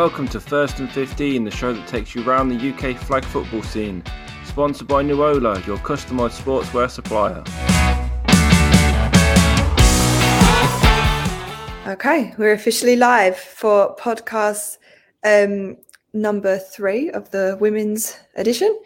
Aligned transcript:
Welcome 0.00 0.28
to 0.28 0.40
First 0.40 0.80
and 0.80 0.90
15, 0.90 1.44
the 1.44 1.50
show 1.50 1.74
that 1.74 1.86
takes 1.86 2.14
you 2.14 2.26
around 2.26 2.48
the 2.48 2.70
UK 2.70 2.96
flag 2.96 3.22
football 3.22 3.62
scene. 3.62 4.02
Sponsored 4.46 4.88
by 4.88 5.02
Nuola, 5.02 5.66
your 5.66 5.76
customised 5.76 6.40
sportswear 6.40 6.88
supplier. 6.88 7.44
Okay, 11.86 12.34
we're 12.38 12.54
officially 12.54 12.96
live 12.96 13.36
for 13.36 13.94
podcast 13.96 14.78
um, 15.22 15.76
number 16.14 16.56
three 16.56 17.10
of 17.10 17.30
the 17.30 17.58
women's 17.60 18.18
edition. 18.36 18.80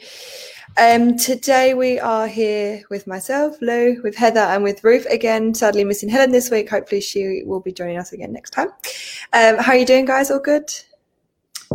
Um, 0.76 1.16
today 1.16 1.74
we 1.74 2.00
are 2.00 2.26
here 2.26 2.82
with 2.90 3.06
myself, 3.06 3.56
Lou, 3.60 4.02
with 4.02 4.16
Heather, 4.16 4.40
and 4.40 4.64
with 4.64 4.82
Ruth 4.82 5.06
again. 5.06 5.54
Sadly, 5.54 5.84
missing 5.84 6.08
Helen 6.08 6.32
this 6.32 6.50
week. 6.50 6.68
Hopefully, 6.70 7.00
she 7.00 7.44
will 7.46 7.60
be 7.60 7.70
joining 7.72 7.98
us 7.98 8.12
again 8.12 8.32
next 8.32 8.50
time. 8.50 8.70
Um, 9.32 9.58
how 9.58 9.70
are 9.70 9.78
you 9.78 9.86
doing, 9.86 10.06
guys? 10.06 10.32
All 10.32 10.40
good? 10.40 10.72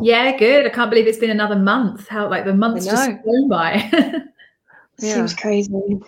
Yeah, 0.04 0.36
good. 0.38 0.66
I 0.66 0.70
can't 0.70 0.90
believe 0.90 1.08
it's 1.08 1.18
been 1.18 1.30
another 1.30 1.56
month. 1.56 2.08
How 2.08 2.30
like 2.30 2.46
the 2.46 2.54
months 2.54 2.86
just 2.86 3.12
flown 3.24 3.50
by. 3.50 3.90
yeah. 5.00 5.14
Seems 5.14 5.34
crazy. 5.34 6.00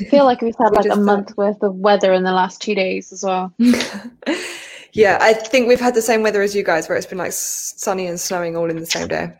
I 0.00 0.04
feel 0.04 0.24
like 0.24 0.40
we've 0.40 0.56
had 0.58 0.72
like 0.72 0.90
a 0.90 0.96
month 0.96 1.36
worth 1.36 1.62
of 1.62 1.74
weather 1.76 2.12
in 2.12 2.24
the 2.24 2.32
last 2.32 2.60
two 2.60 2.74
days 2.74 3.12
as 3.12 3.22
well. 3.22 3.52
yeah, 4.92 5.18
I 5.20 5.32
think 5.32 5.68
we've 5.68 5.80
had 5.80 5.94
the 5.94 6.02
same 6.02 6.22
weather 6.22 6.42
as 6.42 6.54
you 6.54 6.64
guys, 6.64 6.88
where 6.88 6.98
it's 6.98 7.06
been 7.06 7.18
like 7.18 7.32
sunny 7.32 8.06
and 8.06 8.18
snowing 8.18 8.56
all 8.56 8.68
in 8.68 8.78
the 8.78 8.86
same 8.86 9.08
day. 9.08 9.32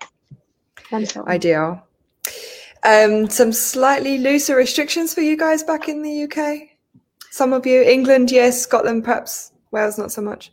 Ideal. 1.27 1.83
Um, 2.85 3.29
some 3.29 3.53
slightly 3.53 4.19
looser 4.19 4.55
restrictions 4.55 5.13
for 5.13 5.21
you 5.21 5.37
guys 5.37 5.65
back 5.65 5.89
in 5.89 6.03
the 6.03 6.23
UK. 6.25 6.69
Some 7.31 7.53
of 7.53 7.67
you, 7.67 7.83
England, 7.83 8.31
yes, 8.31 8.63
Scotland, 8.63 9.05
perhaps 9.05 9.53
Wales, 9.73 9.99
not 9.99 10.13
so 10.13 10.23
much. 10.23 10.53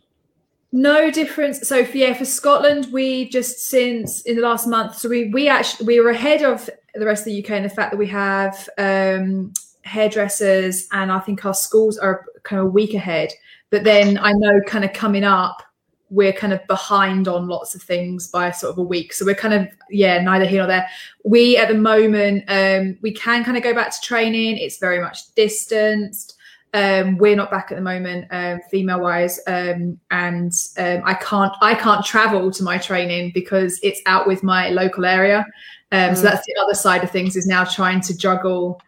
No 0.76 1.08
difference. 1.08 1.68
So 1.68 1.84
for, 1.84 1.96
yeah, 1.96 2.14
for 2.14 2.24
Scotland, 2.24 2.88
we 2.90 3.28
just 3.28 3.68
since 3.68 4.22
in 4.22 4.34
the 4.34 4.42
last 4.42 4.66
month, 4.66 4.98
so 4.98 5.08
we 5.08 5.28
we 5.28 5.48
actually 5.48 5.86
we 5.86 6.00
were 6.00 6.10
ahead 6.10 6.42
of 6.42 6.68
the 6.96 7.06
rest 7.06 7.20
of 7.20 7.26
the 7.26 7.44
UK 7.44 7.50
in 7.50 7.62
the 7.62 7.68
fact 7.68 7.92
that 7.92 7.96
we 7.96 8.08
have 8.08 8.68
um, 8.76 9.52
hairdressers, 9.82 10.88
and 10.90 11.12
I 11.12 11.20
think 11.20 11.44
our 11.44 11.54
schools 11.54 11.96
are 11.96 12.24
kind 12.42 12.58
of 12.58 12.66
a 12.66 12.70
week 12.70 12.92
ahead. 12.92 13.30
But 13.70 13.84
then 13.84 14.18
I 14.18 14.32
know 14.32 14.60
kind 14.66 14.84
of 14.84 14.92
coming 14.92 15.22
up, 15.22 15.62
we're 16.10 16.32
kind 16.32 16.52
of 16.52 16.66
behind 16.66 17.28
on 17.28 17.46
lots 17.46 17.76
of 17.76 17.82
things 17.82 18.26
by 18.26 18.50
sort 18.50 18.72
of 18.72 18.78
a 18.78 18.82
week. 18.82 19.12
So 19.12 19.24
we're 19.24 19.36
kind 19.36 19.54
of 19.54 19.68
yeah, 19.90 20.20
neither 20.22 20.44
here 20.44 20.62
nor 20.62 20.66
there. 20.66 20.88
We 21.22 21.56
at 21.56 21.68
the 21.68 21.74
moment 21.74 22.46
um, 22.48 22.98
we 23.00 23.12
can 23.12 23.44
kind 23.44 23.56
of 23.56 23.62
go 23.62 23.74
back 23.74 23.92
to 23.92 24.00
training. 24.00 24.58
It's 24.58 24.78
very 24.78 25.00
much 25.00 25.32
distanced. 25.36 26.34
Um, 26.74 27.18
we're 27.18 27.36
not 27.36 27.52
back 27.52 27.70
at 27.70 27.76
the 27.76 27.82
moment, 27.82 28.26
um, 28.32 28.60
female 28.68 29.00
wise, 29.00 29.38
um, 29.46 29.96
and 30.10 30.52
um, 30.76 31.02
I 31.04 31.14
can't 31.14 31.52
I 31.62 31.76
can't 31.76 32.04
travel 32.04 32.50
to 32.50 32.64
my 32.64 32.78
training 32.78 33.30
because 33.32 33.78
it's 33.84 34.00
out 34.06 34.26
with 34.26 34.42
my 34.42 34.70
local 34.70 35.04
area. 35.04 35.46
Mm. 35.92 36.16
So 36.16 36.22
that's 36.22 36.44
the 36.44 36.56
other 36.60 36.74
side 36.74 37.04
of 37.04 37.12
things 37.12 37.36
is 37.36 37.46
now 37.46 37.62
trying 37.62 38.00
to 38.00 38.18
juggle 38.18 38.80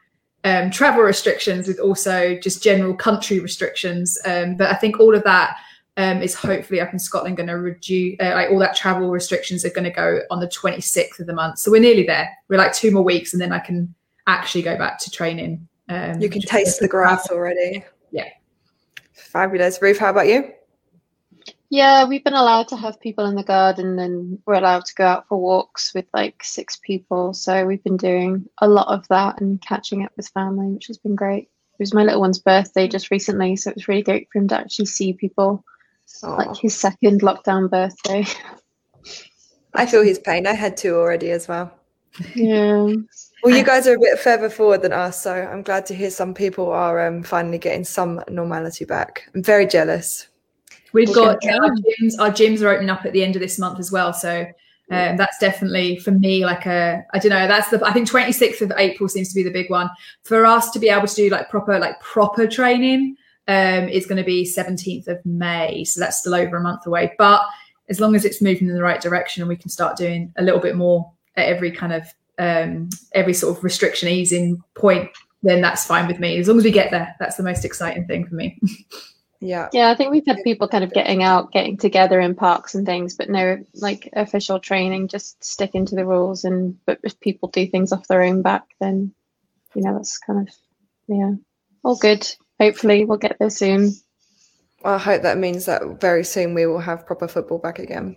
um, 0.43 0.69
travel 0.73 1.03
restrictions 1.03 1.69
with 1.69 1.79
also 1.79 2.37
just 2.43 2.61
general 2.61 2.93
country 2.93 3.39
restrictions. 3.39 4.19
but 4.25 4.63
I 4.63 4.75
think 4.75 4.99
all 4.99 5.15
of 5.15 5.23
that 5.23 5.57
is 5.97 6.35
hopefully 6.35 6.81
up 6.81 6.93
in 6.93 6.99
Scotland 6.99 7.37
going 7.37 7.47
to 7.47 7.55
reduce 7.55 8.17
uh, 8.19 8.33
like 8.35 8.51
all 8.51 8.59
that 8.59 8.75
travel 8.75 9.11
restrictions 9.11 9.65
are 9.65 9.71
going 9.71 9.85
to 9.85 9.91
go 9.91 10.23
on 10.33 10.41
the 10.41 10.49
26th 10.49 11.21
of 11.21 11.29
the 11.29 11.33
month. 11.33 11.61
So 11.61 11.71
we're 11.71 11.81
nearly 11.81 12.05
there. 12.05 12.29
We're 12.49 12.59
like 12.59 12.73
two 12.73 12.91
more 12.91 13.05
weeks, 13.05 13.33
and 13.33 13.41
then 13.41 13.53
I 13.53 13.61
can 13.61 13.95
actually 14.27 14.63
go 14.63 14.77
back 14.77 14.99
to 14.99 15.11
training 15.13 15.69
um, 15.89 16.21
you 16.21 16.29
can 16.29 16.43
taste 16.43 16.81
the 16.81 16.89
grass 16.89 17.31
already. 17.31 17.85
Yeah. 18.11 18.29
Fabulous. 19.13 19.81
Ruth, 19.81 19.99
how 19.99 20.11
about 20.11 20.27
you? 20.27 20.53
Yeah, 21.69 22.07
we've 22.07 22.23
been 22.23 22.35
allowed 22.35 22.69
to 22.69 22.77
have 22.77 23.01
people 23.01 23.27
in 23.27 23.35
the 23.35 23.43
garden 23.43 23.99
and 23.99 24.39
we're 24.47 24.55
allowed 24.55 24.85
to 24.85 24.95
go 24.95 25.05
out 25.05 25.29
for 25.29 25.39
walks 25.39 25.93
with 25.95 26.07
like 26.15 26.43
six 26.45 26.79
people. 26.83 27.33
So 27.35 27.67
we've 27.67 27.83
been 27.83 27.97
doing 27.97 28.49
a 28.59 28.69
lot 28.69 28.87
of 28.87 29.07
that 29.09 29.41
and 29.41 29.61
catching 29.61 30.05
up 30.05 30.13
with 30.17 30.29
family, 30.29 30.69
which 30.69 30.87
has 30.87 30.99
been 30.99 31.17
great. 31.17 31.45
It 31.45 31.81
was 31.81 31.93
my 31.93 32.05
little 32.05 32.21
one's 32.21 32.39
birthday 32.39 32.89
just 32.89 33.11
recently, 33.11 33.57
so 33.57 33.71
it 33.71 33.77
was 33.77 33.89
really 33.89 34.03
great 34.03 34.29
for 34.33 34.39
him 34.39 34.49
to 34.49 34.59
actually 34.59 34.87
see 34.87 35.13
people. 35.13 35.65
Aww. 36.23 36.39
Like 36.39 36.57
his 36.57 36.75
second 36.75 37.21
lockdown 37.23 37.69
birthday. 37.69 38.25
I 39.75 39.87
feel 39.87 40.03
his 40.03 40.19
pain. 40.19 40.47
I 40.47 40.55
had 40.55 40.77
two 40.77 40.95
already 40.95 41.31
as 41.31 41.49
well. 41.49 41.73
Yeah. 42.35 42.93
Well, 43.47 43.57
you 43.57 43.63
guys 43.63 43.87
are 43.87 43.95
a 43.95 44.01
bit 44.01 44.19
further 44.19 44.51
forward 44.51 44.83
than 44.83 44.93
us, 44.93 45.23
so 45.23 45.33
I'm 45.33 45.63
glad 45.63 45.87
to 45.87 45.95
hear 45.95 46.11
some 46.11 46.35
people 46.35 46.69
are 46.73 47.07
um, 47.07 47.23
finally 47.23 47.59
getting 47.59 47.85
some 47.85 48.21
normality 48.29 48.85
back. 48.85 49.31
I'm 49.37 49.43
very 49.45 49.69
jealous. 49.69 50.27
We've 50.93 51.15
got 51.15 51.47
our 51.47 51.71
gyms. 51.71 52.19
Our 52.19 52.31
gyms 52.33 52.61
are 52.61 52.71
opening 52.71 52.91
up 52.91 53.07
at 53.07 53.13
the 53.13 53.23
end 53.23 53.37
of 53.37 53.41
this 53.41 53.57
month 53.57 53.79
as 53.79 53.93
well, 53.93 54.13
so 54.13 54.41
um, 54.91 55.17
that's 55.17 55.39
definitely 55.39 56.01
for 56.01 56.11
me 56.11 56.45
like 56.45 56.67
a 56.67 57.05
I 57.15 57.21
don't 57.21 57.31
know. 57.31 57.47
That's 57.47 57.71
the 57.71 57.81
I 57.87 57.93
think 57.93 58.11
26th 58.11 58.63
of 58.63 58.73
April 58.77 59.09
seems 59.09 59.29
to 59.29 59.37
be 59.37 59.45
the 59.45 59.53
big 59.53 59.71
one 59.71 59.91
for 60.25 60.45
us 60.45 60.73
to 60.73 60.81
be 60.81 60.89
able 60.89 61.07
to 61.07 61.15
do 61.15 61.31
like 61.31 61.49
proper 61.49 61.79
like 61.79 62.01
proper 62.01 62.49
training. 62.49 63.17
Um, 63.47 63.89
is 63.89 64.07
going 64.07 64.19
to 64.19 64.25
be 64.25 64.43
17th 64.43 65.07
of 65.07 65.25
May, 65.25 65.85
so 65.85 66.01
that's 66.01 66.19
still 66.19 66.35
over 66.35 66.57
a 66.57 66.61
month 66.61 66.85
away. 66.85 67.15
But 67.17 67.43
as 67.89 68.01
long 68.01 68.17
as 68.17 68.25
it's 68.25 68.43
moving 68.43 68.67
in 68.67 68.75
the 68.75 68.83
right 68.83 69.01
direction 69.01 69.41
and 69.41 69.49
we 69.49 69.55
can 69.55 69.71
start 69.71 69.97
doing 69.97 70.33
a 70.37 70.43
little 70.43 70.59
bit 70.59 70.75
more 70.75 71.13
at 71.37 71.47
every 71.47 71.71
kind 71.71 71.93
of 71.93 72.13
um, 72.39 72.91
every 73.13 73.35
sort 73.35 73.57
of 73.57 73.65
restriction 73.65 74.09
easing 74.09 74.63
point, 74.75 75.11
then 75.43 75.61
that's 75.61 75.87
fine 75.87 76.07
with 76.07 76.19
me. 76.19 76.39
As 76.39 76.49
long 76.49 76.59
as 76.59 76.65
we 76.65 76.71
get 76.71 76.91
there, 76.91 77.15
that's 77.19 77.37
the 77.37 77.43
most 77.43 77.65
exciting 77.65 78.07
thing 78.07 78.27
for 78.27 78.35
me. 78.35 78.59
yeah. 79.41 79.69
Yeah, 79.73 79.91
I 79.91 79.95
think 79.95 80.11
we've 80.11 80.27
had 80.27 80.43
people 80.45 80.69
kind 80.69 80.85
of 80.85 80.93
getting 80.93 81.23
out, 81.23 81.53
getting 81.53 81.77
together 81.77 82.21
in 82.21 82.35
parks 82.35 82.75
and 82.75 82.87
things, 82.87 83.15
but 83.15 83.31
no 83.31 83.59
like 83.75 84.09
official 84.15 84.59
training, 84.59 85.09
just 85.09 85.43
sticking 85.43 85.87
to 85.87 85.95
the 85.95 86.07
rules. 86.07 86.45
And 86.45 86.77
but 86.87 86.99
if 87.03 87.19
people 87.21 87.49
do 87.49 87.67
things 87.67 87.93
off 87.93 88.09
their 88.09 88.23
own 88.23 88.43
back, 88.43 88.65
then 88.81 89.13
you 89.75 89.83
know 89.83 89.95
that's 89.95 90.19
kind 90.19 90.49
of 90.49 90.55
yeah, 91.09 91.33
all 91.85 91.97
good. 91.97 92.29
Hopefully, 92.61 93.05
we'll 93.05 93.19
get 93.19 93.37
there 93.39 93.51
soon. 93.51 93.93
Well, 94.83 94.95
I 94.95 94.99
hope 94.99 95.23
that 95.23 95.39
means 95.39 95.67
that 95.67 96.01
very 96.01 96.25
soon 96.25 96.55
we 96.55 96.67
will 96.67 96.81
have 96.81 97.07
proper 97.07 97.29
football 97.29 97.59
back 97.59 97.79
again. 97.79 98.17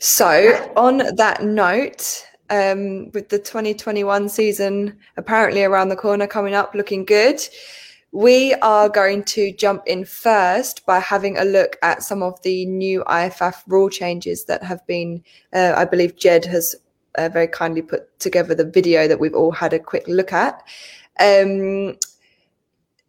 So, 0.00 0.72
on 0.76 0.98
that 1.16 1.42
note, 1.42 2.26
um, 2.54 3.10
with 3.12 3.28
the 3.28 3.38
2021 3.38 4.28
season 4.28 4.96
apparently 5.16 5.64
around 5.64 5.88
the 5.88 5.96
corner 5.96 6.26
coming 6.26 6.54
up, 6.54 6.74
looking 6.74 7.04
good. 7.04 7.40
We 8.12 8.54
are 8.54 8.88
going 8.88 9.24
to 9.24 9.52
jump 9.52 9.82
in 9.86 10.04
first 10.04 10.86
by 10.86 11.00
having 11.00 11.36
a 11.36 11.44
look 11.44 11.76
at 11.82 12.04
some 12.04 12.22
of 12.22 12.40
the 12.42 12.64
new 12.66 13.02
IFAF 13.04 13.62
rule 13.66 13.88
changes 13.88 14.44
that 14.44 14.62
have 14.62 14.86
been, 14.86 15.24
uh, 15.52 15.74
I 15.76 15.84
believe 15.84 16.16
Jed 16.16 16.44
has 16.44 16.76
uh, 17.16 17.28
very 17.28 17.48
kindly 17.48 17.82
put 17.82 18.16
together 18.20 18.54
the 18.54 18.70
video 18.70 19.08
that 19.08 19.18
we've 19.18 19.34
all 19.34 19.50
had 19.50 19.72
a 19.72 19.80
quick 19.80 20.06
look 20.06 20.32
at. 20.32 20.62
Um, 21.18 21.96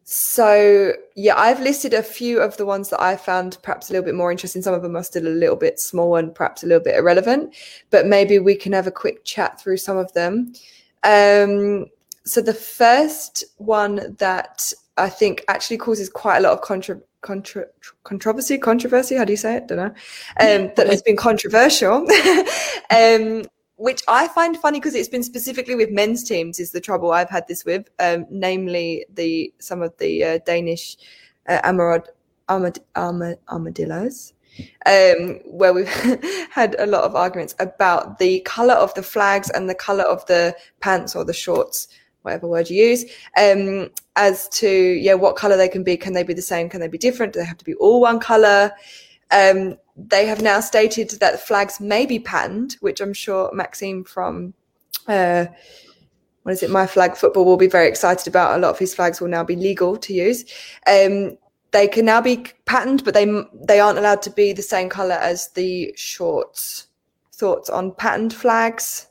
so 0.08 0.94
yeah, 1.16 1.34
I've 1.36 1.60
listed 1.60 1.96
a 1.96 2.04
few 2.04 2.40
of 2.40 2.56
the 2.58 2.66
ones 2.66 2.92
that 2.92 3.02
I 3.02 3.18
found 3.18 3.58
perhaps 3.64 3.90
a 3.90 3.94
little 3.94 4.06
bit 4.06 4.14
more 4.14 4.32
interesting. 4.32 4.62
Some 4.62 4.76
of 4.76 4.84
them 4.84 4.96
are 4.96 5.04
still 5.04 5.28
a 5.28 5.30
little 5.30 5.56
bit 5.56 5.80
small 5.80 6.16
and 6.16 6.34
perhaps 6.34 6.64
a 6.64 6.68
little 6.68 6.84
bit 6.84 6.96
irrelevant, 6.96 7.56
but 7.90 8.06
maybe 8.06 8.38
we 8.38 8.54
can 8.54 8.72
have 8.72 8.86
a 8.86 8.92
quick 8.92 9.26
chat 9.26 9.60
through 9.60 9.78
some 9.78 9.98
of 9.98 10.14
them. 10.14 10.54
Um, 11.04 11.88
so 12.24 12.40
the 12.40 12.54
first 12.54 13.44
one 13.58 14.16
that 14.20 14.72
I 14.98 15.10
think 15.10 15.44
actually 15.48 15.78
causes 15.78 16.08
quite 16.08 16.38
a 16.38 16.42
lot 16.42 16.54
of 16.54 16.62
contra- 16.62 17.02
contra- 17.22 17.68
controversy, 18.04 18.60
controversy. 18.60 19.16
How 19.16 19.26
do 19.26 19.34
you 19.34 19.38
say 19.38 19.56
it? 19.56 19.68
Don't 19.68 19.80
know. 19.80 19.94
Um, 20.40 20.72
that 20.76 20.88
has 20.88 21.02
been 21.02 21.18
controversial. 21.18 21.94
um, 22.92 23.44
which 23.78 24.02
I 24.08 24.28
find 24.30 24.58
funny 24.58 24.80
because 24.80 24.96
it's 24.96 25.10
been 25.10 25.24
specifically 25.24 25.76
with 25.76 25.92
men's 25.92 26.24
teams 26.24 26.60
is 26.60 26.72
the 26.72 26.80
trouble 26.80 27.12
I've 27.12 27.30
had 27.30 27.48
this 27.48 27.66
with, 27.66 27.90
um, 28.00 28.26
namely 28.30 29.06
the 29.14 29.54
some 29.60 29.82
of 29.82 29.96
the 29.98 30.24
uh, 30.24 30.40
Danish 30.46 30.98
uh, 31.48 31.60
Amarod, 31.64 32.08
Armad, 32.48 32.80
Armad, 32.96 33.38
armadillos, 33.50 34.34
um, 34.86 35.40
where 35.46 35.74
we've 35.74 35.90
had 36.52 36.76
a 36.80 36.86
lot 36.86 37.04
of 37.04 37.16
arguments 37.16 37.56
about 37.60 38.18
the 38.18 38.40
color 38.42 38.76
of 38.76 38.94
the 38.94 39.04
flags 39.04 39.50
and 39.50 39.70
the 39.70 39.76
color 39.76 40.06
of 40.06 40.26
the 40.28 40.56
pants 40.80 41.16
or 41.16 41.26
the 41.26 41.34
shorts, 41.34 41.90
whatever 42.22 42.48
word 42.48 42.70
you 42.70 42.82
use, 42.82 43.04
um, 43.38 43.90
as 44.16 44.48
to 44.50 44.70
yeah 44.70 45.16
what 45.16 45.36
color 45.36 45.58
they 45.58 45.70
can 45.70 45.84
be. 45.84 45.98
Can 45.98 46.14
they 46.14 46.24
be 46.24 46.34
the 46.34 46.42
same? 46.42 46.70
Can 46.70 46.80
they 46.80 46.88
be 46.88 46.98
different? 46.98 47.34
Do 47.34 47.40
they 47.40 47.46
have 47.46 47.58
to 47.58 47.66
be 47.66 47.76
all 47.76 48.00
one 48.00 48.20
color? 48.20 48.72
Um, 49.32 49.78
they 49.96 50.26
have 50.26 50.42
now 50.42 50.60
stated 50.60 51.12
that 51.20 51.40
flags 51.40 51.80
may 51.80 52.06
be 52.06 52.20
patterned, 52.20 52.78
which 52.82 53.02
I'm 53.02 53.14
sure 53.14 53.50
Maxime 53.54 54.04
from 54.04 54.54
uh, 55.08 55.46
what 56.44 56.52
is 56.52 56.62
it, 56.62 56.70
My 56.70 56.86
Flag 56.86 57.16
Football 57.16 57.46
will 57.46 57.58
be 57.58 57.68
very 57.68 57.88
excited 57.88 58.28
about. 58.28 58.56
A 58.56 58.62
lot 58.62 58.70
of 58.70 58.78
his 58.78 58.94
flags 58.94 59.20
will 59.20 59.30
now 59.30 59.44
be 59.44 59.56
legal 59.56 59.98
to 59.98 60.14
use. 60.14 60.46
Um, 60.88 61.38
they 61.72 61.88
can 61.88 62.06
now 62.06 62.22
be 62.22 62.46
patterned, 62.66 63.04
but 63.04 63.14
they 63.16 63.26
they 63.68 63.80
aren't 63.80 63.98
allowed 63.98 64.22
to 64.24 64.30
be 64.30 64.54
the 64.54 64.62
same 64.62 64.88
color 64.88 65.16
as 65.16 65.50
the 65.50 65.92
shorts. 65.98 66.88
Thoughts 67.34 67.70
on 67.70 67.94
patterned 67.96 68.34
flags? 68.34 69.08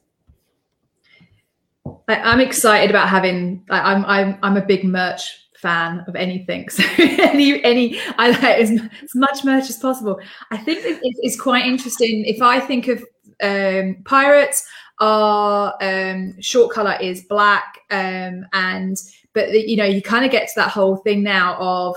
I, 2.08 2.32
am 2.32 2.40
excited 2.40 2.88
about 2.88 3.08
having. 3.08 3.64
I'm 3.68 4.04
I'm 4.04 4.38
I'm 4.42 4.56
a 4.56 4.64
big 4.64 4.84
merch 4.84 5.43
fan 5.64 6.04
of 6.06 6.14
anything. 6.14 6.68
So 6.74 6.82
any 6.98 7.64
any 7.64 7.98
I 8.18 8.30
like 8.30 8.58
as, 8.64 8.70
as 8.70 9.14
much 9.14 9.44
merch 9.44 9.70
as 9.70 9.78
possible. 9.78 10.20
I 10.50 10.58
think 10.58 10.80
it's, 10.84 11.18
it's 11.22 11.40
quite 11.40 11.64
interesting. 11.66 12.24
If 12.26 12.42
I 12.42 12.60
think 12.60 12.88
of 12.88 13.04
um, 13.42 13.96
pirates, 14.04 14.66
our 15.00 15.74
um, 15.80 16.40
short 16.40 16.72
color 16.72 16.96
is 17.00 17.24
black, 17.24 17.80
um, 17.90 18.44
and 18.52 18.96
but 19.32 19.50
the, 19.50 19.68
you 19.68 19.76
know 19.76 19.84
you 19.84 20.02
kind 20.02 20.24
of 20.24 20.30
get 20.30 20.46
to 20.48 20.54
that 20.56 20.70
whole 20.70 20.96
thing 20.96 21.22
now 21.22 21.56
of 21.58 21.96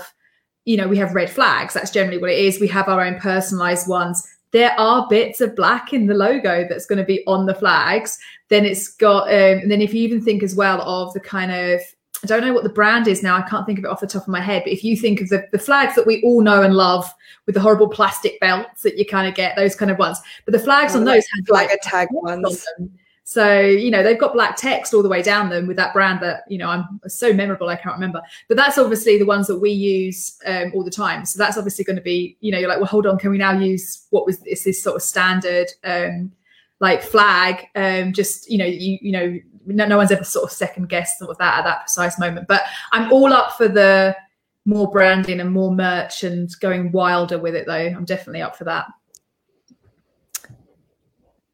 you 0.64 0.76
know 0.76 0.88
we 0.88 0.96
have 0.96 1.14
red 1.14 1.30
flags. 1.30 1.74
That's 1.74 1.90
generally 1.90 2.18
what 2.18 2.30
it 2.30 2.38
is. 2.38 2.60
We 2.60 2.68
have 2.68 2.88
our 2.88 3.04
own 3.04 3.20
personalized 3.20 3.88
ones. 3.88 4.26
There 4.50 4.72
are 4.80 5.06
bits 5.10 5.42
of 5.42 5.54
black 5.54 5.92
in 5.92 6.06
the 6.06 6.14
logo 6.14 6.66
that's 6.66 6.86
going 6.86 6.98
to 6.98 7.04
be 7.04 7.22
on 7.26 7.44
the 7.44 7.54
flags. 7.54 8.18
Then 8.48 8.64
it's 8.64 8.88
got, 8.88 9.24
um, 9.28 9.58
and 9.58 9.70
then 9.70 9.82
if 9.82 9.92
you 9.92 10.02
even 10.02 10.22
think 10.22 10.42
as 10.42 10.54
well 10.54 10.80
of 10.80 11.12
the 11.12 11.20
kind 11.20 11.52
of 11.52 11.82
I 12.22 12.26
don't 12.26 12.42
know 12.42 12.52
what 12.52 12.64
the 12.64 12.68
brand 12.68 13.06
is 13.06 13.22
now. 13.22 13.36
I 13.36 13.42
can't 13.42 13.64
think 13.66 13.78
of 13.78 13.84
it 13.84 13.90
off 13.90 14.00
the 14.00 14.06
top 14.06 14.22
of 14.22 14.28
my 14.28 14.40
head. 14.40 14.62
But 14.64 14.72
if 14.72 14.82
you 14.82 14.96
think 14.96 15.20
of 15.20 15.28
the, 15.28 15.46
the 15.52 15.58
flags 15.58 15.94
that 15.94 16.06
we 16.06 16.22
all 16.22 16.40
know 16.40 16.62
and 16.62 16.74
love 16.74 17.12
with 17.46 17.54
the 17.54 17.60
horrible 17.60 17.88
plastic 17.88 18.40
belts 18.40 18.82
that 18.82 18.98
you 18.98 19.06
kind 19.06 19.28
of 19.28 19.34
get, 19.34 19.56
those 19.56 19.76
kind 19.76 19.90
of 19.90 19.98
ones. 19.98 20.18
But 20.44 20.52
the 20.52 20.58
flags 20.58 20.94
oh, 20.94 20.98
on 20.98 21.04
those 21.04 21.24
have 21.36 21.48
like 21.48 21.70
a 21.70 21.78
tag 21.82 22.08
ones. 22.10 22.66
On 22.78 22.90
so, 23.28 23.60
you 23.60 23.90
know, 23.90 24.02
they've 24.02 24.18
got 24.18 24.32
black 24.32 24.56
text 24.56 24.94
all 24.94 25.02
the 25.02 25.08
way 25.10 25.20
down 25.20 25.50
them 25.50 25.66
with 25.66 25.76
that 25.76 25.92
brand 25.92 26.20
that, 26.22 26.44
you 26.48 26.56
know, 26.56 26.70
I'm 26.70 26.98
so 27.08 27.30
memorable, 27.30 27.68
I 27.68 27.76
can't 27.76 27.94
remember. 27.94 28.22
But 28.48 28.56
that's 28.56 28.78
obviously 28.78 29.18
the 29.18 29.26
ones 29.26 29.46
that 29.48 29.58
we 29.58 29.70
use 29.70 30.38
um, 30.46 30.72
all 30.74 30.82
the 30.82 30.90
time. 30.90 31.26
So 31.26 31.36
that's 31.36 31.58
obviously 31.58 31.84
going 31.84 31.96
to 31.96 32.02
be, 32.02 32.38
you 32.40 32.50
know, 32.50 32.58
you're 32.58 32.70
like, 32.70 32.78
well, 32.78 32.86
hold 32.86 33.06
on, 33.06 33.18
can 33.18 33.30
we 33.30 33.36
now 33.36 33.52
use 33.52 34.06
what 34.08 34.24
was 34.24 34.38
this, 34.38 34.64
this 34.64 34.82
sort 34.82 34.96
of 34.96 35.02
standard 35.02 35.66
um, 35.84 36.32
like 36.80 37.02
flag? 37.02 37.66
Um, 37.74 38.14
just, 38.14 38.50
you 38.50 38.56
know, 38.56 38.64
you, 38.64 38.96
you 39.02 39.12
know, 39.12 39.38
no, 39.76 39.86
no 39.86 39.96
one's 39.96 40.10
ever 40.10 40.24
sort 40.24 40.44
of 40.44 40.52
second 40.52 40.88
guessed 40.88 41.18
sort 41.18 41.30
of 41.30 41.38
that 41.38 41.58
at 41.58 41.64
that 41.64 41.80
precise 41.80 42.18
moment. 42.18 42.48
But 42.48 42.62
I'm 42.92 43.12
all 43.12 43.32
up 43.32 43.52
for 43.56 43.68
the 43.68 44.16
more 44.64 44.90
branding 44.90 45.40
and 45.40 45.50
more 45.50 45.74
merch 45.74 46.24
and 46.24 46.50
going 46.60 46.92
wilder 46.92 47.38
with 47.38 47.54
it 47.54 47.66
though. 47.66 47.74
I'm 47.74 48.04
definitely 48.04 48.42
up 48.42 48.56
for 48.56 48.64
that. 48.64 48.86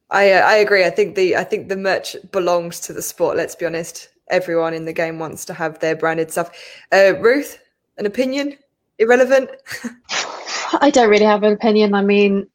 I 0.09 0.31
uh, 0.31 0.41
I 0.41 0.55
agree. 0.55 0.85
I 0.85 0.89
think 0.89 1.15
the 1.15 1.35
I 1.35 1.43
think 1.43 1.69
the 1.69 1.77
merch 1.77 2.15
belongs 2.31 2.79
to 2.81 2.93
the 2.93 3.01
sport. 3.01 3.37
Let's 3.37 3.55
be 3.55 3.65
honest. 3.65 4.09
Everyone 4.29 4.73
in 4.73 4.85
the 4.85 4.93
game 4.93 5.19
wants 5.19 5.45
to 5.45 5.53
have 5.53 5.79
their 5.79 5.95
branded 5.95 6.31
stuff. 6.31 6.49
Uh, 6.91 7.13
Ruth, 7.19 7.59
an 7.97 8.05
opinion? 8.05 8.57
Irrelevant. 8.97 9.51
I 10.81 10.89
don't 10.89 11.09
really 11.09 11.25
have 11.25 11.43
an 11.43 11.53
opinion. 11.53 11.93
I 11.93 12.01
mean, 12.01 12.47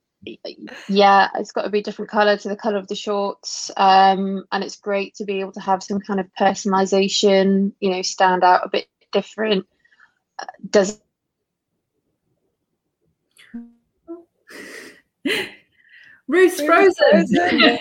yeah, 0.89 1.29
it's 1.37 1.53
got 1.53 1.63
to 1.63 1.71
be 1.71 1.79
a 1.79 1.83
different 1.83 2.11
color 2.11 2.37
to 2.37 2.49
the 2.49 2.57
color 2.57 2.77
of 2.79 2.89
the 2.89 2.95
shorts, 2.95 3.71
um, 3.77 4.45
and 4.53 4.63
it's 4.63 4.77
great 4.77 5.15
to 5.17 5.25
be 5.25 5.41
able 5.41 5.53
to 5.53 5.61
have 5.61 5.83
some 5.83 6.01
kind 6.01 6.21
of 6.21 6.27
personalization. 6.39 7.73
You 7.81 7.91
know, 7.91 8.03
stand 8.03 8.45
out 8.45 8.65
a 8.65 8.69
bit 8.69 8.87
different. 9.13 9.67
Uh, 10.39 10.47
does 10.69 11.01
Ruth's 16.29 16.61
frozen. 16.61 17.27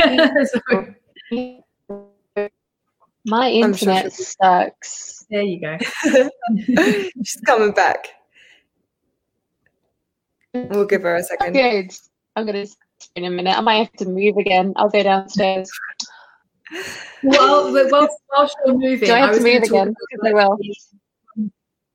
frozen. 0.10 0.96
My 3.26 3.50
internet 3.50 4.14
sure 4.14 4.26
sucks. 4.42 5.26
There 5.30 5.42
you 5.42 5.62
go. 5.62 5.78
She's 7.24 7.42
coming 7.46 7.72
back. 7.72 8.08
We'll 10.54 10.86
give 10.86 11.04
her 11.04 11.16
a 11.16 11.24
second. 11.24 11.54
Good. 11.54 11.92
I'm 12.40 12.46
gonna 12.46 12.66
in 13.16 13.26
a 13.26 13.30
minute. 13.30 13.58
I 13.58 13.62
might 13.62 13.76
have 13.76 13.94
to 13.94 14.06
move 14.06 14.38
again. 14.38 14.74
I'll 14.76 14.90
go 14.90 15.04
downstairs. 15.04 15.70
Well, 17.24 17.74
whilst, 17.92 18.18
whilst 18.32 18.56
you're 18.66 18.78
moving, 18.78 19.08
Do 19.08 19.14
I 19.14 19.20
have 19.20 19.32
I 19.32 19.38
to 19.38 19.44
move 19.44 19.64
again? 19.64 19.94
Because 20.12 20.28
I 20.28 20.34
will. 20.34 20.58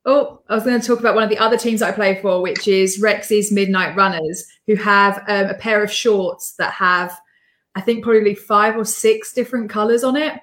Oh, 0.06 0.41
I 0.49 0.55
was 0.55 0.64
going 0.64 0.79
to 0.79 0.87
talk 0.87 1.00
about 1.00 1.14
one 1.14 1.25
of 1.25 1.31
the 1.31 1.38
other 1.38 1.56
teams 1.56 1.81
I 1.81 1.91
play 1.91 2.20
for, 2.20 2.43
which 2.43 2.69
is 2.69 3.00
Rex's 3.00 3.50
Midnight 3.50 3.96
Runners, 3.96 4.44
who 4.67 4.75
have 4.75 5.25
um, 5.29 5.46
a 5.46 5.55
pair 5.55 5.82
of 5.82 5.91
shorts 5.91 6.55
that 6.58 6.73
have, 6.73 7.19
I 7.75 7.81
think, 7.81 8.05
probably 8.05 8.35
five 8.35 8.76
or 8.76 8.85
six 8.85 9.32
different 9.32 9.70
colors 9.70 10.05
on 10.05 10.17
it. 10.17 10.35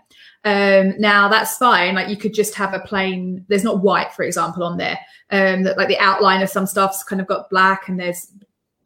Um, 0.44 1.00
now 1.00 1.28
that's 1.28 1.58
fine. 1.58 1.94
Like 1.94 2.10
you 2.10 2.18
could 2.18 2.34
just 2.34 2.56
have 2.56 2.74
a 2.74 2.80
plain. 2.80 3.46
There's 3.50 3.64
not 3.64 3.84
white, 3.84 4.14
for 4.14 4.24
example, 4.24 4.64
on 4.64 4.78
there. 4.78 4.98
Um, 5.30 5.62
that 5.64 5.78
like 5.78 5.88
the 5.88 6.00
outline 6.00 6.42
of 6.42 6.50
some 6.50 6.66
stuff's 6.66 7.04
kind 7.04 7.22
of 7.22 7.28
got 7.28 7.50
black, 7.52 7.88
and 7.88 8.00
there's 8.00 8.32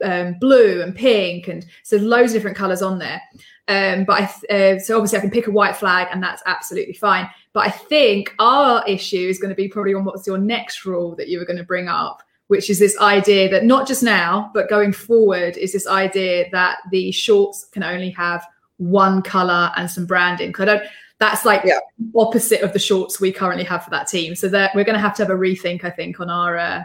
um, 0.04 0.36
blue 0.40 0.82
and 0.82 0.96
pink, 0.96 1.48
and 1.48 1.66
so 1.84 1.98
loads 1.98 2.32
of 2.32 2.38
different 2.38 2.58
colors 2.58 2.82
on 2.82 3.00
there. 3.00 3.22
Um, 3.68 4.04
but 4.06 4.22
I, 4.22 4.54
uh, 4.54 4.80
so 4.80 4.96
obviously 4.96 5.18
I 5.18 5.22
can 5.22 5.32
pick 5.32 5.48
a 5.48 5.52
white 5.52 5.76
flag, 5.76 6.08
and 6.12 6.22
that's 6.22 6.44
absolutely 6.46 6.94
fine. 6.94 7.30
But 7.54 7.68
I 7.68 7.72
think 7.72 8.34
our 8.40 8.86
issue 8.88 9.28
is 9.28 9.40
going 9.40 9.50
to 9.50 9.56
be 9.56 9.68
probably 9.68 9.94
on 9.94 10.06
what's 10.06 10.28
your 10.28 10.38
next 10.38 10.86
rule 10.86 11.16
that 11.16 11.30
you 11.30 11.40
were 11.40 11.46
going 11.46 11.58
to 11.58 11.64
bring 11.64 11.88
up, 11.88 12.22
which 12.48 12.70
is 12.70 12.78
this 12.78 12.98
idea 13.00 13.50
that 13.50 13.66
not 13.66 13.88
just 13.88 14.04
now, 14.04 14.52
but 14.54 14.70
going 14.70 14.92
forward, 14.92 15.58
is 15.58 15.74
this 15.74 15.88
idea 15.88 16.46
that 16.52 16.78
the 16.92 17.12
shorts 17.12 17.66
can 17.72 17.82
only 17.82 18.12
have 18.12 18.46
one 18.78 19.22
color 19.22 19.72
and 19.78 19.90
some 19.90 20.06
branding. 20.06 20.50
Because 20.50 20.64
I 20.64 20.66
don't, 20.66 20.84
that's 21.20 21.46
like 21.46 21.64
yeah. 21.64 21.80
opposite 22.16 22.62
of 22.62 22.74
the 22.74 22.80
shorts 22.80 23.20
we 23.20 23.32
currently 23.32 23.64
have 23.64 23.84
for 23.84 23.90
that 23.92 24.08
team. 24.08 24.36
So 24.36 24.48
that 24.50 24.76
we're 24.76 24.84
going 24.84 24.96
to 24.96 25.02
have 25.02 25.16
to 25.16 25.24
have 25.24 25.32
a 25.32 25.40
rethink, 25.40 25.84
I 25.84 25.90
think, 25.90 26.20
on 26.20 26.30
our 26.30 26.58
uh, 26.58 26.84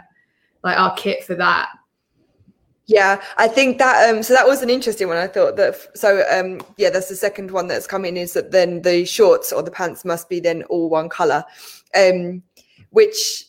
like 0.63 0.79
our 0.79 0.93
kit 0.95 1.23
for 1.25 1.35
that. 1.35 1.69
Yeah, 2.91 3.21
I 3.37 3.47
think 3.47 3.77
that 3.77 4.09
um 4.09 4.21
so 4.21 4.33
that 4.33 4.45
was 4.45 4.61
an 4.61 4.69
interesting 4.69 5.07
one. 5.07 5.15
I 5.15 5.27
thought 5.27 5.55
that 5.55 5.97
so 5.97 6.25
um 6.29 6.61
yeah, 6.75 6.89
that's 6.89 7.07
the 7.07 7.15
second 7.15 7.49
one 7.49 7.67
that's 7.67 7.87
coming 7.87 8.17
is 8.17 8.33
that 8.33 8.51
then 8.51 8.81
the 8.81 9.05
shorts 9.05 9.53
or 9.53 9.63
the 9.63 9.71
pants 9.71 10.03
must 10.03 10.27
be 10.27 10.41
then 10.41 10.63
all 10.63 10.89
one 10.89 11.07
color. 11.07 11.45
Um 11.95 12.43
which 12.89 13.45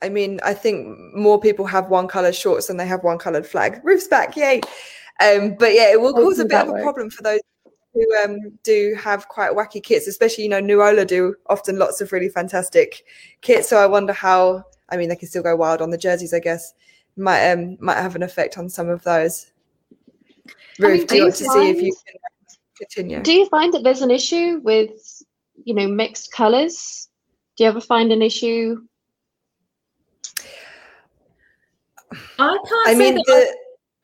I 0.00 0.08
mean, 0.08 0.40
I 0.42 0.54
think 0.54 0.96
more 1.14 1.38
people 1.38 1.66
have 1.66 1.90
one 1.90 2.08
color 2.08 2.32
shorts 2.32 2.68
than 2.68 2.78
they 2.78 2.86
have 2.86 3.04
one 3.04 3.18
colored 3.18 3.46
flag. 3.46 3.82
Ruth's 3.84 4.08
back, 4.08 4.34
yay. 4.34 4.62
Um 5.20 5.54
but 5.58 5.74
yeah, 5.74 5.92
it 5.92 6.00
will 6.00 6.14
cause 6.14 6.38
a 6.38 6.46
bit 6.46 6.66
of 6.66 6.70
a 6.70 6.82
problem 6.82 7.10
for 7.10 7.22
those 7.22 7.40
who 7.92 8.16
um, 8.24 8.58
do 8.62 8.94
have 8.98 9.28
quite 9.28 9.52
wacky 9.52 9.82
kits, 9.82 10.06
especially 10.06 10.44
you 10.44 10.50
know 10.50 10.62
Nuola 10.62 11.06
do 11.06 11.34
often 11.48 11.78
lots 11.78 12.00
of 12.00 12.12
really 12.12 12.30
fantastic 12.30 13.04
kits. 13.42 13.68
So 13.68 13.76
I 13.76 13.86
wonder 13.86 14.14
how. 14.14 14.64
I 14.90 14.96
mean, 14.96 15.10
they 15.10 15.16
can 15.16 15.28
still 15.28 15.42
go 15.42 15.54
wild 15.54 15.82
on 15.82 15.90
the 15.90 15.98
jerseys, 15.98 16.32
I 16.32 16.38
guess 16.38 16.72
might 17.18 17.50
um 17.50 17.76
might 17.80 17.96
have 17.96 18.16
an 18.16 18.22
effect 18.22 18.58
on 18.58 18.68
some 18.68 18.88
of 18.88 19.02
those. 19.04 19.50
Ruth, 20.78 20.90
I 20.90 20.96
mean, 20.96 21.06
do 21.06 21.16
you 21.16 21.22
want 21.24 21.34
to 21.36 21.44
see 21.44 21.70
if 21.70 21.82
you 21.82 21.94
can 22.06 22.20
continue? 22.76 23.22
Do 23.22 23.32
you 23.32 23.46
find 23.48 23.72
that 23.74 23.82
there's 23.82 24.02
an 24.02 24.10
issue 24.10 24.60
with 24.62 24.90
you 25.64 25.74
know 25.74 25.88
mixed 25.88 26.32
colours? 26.32 27.08
Do 27.56 27.64
you 27.64 27.70
ever 27.70 27.80
find 27.80 28.12
an 28.12 28.22
issue? 28.22 28.80
I 32.38 32.56
can't 32.66 32.88
I 32.88 32.94
mean, 32.94 33.14
the... 33.16 33.52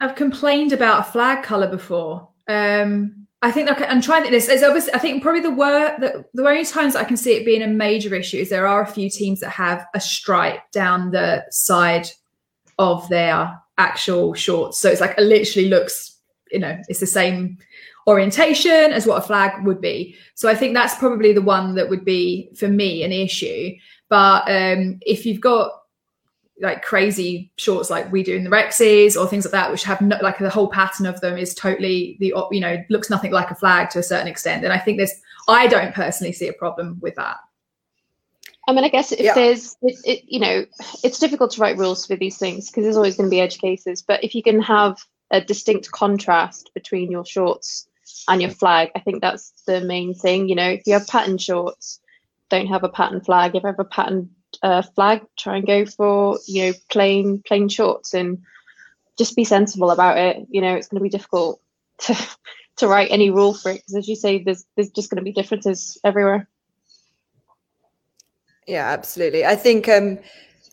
I've, 0.00 0.10
I've, 0.10 0.16
complained 0.16 0.72
about 0.72 1.00
a 1.00 1.10
flag 1.10 1.42
colour 1.42 1.68
before. 1.68 2.28
Um, 2.48 3.24
I 3.44 3.50
think 3.50 3.70
okay, 3.70 3.84
I'm 3.84 4.00
trying 4.00 4.30
this. 4.30 4.48
It's 4.48 4.62
obviously, 4.62 4.94
I 4.94 4.98
think 4.98 5.22
probably 5.22 5.42
the 5.42 5.50
word 5.50 5.96
the, 5.98 6.24
the 6.32 6.46
only 6.46 6.64
times 6.64 6.96
I 6.96 7.04
can 7.04 7.16
see 7.16 7.34
it 7.34 7.44
being 7.44 7.62
a 7.62 7.68
major 7.68 8.14
issue 8.14 8.38
is 8.38 8.48
there 8.48 8.66
are 8.66 8.82
a 8.82 8.86
few 8.86 9.10
teams 9.10 9.40
that 9.40 9.50
have 9.50 9.86
a 9.94 10.00
stripe 10.00 10.70
down 10.72 11.10
the 11.10 11.44
side 11.50 12.08
of 12.78 13.08
their 13.08 13.58
actual 13.78 14.34
shorts. 14.34 14.78
So 14.78 14.88
it's 14.88 15.00
like 15.00 15.14
it 15.18 15.22
literally 15.22 15.68
looks, 15.68 16.18
you 16.50 16.58
know, 16.58 16.78
it's 16.88 17.00
the 17.00 17.06
same 17.06 17.58
orientation 18.06 18.92
as 18.92 19.06
what 19.06 19.18
a 19.18 19.26
flag 19.26 19.64
would 19.64 19.80
be. 19.80 20.16
So 20.34 20.48
I 20.48 20.54
think 20.54 20.74
that's 20.74 20.96
probably 20.96 21.32
the 21.32 21.42
one 21.42 21.74
that 21.74 21.88
would 21.88 22.04
be 22.04 22.50
for 22.56 22.68
me 22.68 23.02
an 23.02 23.12
issue. 23.12 23.72
But 24.08 24.48
um, 24.48 24.98
if 25.02 25.24
you've 25.24 25.40
got 25.40 25.72
like 26.60 26.82
crazy 26.82 27.50
shorts 27.56 27.90
like 27.90 28.10
we 28.12 28.22
do 28.22 28.36
in 28.36 28.44
the 28.44 28.50
Rexes 28.50 29.20
or 29.20 29.26
things 29.26 29.44
like 29.44 29.52
that, 29.52 29.70
which 29.70 29.82
have 29.84 30.00
no, 30.00 30.18
like 30.22 30.38
the 30.38 30.50
whole 30.50 30.68
pattern 30.68 31.06
of 31.06 31.20
them 31.20 31.36
is 31.36 31.54
totally 31.54 32.16
the 32.20 32.32
you 32.52 32.60
know 32.60 32.76
looks 32.90 33.10
nothing 33.10 33.32
like 33.32 33.50
a 33.50 33.56
flag 33.56 33.90
to 33.90 33.98
a 33.98 34.04
certain 34.04 34.28
extent. 34.28 34.64
And 34.64 34.72
I 34.72 34.78
think 34.78 34.98
there's 34.98 35.14
I 35.48 35.66
don't 35.66 35.94
personally 35.94 36.32
see 36.32 36.48
a 36.48 36.52
problem 36.52 36.98
with 37.00 37.16
that. 37.16 37.38
I 38.66 38.72
mean, 38.72 38.84
I 38.84 38.88
guess 38.88 39.12
if 39.12 39.20
yeah. 39.20 39.34
there's, 39.34 39.76
it, 39.82 39.96
it, 40.04 40.24
you 40.26 40.40
know, 40.40 40.64
it's 41.02 41.18
difficult 41.18 41.50
to 41.52 41.60
write 41.60 41.76
rules 41.76 42.06
for 42.06 42.16
these 42.16 42.38
things 42.38 42.70
because 42.70 42.84
there's 42.84 42.96
always 42.96 43.16
going 43.16 43.28
to 43.28 43.34
be 43.34 43.40
edge 43.40 43.58
cases. 43.58 44.02
But 44.02 44.24
if 44.24 44.34
you 44.34 44.42
can 44.42 44.60
have 44.62 44.98
a 45.30 45.40
distinct 45.40 45.90
contrast 45.90 46.70
between 46.74 47.10
your 47.10 47.26
shorts 47.26 47.86
and 48.26 48.40
your 48.40 48.50
flag, 48.50 48.90
I 48.94 49.00
think 49.00 49.20
that's 49.20 49.52
the 49.66 49.82
main 49.82 50.14
thing. 50.14 50.48
You 50.48 50.54
know, 50.54 50.70
if 50.70 50.82
you 50.86 50.94
have 50.94 51.06
pattern 51.06 51.36
shorts, 51.36 52.00
don't 52.48 52.68
have 52.68 52.84
a 52.84 52.88
pattern 52.88 53.20
flag. 53.20 53.54
If 53.54 53.62
you 53.62 53.66
have 53.66 53.78
a 53.78 53.84
pattern 53.84 54.30
uh, 54.62 54.82
flag, 54.82 55.22
try 55.36 55.56
and 55.56 55.66
go 55.66 55.84
for 55.84 56.38
you 56.46 56.66
know 56.66 56.72
plain 56.90 57.42
plain 57.46 57.68
shorts 57.68 58.14
and 58.14 58.42
just 59.18 59.36
be 59.36 59.44
sensible 59.44 59.90
about 59.90 60.18
it. 60.18 60.46
You 60.50 60.60
know, 60.60 60.74
it's 60.74 60.88
going 60.88 61.00
to 61.00 61.02
be 61.02 61.10
difficult 61.10 61.60
to 62.00 62.16
to 62.76 62.88
write 62.88 63.10
any 63.10 63.30
rule 63.30 63.54
for 63.54 63.70
it 63.70 63.76
because, 63.76 63.96
as 63.96 64.08
you 64.08 64.16
say, 64.16 64.42
there's 64.42 64.64
there's 64.76 64.90
just 64.90 65.10
going 65.10 65.18
to 65.18 65.24
be 65.24 65.32
differences 65.32 65.98
everywhere. 66.04 66.48
Yeah, 68.66 68.88
absolutely. 68.88 69.44
I 69.44 69.56
think 69.56 69.88
um, 69.88 70.18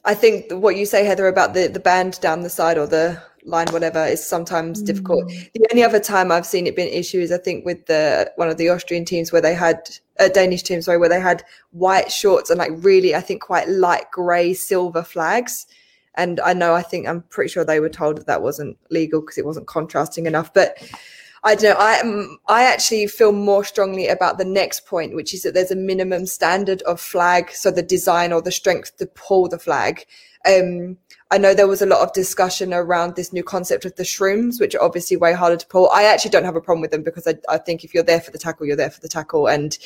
I 0.06 0.14
think 0.14 0.52
what 0.52 0.76
you 0.76 0.86
say, 0.86 1.04
Heather, 1.04 1.28
about 1.28 1.54
the 1.54 1.68
the 1.68 1.80
band 1.80 2.20
down 2.22 2.42
the 2.42 2.50
side 2.50 2.78
or 2.78 2.88
the 2.88 3.22
line, 3.44 3.68
whatever, 3.70 4.06
is 4.06 4.26
sometimes 4.26 4.82
mm. 4.82 4.86
difficult. 4.86 5.28
The 5.28 5.68
only 5.72 5.84
other 5.84 6.00
time 6.00 6.32
I've 6.32 6.46
seen 6.46 6.68
it 6.68 6.76
been 6.76 6.88
an 6.88 6.94
issue 6.94 7.20
is 7.20 7.32
I 7.32 7.38
think 7.38 7.66
with 7.66 7.86
the 7.88 8.32
one 8.36 8.50
of 8.50 8.58
the 8.58 8.70
Austrian 8.70 9.06
teams 9.06 9.32
where 9.32 9.42
they 9.42 9.54
had 9.54 9.90
uh, 10.20 10.30
Danish 10.30 10.64
team, 10.64 10.82
sorry, 10.82 10.98
where 10.98 11.10
they 11.10 11.20
had 11.20 11.44
white 11.72 12.12
shorts 12.12 12.50
and 12.50 12.60
like 12.60 12.72
really, 12.76 13.16
I 13.16 13.22
think 13.22 13.42
quite 13.42 13.68
light 13.68 14.10
grey 14.12 14.54
silver 14.54 15.04
flags. 15.04 15.68
And 16.16 16.40
I 16.42 16.54
know, 16.54 16.74
I 16.74 16.82
think 16.82 17.08
I'm 17.08 17.22
pretty 17.24 17.50
sure 17.50 17.64
they 17.64 17.80
were 17.80 17.90
told 17.90 18.18
that 18.18 18.28
that 18.28 18.42
wasn't 18.42 18.78
legal 18.90 19.22
because 19.22 19.38
it 19.38 19.46
wasn't 19.46 19.68
contrasting 19.68 20.26
enough. 20.26 20.54
But 20.54 20.78
I 21.44 21.56
don't 21.56 21.74
know. 21.74 21.84
I 21.84 22.00
um, 22.02 22.38
I 22.48 22.64
actually 22.64 23.08
feel 23.08 23.32
more 23.32 23.64
strongly 23.64 24.08
about 24.08 24.38
the 24.38 24.46
next 24.46 24.86
point, 24.86 25.16
which 25.16 25.34
is 25.34 25.42
that 25.42 25.54
there's 25.56 25.72
a 25.72 25.76
minimum 25.76 26.28
standard 26.28 26.84
of 26.84 27.02
flag, 27.02 27.52
so 27.52 27.72
the 27.72 27.82
design 27.82 28.32
or 28.32 28.42
the 28.42 28.52
strength 28.52 28.98
to 28.98 29.08
pull 29.08 29.48
the 29.48 29.58
flag. 29.58 30.06
Um, 30.46 30.98
I 31.32 31.38
know 31.38 31.54
there 31.54 31.68
was 31.68 31.82
a 31.82 31.88
lot 31.88 32.02
of 32.02 32.14
discussion 32.14 32.74
around 32.74 33.16
this 33.16 33.34
new 33.34 33.44
concept 33.44 33.86
of 33.86 33.96
the 33.96 34.04
shrooms, 34.04 34.60
which 34.60 34.76
are 34.76 34.84
obviously 34.84 35.18
way 35.18 35.34
harder 35.34 35.58
to 35.58 35.68
pull. 35.68 35.90
I 35.90 36.04
actually 36.04 36.32
don't 36.32 36.46
have 36.46 36.56
a 36.56 36.62
problem 36.62 36.82
with 36.82 36.92
them 36.92 37.04
because 37.04 37.26
I, 37.26 37.36
I 37.50 37.58
think 37.58 37.84
if 37.84 37.94
you're 37.94 38.04
there 38.04 38.22
for 38.22 38.32
the 38.32 38.38
tackle, 38.38 38.68
you're 38.68 38.76
there 38.76 38.92
for 38.92 39.02
the 39.02 39.08
tackle. 39.08 39.48
And 39.48 39.78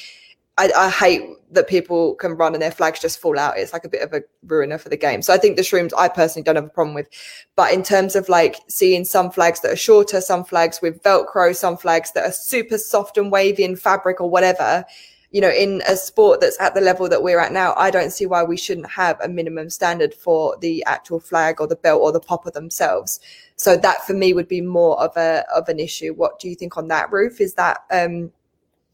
I, 0.58 0.72
I, 0.76 0.90
hate 0.90 1.22
that 1.52 1.68
people 1.68 2.16
can 2.16 2.32
run 2.32 2.54
and 2.54 2.62
their 2.62 2.72
flags 2.72 3.00
just 3.00 3.20
fall 3.20 3.38
out. 3.38 3.58
It's 3.58 3.74
like 3.74 3.84
a 3.84 3.90
bit 3.90 4.02
of 4.02 4.14
a 4.14 4.24
ruiner 4.46 4.78
for 4.78 4.90
the 4.90 4.98
game. 4.98 5.22
So 5.22 5.34
I 5.34 5.38
think 5.38 5.58
the 5.58 5.62
shrooms 5.64 5.92
I 5.98 6.08
personally 6.08 6.44
don't 6.44 6.56
have 6.56 6.66
a 6.66 6.70
problem 6.70 6.96
with. 6.96 7.10
But 7.56 7.74
in 7.74 7.84
terms 7.84 8.16
of 8.16 8.30
like 8.30 8.58
seeing 8.68 9.04
some 9.04 9.32
flags 9.32 9.62
that 9.62 9.72
are 9.72 9.78
shorter, 9.78 10.22
some 10.22 10.46
flags 10.46 10.82
with 10.82 11.02
Velcro, 11.04 11.56
some 11.56 11.78
flags 11.78 12.12
that 12.14 12.26
are 12.26 12.32
super 12.32 12.78
soft 12.78 13.18
and 13.18 13.32
wavy 13.32 13.64
in 13.64 13.76
fabric 13.76 14.22
or 14.22 14.30
whatever, 14.30 14.86
you 15.32 15.42
know, 15.42 15.50
in 15.50 15.82
a 15.88 15.98
sport 15.98 16.40
that's 16.40 16.60
at 16.62 16.74
the 16.74 16.80
level 16.80 17.10
that 17.10 17.22
we're 17.22 17.40
at 17.40 17.52
now, 17.52 17.74
I 17.76 17.92
don't 17.92 18.12
see 18.12 18.26
why 18.26 18.44
we 18.44 18.56
shouldn't 18.56 18.90
have 18.90 19.20
a 19.20 19.28
minimum 19.28 19.70
standard 19.70 20.14
for 20.14 20.56
the 20.62 20.82
actual 20.86 21.20
flag 21.20 21.60
or 21.60 21.68
the 21.68 21.76
belt 21.76 22.02
or 22.02 22.14
the 22.14 22.22
popper 22.22 22.52
themselves. 22.52 23.20
So 23.58 23.76
that 23.76 24.06
for 24.08 24.14
me 24.14 24.34
would 24.34 24.48
be 24.48 24.62
more 24.62 24.98
of 25.02 25.16
a 25.18 25.44
of 25.54 25.68
an 25.68 25.80
issue. 25.80 26.14
What 26.14 26.40
do 26.40 26.48
you 26.48 26.56
think 26.56 26.78
on 26.78 26.88
that, 26.88 27.12
Ruth? 27.12 27.42
Is 27.42 27.56
that 27.56 27.80
um, 27.92 28.32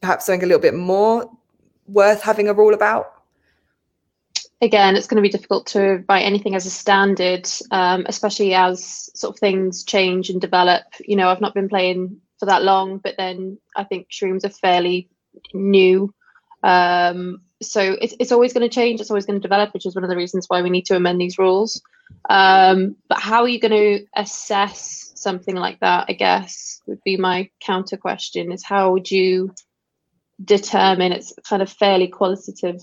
perhaps 0.01 0.25
something 0.25 0.43
a 0.43 0.47
little 0.47 0.61
bit 0.61 0.73
more 0.73 1.29
worth 1.91 2.21
having 2.21 2.47
a 2.47 2.53
rule 2.53 2.73
about? 2.73 3.13
Again, 4.61 4.95
it's 4.95 5.07
going 5.07 5.21
to 5.21 5.27
be 5.27 5.31
difficult 5.31 5.65
to 5.67 6.03
write 6.07 6.21
anything 6.21 6.55
as 6.55 6.65
a 6.65 6.69
standard, 6.69 7.49
um, 7.71 8.05
especially 8.07 8.53
as 8.53 9.09
sort 9.17 9.35
of 9.35 9.39
things 9.39 9.83
change 9.83 10.29
and 10.29 10.39
develop. 10.39 10.83
You 10.99 11.15
know, 11.15 11.29
I've 11.29 11.41
not 11.41 11.55
been 11.55 11.69
playing 11.69 12.21
for 12.39 12.45
that 12.45 12.63
long, 12.63 12.99
but 12.99 13.15
then 13.17 13.57
I 13.75 13.83
think 13.83 14.09
shrooms 14.09 14.45
are 14.45 14.49
fairly 14.49 15.09
new 15.53 16.13
um, 16.63 17.41
so 17.61 17.95
it's, 18.01 18.15
it's 18.19 18.31
always 18.31 18.53
going 18.53 18.67
to 18.67 18.73
change. 18.73 19.01
It's 19.01 19.11
always 19.11 19.25
going 19.25 19.39
to 19.39 19.47
develop, 19.47 19.73
which 19.73 19.85
is 19.85 19.95
one 19.95 20.03
of 20.03 20.09
the 20.09 20.15
reasons 20.15 20.45
why 20.47 20.61
we 20.61 20.69
need 20.69 20.85
to 20.87 20.95
amend 20.95 21.21
these 21.21 21.37
rules. 21.37 21.81
Um, 22.29 22.95
but 23.07 23.19
how 23.19 23.41
are 23.41 23.47
you 23.47 23.59
going 23.59 23.71
to 23.71 24.05
assess 24.15 25.11
something 25.15 25.55
like 25.55 25.79
that? 25.79 26.05
I 26.09 26.13
guess 26.13 26.81
would 26.87 27.03
be 27.03 27.17
my 27.17 27.49
counter 27.61 27.97
question: 27.97 28.51
is 28.51 28.63
how 28.63 28.91
would 28.91 29.09
you 29.09 29.53
determine 30.43 31.11
it's 31.11 31.33
kind 31.47 31.61
of 31.61 31.71
fairly 31.71 32.07
qualitative? 32.07 32.81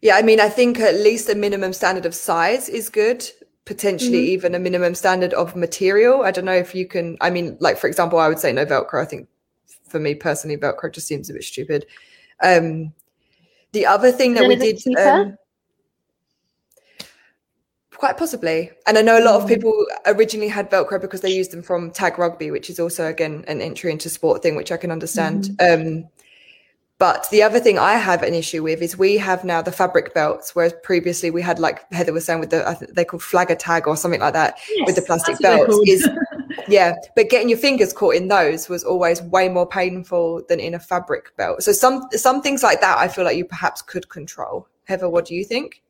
Yeah, 0.00 0.16
I 0.16 0.22
mean, 0.22 0.40
I 0.40 0.48
think 0.48 0.80
at 0.80 0.96
least 0.96 1.28
a 1.28 1.34
minimum 1.34 1.72
standard 1.72 2.06
of 2.06 2.14
size 2.14 2.68
is 2.68 2.88
good. 2.88 3.28
Potentially 3.64 4.18
mm-hmm. 4.18 4.32
even 4.32 4.54
a 4.56 4.58
minimum 4.58 4.96
standard 4.96 5.32
of 5.34 5.54
material. 5.54 6.22
I 6.22 6.32
don't 6.32 6.44
know 6.44 6.52
if 6.52 6.74
you 6.74 6.86
can. 6.86 7.16
I 7.20 7.30
mean, 7.30 7.56
like 7.60 7.78
for 7.78 7.86
example, 7.86 8.18
I 8.18 8.26
would 8.26 8.40
say 8.40 8.52
no 8.52 8.66
Velcro. 8.66 9.00
I 9.00 9.04
think 9.04 9.28
for 9.88 10.00
me 10.00 10.16
personally, 10.16 10.56
Velcro 10.56 10.92
just 10.92 11.06
seems 11.06 11.30
a 11.30 11.34
bit 11.34 11.44
stupid. 11.44 11.86
Um, 12.42 12.92
the 13.70 13.86
other 13.86 14.10
thing 14.10 14.34
that 14.34 14.48
we 14.48 14.56
did. 14.56 14.82
Um, 14.98 15.36
quite 18.02 18.18
possibly. 18.18 18.68
And 18.88 18.98
I 18.98 19.02
know 19.02 19.16
a 19.16 19.22
lot 19.22 19.36
of 19.36 19.44
mm. 19.44 19.54
people 19.54 19.86
originally 20.06 20.48
had 20.48 20.68
Velcro 20.68 21.00
because 21.00 21.20
they 21.20 21.32
used 21.32 21.52
them 21.52 21.62
from 21.62 21.92
tag 21.92 22.18
rugby, 22.18 22.50
which 22.50 22.68
is 22.68 22.80
also 22.80 23.06
again 23.06 23.44
an 23.46 23.60
entry 23.60 23.92
into 23.92 24.10
sport 24.10 24.42
thing, 24.42 24.56
which 24.56 24.72
I 24.72 24.76
can 24.76 24.90
understand. 24.90 25.44
Mm. 25.60 26.02
Um, 26.02 26.08
but 26.98 27.30
the 27.30 27.44
other 27.44 27.60
thing 27.60 27.78
I 27.78 27.92
have 27.94 28.24
an 28.24 28.34
issue 28.34 28.60
with 28.64 28.82
is 28.82 28.98
we 28.98 29.18
have 29.18 29.44
now 29.44 29.62
the 29.62 29.70
fabric 29.70 30.14
belts, 30.14 30.52
whereas 30.52 30.74
previously 30.82 31.30
we 31.30 31.42
had 31.42 31.60
like 31.60 31.88
Heather 31.92 32.12
was 32.12 32.24
saying 32.24 32.40
with 32.40 32.50
the 32.50 32.68
I 32.68 32.74
think 32.74 32.92
they 32.94 33.04
called 33.04 33.22
Flag-A-Tag 33.22 33.86
or 33.86 33.96
something 33.96 34.20
like 34.20 34.32
that 34.32 34.58
yes, 34.74 34.86
with 34.86 34.96
the 34.96 35.02
plastic 35.02 35.38
belts. 35.38 35.78
Is 35.86 36.08
yeah, 36.66 36.96
but 37.14 37.30
getting 37.30 37.50
your 37.50 37.58
fingers 37.58 37.92
caught 37.92 38.16
in 38.16 38.26
those 38.26 38.68
was 38.68 38.82
always 38.82 39.22
way 39.22 39.48
more 39.48 39.68
painful 39.68 40.42
than 40.48 40.58
in 40.58 40.74
a 40.74 40.80
fabric 40.80 41.36
belt. 41.36 41.62
So 41.62 41.70
some 41.70 42.08
some 42.14 42.42
things 42.42 42.64
like 42.64 42.80
that 42.80 42.98
I 42.98 43.06
feel 43.06 43.24
like 43.24 43.36
you 43.36 43.44
perhaps 43.44 43.80
could 43.80 44.08
control. 44.08 44.66
Heather, 44.86 45.08
what 45.08 45.24
do 45.24 45.36
you 45.36 45.44
think? 45.44 45.82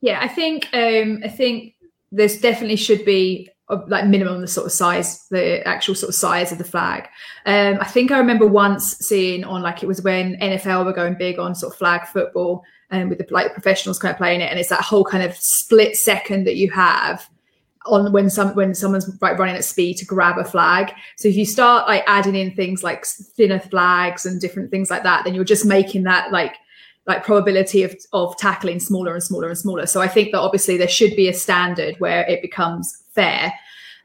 Yeah, 0.00 0.20
I 0.22 0.28
think 0.28 0.68
um 0.72 1.20
I 1.24 1.28
think 1.28 1.74
there's 2.12 2.40
definitely 2.40 2.76
should 2.76 3.04
be 3.04 3.50
like 3.88 4.06
minimum 4.06 4.40
the 4.40 4.46
sort 4.46 4.66
of 4.66 4.72
size, 4.72 5.26
the 5.28 5.66
actual 5.66 5.94
sort 5.94 6.08
of 6.08 6.14
size 6.14 6.52
of 6.52 6.58
the 6.58 6.64
flag. 6.64 7.08
Um, 7.46 7.78
I 7.80 7.84
think 7.84 8.12
I 8.12 8.18
remember 8.18 8.46
once 8.46 8.96
seeing 8.98 9.42
on 9.42 9.62
like 9.62 9.82
it 9.82 9.86
was 9.86 10.02
when 10.02 10.36
NFL 10.36 10.84
were 10.84 10.92
going 10.92 11.16
big 11.18 11.38
on 11.38 11.54
sort 11.54 11.72
of 11.72 11.78
flag 11.78 12.06
football 12.06 12.62
and 12.90 13.08
with 13.08 13.18
the 13.18 13.26
like 13.30 13.52
professionals 13.52 13.98
kind 13.98 14.12
of 14.12 14.18
playing 14.18 14.40
it, 14.40 14.50
and 14.50 14.60
it's 14.60 14.68
that 14.68 14.82
whole 14.82 15.04
kind 15.04 15.24
of 15.24 15.36
split 15.36 15.96
second 15.96 16.44
that 16.46 16.56
you 16.56 16.70
have 16.70 17.28
on 17.86 18.12
when 18.12 18.30
some 18.30 18.54
when 18.54 18.74
someone's 18.74 19.10
like 19.20 19.38
running 19.38 19.56
at 19.56 19.64
speed 19.64 19.96
to 19.96 20.04
grab 20.04 20.38
a 20.38 20.44
flag. 20.44 20.92
So 21.16 21.28
if 21.28 21.36
you 21.36 21.44
start 21.44 21.88
like 21.88 22.04
adding 22.06 22.36
in 22.36 22.54
things 22.54 22.84
like 22.84 23.04
thinner 23.04 23.60
flags 23.60 24.26
and 24.26 24.40
different 24.40 24.70
things 24.70 24.90
like 24.90 25.02
that, 25.02 25.24
then 25.24 25.34
you're 25.34 25.44
just 25.44 25.64
making 25.64 26.04
that 26.04 26.30
like 26.30 26.54
like 27.06 27.24
probability 27.24 27.82
of 27.82 27.96
of 28.12 28.36
tackling 28.36 28.80
smaller 28.80 29.14
and 29.14 29.22
smaller 29.22 29.48
and 29.48 29.58
smaller. 29.58 29.86
So 29.86 30.00
I 30.00 30.08
think 30.08 30.32
that 30.32 30.40
obviously 30.40 30.76
there 30.76 30.88
should 30.88 31.14
be 31.16 31.28
a 31.28 31.34
standard 31.34 31.96
where 31.98 32.26
it 32.26 32.42
becomes 32.42 33.04
fair. 33.10 33.52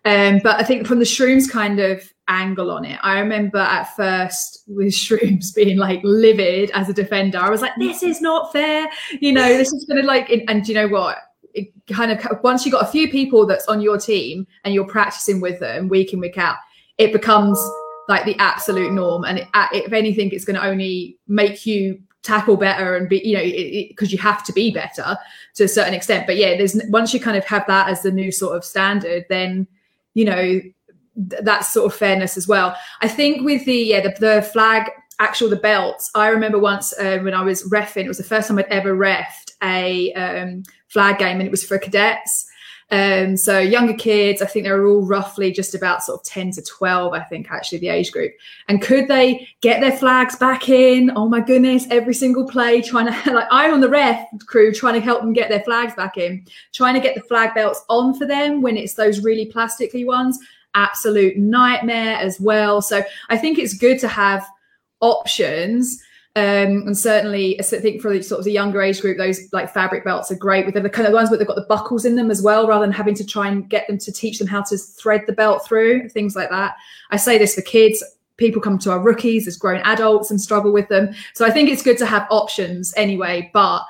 Um, 0.04 0.40
but 0.44 0.60
I 0.60 0.64
think 0.64 0.88
from 0.88 1.00
the 1.00 1.06
shrooms 1.06 1.50
kind 1.50 1.80
of 1.80 2.12
angle 2.28 2.72
on 2.72 2.86
it, 2.86 3.00
I 3.04 3.20
remember 3.20 3.60
at 3.60 3.96
first 3.96 4.64
with 4.68 4.88
shrooms 4.94 5.54
being 5.54 5.78
like 5.78 6.02
livid 6.04 6.72
as 6.72 6.90
a 6.90 6.94
defender. 6.94 7.38
I 7.38 7.50
was 7.50 7.62
like, 7.62 7.74
this 7.78 8.04
is 8.04 8.22
not 8.22 8.52
fair. 8.52 8.88
You 9.20 9.34
know, 9.34 9.58
this 9.58 9.74
is 9.74 9.86
going 9.86 10.02
to 10.02 10.08
like, 10.08 10.30
and 10.48 10.68
you 10.68 10.76
know 10.76 10.88
what? 10.88 11.18
It 11.54 11.68
kind 11.92 12.12
of 12.12 12.26
once 12.44 12.66
you 12.66 12.72
got 12.72 12.84
a 12.84 12.92
few 12.92 13.12
people 13.12 13.46
that's 13.46 13.68
on 13.68 13.82
your 13.82 13.98
team 13.98 14.48
and 14.64 14.74
you're 14.74 14.88
practicing 14.88 15.42
with 15.42 15.60
them 15.60 15.90
week 15.90 16.14
in 16.14 16.20
week 16.20 16.38
out, 16.38 16.56
it 16.98 17.12
becomes 17.12 17.60
like 18.08 18.26
the 18.26 18.38
absolute 18.40 18.94
norm. 18.94 19.26
And 19.26 19.40
it, 19.40 19.48
if 19.74 19.92
anything, 19.92 20.30
it's 20.32 20.46
going 20.46 20.56
to 20.56 20.66
only 20.66 21.18
make 21.28 21.66
you 21.66 22.02
tackle 22.24 22.58
better 22.58 22.96
and 22.96 23.10
be 23.10 23.22
you 23.26 23.36
know 23.36 23.44
because 23.90 24.12
you 24.12 24.18
have 24.18 24.44
to 24.44 24.54
be 24.54 24.72
better 24.72 25.18
to 25.56 25.64
a 25.64 25.68
certain 25.68 25.94
extent. 25.94 26.28
But 26.28 26.38
yeah 26.38 26.58
there's 26.58 26.80
once 26.90 27.14
you 27.14 27.20
kind 27.20 27.38
of 27.38 27.46
have 27.46 27.66
that 27.68 27.90
as 27.90 28.04
the 28.04 28.12
new 28.12 28.32
sort 28.32 28.56
of 28.56 28.64
standard 28.64 29.26
then 29.30 29.68
you 30.14 30.26
know 30.26 30.42
th- 30.42 31.44
that's 31.44 31.74
sort 31.74 31.92
of 31.92 31.98
fairness 31.98 32.38
as 32.38 32.48
well. 32.48 32.76
I 33.02 33.08
think 33.08 33.44
with 33.44 33.66
the 33.66 33.76
yeah 33.76 34.02
the, 34.02 34.16
the 34.20 34.42
flag 34.42 34.90
actual 35.20 35.50
the 35.50 35.56
belts 35.56 36.10
i 36.16 36.30
remember 36.30 36.58
once 36.58 36.98
uh, 36.98 37.20
when 37.20 37.36
i 37.36 37.44
was 37.44 37.64
refing 37.70 38.06
it 38.06 38.08
was 38.08 38.18
the 38.18 38.24
first 38.24 38.48
time 38.48 38.58
i'd 38.58 38.66
ever 38.66 38.96
refed 38.96 39.52
a 39.62 40.12
um, 40.14 40.64
flag 40.88 41.20
game 41.20 41.38
and 41.38 41.46
it 41.46 41.52
was 41.52 41.64
for 41.64 41.78
cadets 41.78 42.51
um, 42.92 43.38
so 43.38 43.58
younger 43.58 43.94
kids, 43.94 44.42
I 44.42 44.46
think 44.46 44.66
they're 44.66 44.86
all 44.86 45.06
roughly 45.06 45.52
just 45.52 45.74
about 45.74 46.04
sort 46.04 46.20
of 46.20 46.26
10 46.26 46.52
to 46.52 46.62
12, 46.62 47.14
I 47.14 47.22
think, 47.22 47.50
actually, 47.50 47.78
the 47.78 47.88
age 47.88 48.12
group. 48.12 48.34
And 48.68 48.82
could 48.82 49.08
they 49.08 49.48
get 49.62 49.80
their 49.80 49.94
flags 49.94 50.36
back 50.36 50.68
in? 50.68 51.10
Oh 51.16 51.30
my 51.30 51.40
goodness, 51.40 51.88
every 51.90 52.14
single 52.14 52.46
play, 52.46 52.82
trying 52.82 53.06
to, 53.06 53.32
like, 53.34 53.48
I'm 53.50 53.74
on 53.74 53.80
the 53.80 53.90
ref 53.90 54.28
crew 54.46 54.74
trying 54.74 54.96
to 54.96 55.00
help 55.00 55.22
them 55.22 55.32
get 55.32 55.50
their 55.50 55.62
flags 55.62 55.96
back 55.96 56.18
in, 56.18 56.46
trying 56.74 56.94
to 56.96 57.00
get 57.00 57.16
the 57.16 57.22
flag 57.22 57.56
belts 57.56 57.82
on 57.88 58.14
for 58.14 58.28
them 58.28 58.62
when 58.62 58.76
it's 58.76 58.96
those 58.96 59.24
really 59.24 59.50
plasticky 59.50 60.06
ones. 60.06 60.38
Absolute 60.76 61.38
nightmare 61.38 62.18
as 62.18 62.42
well. 62.42 62.82
So 62.82 63.02
I 63.30 63.38
think 63.38 63.58
it's 63.58 63.74
good 63.74 64.00
to 64.00 64.10
have 64.10 64.46
options 65.00 66.04
um, 66.38 66.88
and 66.88 66.98
certainly, 66.98 67.60
I 67.60 67.64
think 67.64 68.02
for 68.02 68.14
the 68.14 68.22
sort 68.22 68.40
of 68.40 68.46
the 68.46 68.54
younger 68.54 68.82
age 68.82 69.02
group, 69.02 69.18
those 69.18 69.52
like 69.52 69.74
fabric 69.74 70.06
belts 70.06 70.32
are 70.32 70.36
great 70.36 70.66
with 70.66 70.76
the 70.76 70.90
kind 70.90 71.06
of 71.06 71.14
ones 71.14 71.30
where 71.30 71.38
they've 71.38 71.48
got 71.48 71.58
the 71.58 71.66
buckles 71.68 72.06
in 72.06 72.16
them 72.16 72.32
as 72.32 72.42
well, 72.42 72.68
rather 72.68 72.86
than 72.86 72.94
having 72.94 73.16
to 73.16 73.26
try 73.26 73.50
and 73.50 73.70
get 73.70 73.86
them 73.88 73.98
to 73.98 74.14
teach 74.14 74.40
them 74.40 74.48
how 74.48 74.62
to 74.62 74.78
thread 74.78 75.24
the 75.28 75.34
belt 75.34 75.66
through, 75.66 76.08
things 76.08 76.34
like 76.34 76.50
that. 76.50 76.76
I 77.10 77.18
say 77.18 77.38
this 77.38 77.56
for 77.56 77.62
kids. 77.62 78.02
People 78.38 78.62
come 78.62 78.80
to 78.80 78.92
our 78.92 79.00
rookies 79.00 79.46
as 79.46 79.58
grown 79.58 79.82
adults 79.82 80.32
and 80.32 80.40
struggle 80.40 80.72
with 80.72 80.88
them. 80.88 81.14
So 81.34 81.46
I 81.46 81.52
think 81.52 81.70
it's 81.70 81.84
good 81.84 81.98
to 81.98 82.06
have 82.06 82.28
options 82.32 82.94
anyway. 82.96 83.52
But 83.54 83.84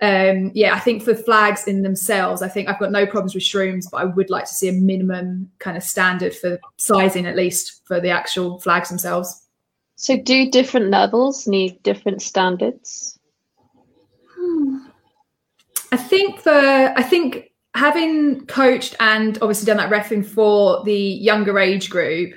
um, 0.00 0.50
yeah, 0.52 0.74
I 0.74 0.80
think 0.80 1.04
for 1.04 1.14
flags 1.14 1.68
in 1.68 1.82
themselves, 1.82 2.42
I 2.42 2.48
think 2.48 2.68
I've 2.68 2.80
got 2.80 2.90
no 2.90 3.06
problems 3.06 3.34
with 3.34 3.44
shrooms, 3.44 3.88
but 3.88 3.98
I 3.98 4.04
would 4.04 4.30
like 4.30 4.46
to 4.46 4.52
see 4.52 4.68
a 4.68 4.72
minimum 4.72 5.48
kind 5.60 5.76
of 5.76 5.84
standard 5.84 6.34
for 6.34 6.58
sizing, 6.76 7.24
at 7.24 7.36
least 7.36 7.86
for 7.86 8.00
the 8.00 8.10
actual 8.10 8.58
flags 8.58 8.88
themselves. 8.88 9.43
So, 10.04 10.18
do 10.18 10.50
different 10.50 10.90
levels 10.90 11.46
need 11.46 11.82
different 11.82 12.20
standards? 12.20 13.18
I 15.92 15.96
think 15.96 16.42
the 16.42 16.92
I 16.94 17.02
think 17.02 17.52
having 17.74 18.44
coached 18.44 18.96
and 19.00 19.38
obviously 19.40 19.64
done 19.64 19.78
that 19.78 19.90
refing 19.90 20.22
for 20.22 20.84
the 20.84 20.94
younger 20.94 21.58
age 21.58 21.88
group, 21.88 22.34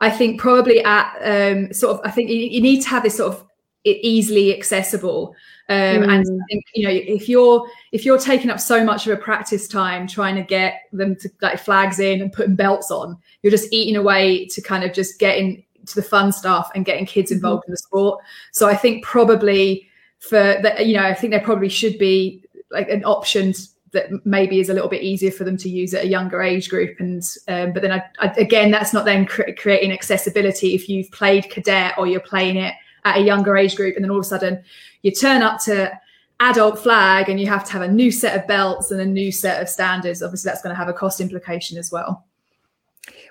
I 0.00 0.08
think 0.08 0.40
probably 0.40 0.82
at 0.82 1.14
um, 1.20 1.74
sort 1.74 1.98
of 1.98 2.06
I 2.06 2.10
think 2.10 2.30
you, 2.30 2.36
you 2.36 2.62
need 2.62 2.80
to 2.84 2.88
have 2.88 3.02
this 3.02 3.18
sort 3.18 3.34
of 3.34 3.46
easily 3.84 4.56
accessible. 4.56 5.34
Um, 5.68 5.76
mm. 5.76 6.08
And 6.08 6.20
I 6.26 6.44
think 6.48 6.64
you 6.74 6.88
know 6.88 6.94
if 6.94 7.28
you're 7.28 7.68
if 7.92 8.06
you're 8.06 8.18
taking 8.18 8.48
up 8.48 8.60
so 8.60 8.82
much 8.82 9.06
of 9.06 9.12
a 9.12 9.20
practice 9.20 9.68
time 9.68 10.06
trying 10.06 10.36
to 10.36 10.42
get 10.42 10.84
them 10.90 11.16
to 11.16 11.28
like 11.42 11.58
flags 11.58 11.98
in 11.98 12.22
and 12.22 12.32
putting 12.32 12.56
belts 12.56 12.90
on, 12.90 13.18
you're 13.42 13.50
just 13.50 13.70
eating 13.74 13.96
away 13.96 14.46
to 14.46 14.62
kind 14.62 14.84
of 14.84 14.94
just 14.94 15.20
getting 15.20 15.64
to 15.90 15.96
the 15.96 16.02
fun 16.06 16.32
stuff 16.32 16.70
and 16.74 16.84
getting 16.84 17.06
kids 17.06 17.30
involved 17.30 17.62
mm-hmm. 17.62 17.72
in 17.72 17.74
the 17.74 17.78
sport. 17.78 18.24
So 18.52 18.68
I 18.68 18.76
think 18.76 19.04
probably 19.04 19.88
for 20.18 20.58
that, 20.62 20.86
you 20.86 20.96
know, 20.96 21.04
I 21.04 21.14
think 21.14 21.30
there 21.32 21.40
probably 21.40 21.68
should 21.68 21.98
be 21.98 22.44
like 22.70 22.88
an 22.88 23.04
option 23.04 23.54
that 23.92 24.24
maybe 24.24 24.60
is 24.60 24.68
a 24.68 24.74
little 24.74 24.88
bit 24.88 25.02
easier 25.02 25.32
for 25.32 25.44
them 25.44 25.56
to 25.56 25.68
use 25.68 25.92
at 25.94 26.04
a 26.04 26.08
younger 26.08 26.42
age 26.42 26.68
group. 26.68 27.00
And 27.00 27.22
um, 27.48 27.72
but 27.72 27.82
then 27.82 27.92
I, 27.92 28.02
I, 28.20 28.26
again, 28.36 28.70
that's 28.70 28.92
not 28.92 29.04
then 29.04 29.26
cre- 29.26 29.50
creating 29.58 29.92
accessibility 29.92 30.74
if 30.74 30.88
you've 30.88 31.10
played 31.10 31.50
cadet 31.50 31.94
or 31.98 32.06
you're 32.06 32.20
playing 32.20 32.56
it 32.56 32.74
at 33.04 33.16
a 33.16 33.22
younger 33.22 33.56
age 33.56 33.76
group, 33.76 33.96
and 33.96 34.04
then 34.04 34.10
all 34.10 34.18
of 34.18 34.24
a 34.24 34.28
sudden 34.28 34.62
you 35.02 35.10
turn 35.10 35.42
up 35.42 35.60
to 35.62 35.90
adult 36.38 36.78
flag 36.78 37.28
and 37.28 37.40
you 37.40 37.46
have 37.46 37.64
to 37.64 37.72
have 37.72 37.82
a 37.82 37.88
new 37.88 38.10
set 38.10 38.38
of 38.38 38.46
belts 38.46 38.90
and 38.90 39.00
a 39.00 39.06
new 39.06 39.32
set 39.32 39.60
of 39.60 39.68
standards. 39.68 40.22
Obviously, 40.22 40.48
that's 40.48 40.62
going 40.62 40.74
to 40.74 40.78
have 40.78 40.88
a 40.88 40.92
cost 40.92 41.20
implication 41.20 41.76
as 41.76 41.90
well. 41.90 42.26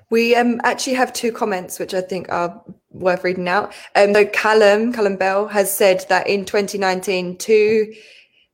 We 0.10 0.36
um, 0.36 0.60
actually 0.64 0.96
have 0.96 1.14
two 1.14 1.32
comments 1.32 1.80
which 1.80 1.94
I 1.94 2.02
think 2.02 2.30
are 2.30 2.62
worth 2.92 3.24
reading 3.24 3.48
out. 3.48 3.74
Um, 3.96 4.14
so 4.14 4.26
Callum, 4.26 4.92
Callum 4.92 5.18
Bell 5.18 5.48
has 5.48 5.76
said 5.76 6.06
that 6.10 6.28
in 6.28 6.46
2019, 6.46 7.38
two 7.38 7.94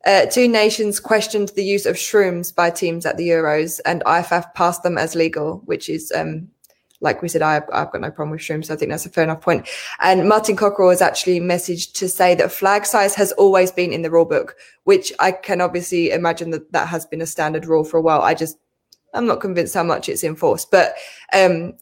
uh, 0.06 0.26
two 0.28 0.48
nations 0.48 1.00
questioned 1.00 1.50
the 1.50 1.64
use 1.64 1.86
of 1.86 1.96
shrooms 1.96 2.54
by 2.54 2.70
teams 2.70 3.06
at 3.06 3.18
the 3.18 3.28
Euros, 3.28 3.80
and 3.86 4.04
IFAF 4.06 4.54
passed 4.54 4.84
them 4.84 5.00
as 5.00 5.16
legal, 5.16 5.64
which 5.66 5.90
is, 5.90 6.12
um, 6.16 6.48
like 7.02 7.24
we 7.24 7.28
said, 7.28 7.42
I, 7.42 7.54
have 7.54 7.92
got 7.92 8.02
no 8.02 8.12
problem 8.12 8.30
with 8.30 8.42
shrooms. 8.42 8.66
So 8.66 8.76
I 8.76 8.78
think 8.78 8.92
that's 8.92 9.08
a 9.08 9.10
fair 9.10 9.24
enough 9.24 9.42
point. 9.42 9.68
And 10.02 10.30
Martin 10.30 10.56
Cockerell 10.56 10.92
has 10.92 11.02
actually 11.02 11.40
messaged 11.40 11.94
to 11.94 12.08
say 12.08 12.36
that 12.36 12.52
flag 12.52 12.86
size 12.86 13.16
has 13.16 13.32
always 13.34 13.72
been 13.72 13.92
in 13.92 14.04
the 14.04 14.12
rule 14.12 14.26
book, 14.26 14.56
which 14.84 15.12
I 15.20 15.32
can 15.32 15.60
obviously 15.60 16.12
imagine 16.12 16.52
that 16.52 16.72
that 16.72 16.88
has 16.88 17.08
been 17.08 17.22
a 17.22 17.26
standard 17.26 17.66
rule 17.66 17.84
for 17.84 17.98
a 17.98 18.02
while. 18.02 18.22
I 18.22 18.36
just, 18.36 18.60
I'm 19.16 19.26
not 19.26 19.42
convinced 19.42 19.74
how 19.74 19.84
much 19.84 20.10
it's 20.10 20.24
enforced, 20.24 20.70
but 20.72 20.96
um, 21.34 21.74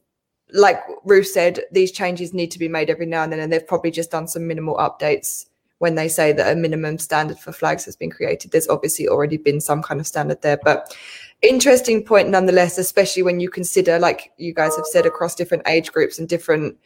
like 0.54 0.80
Ruth 1.04 1.28
said, 1.28 1.62
these 1.72 1.92
changes 1.92 2.34
need 2.34 2.52
to 2.52 2.60
be 2.60 2.68
made 2.68 2.90
every 2.90 3.06
now 3.06 3.24
and 3.24 3.32
then, 3.32 3.40
and 3.40 3.52
they've 3.52 3.68
probably 3.68 3.92
just 3.92 4.12
done 4.12 4.28
some 4.28 4.48
minimal 4.48 4.78
updates 4.78 5.46
when 5.80 5.96
they 5.96 6.08
say 6.08 6.32
that 6.32 6.52
a 6.52 6.56
minimum 6.56 6.98
standard 6.98 7.38
for 7.38 7.52
flags 7.52 7.84
has 7.84 7.96
been 7.96 8.10
created. 8.10 8.52
There's 8.52 8.70
obviously 8.70 9.08
already 9.08 9.38
been 9.38 9.60
some 9.60 9.82
kind 9.82 10.00
of 10.00 10.08
standard 10.08 10.42
there, 10.42 10.60
but 10.64 10.96
interesting 11.42 12.04
point 12.04 12.30
nonetheless, 12.30 12.78
especially 12.78 13.24
when 13.24 13.40
you 13.40 13.50
consider, 13.50 14.00
like 14.00 14.32
you 14.38 14.54
guys 14.54 14.76
have 14.78 14.86
said, 14.86 15.06
across 15.06 15.36
different 15.36 15.68
age 15.68 15.92
groups 15.92 16.20
and 16.20 16.30
different 16.30 16.78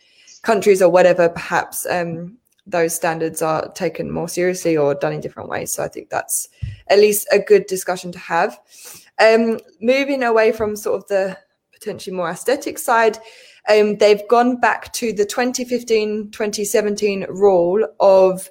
countries 0.41 0.81
or 0.81 0.89
whatever, 0.89 1.29
perhaps 1.29 1.85
um, 1.89 2.37
those 2.65 2.95
standards 2.95 3.41
are 3.41 3.71
taken 3.73 4.11
more 4.11 4.27
seriously 4.27 4.75
or 4.75 4.95
done 4.95 5.13
in 5.13 5.21
different 5.21 5.49
ways. 5.49 5.71
So 5.71 5.83
I 5.83 5.87
think 5.87 6.09
that's 6.09 6.49
at 6.87 6.99
least 6.99 7.27
a 7.31 7.39
good 7.39 7.65
discussion 7.67 8.11
to 8.13 8.19
have. 8.19 8.59
Um, 9.19 9.59
moving 9.81 10.23
away 10.23 10.51
from 10.51 10.75
sort 10.75 11.01
of 11.01 11.07
the 11.07 11.37
potentially 11.73 12.15
more 12.15 12.29
aesthetic 12.29 12.77
side, 12.77 13.17
um, 13.69 13.97
they've 13.97 14.27
gone 14.27 14.59
back 14.59 14.93
to 14.93 15.11
the 15.11 15.25
2015 15.25 16.31
2017 16.31 17.25
rule 17.29 17.85
of 17.99 18.49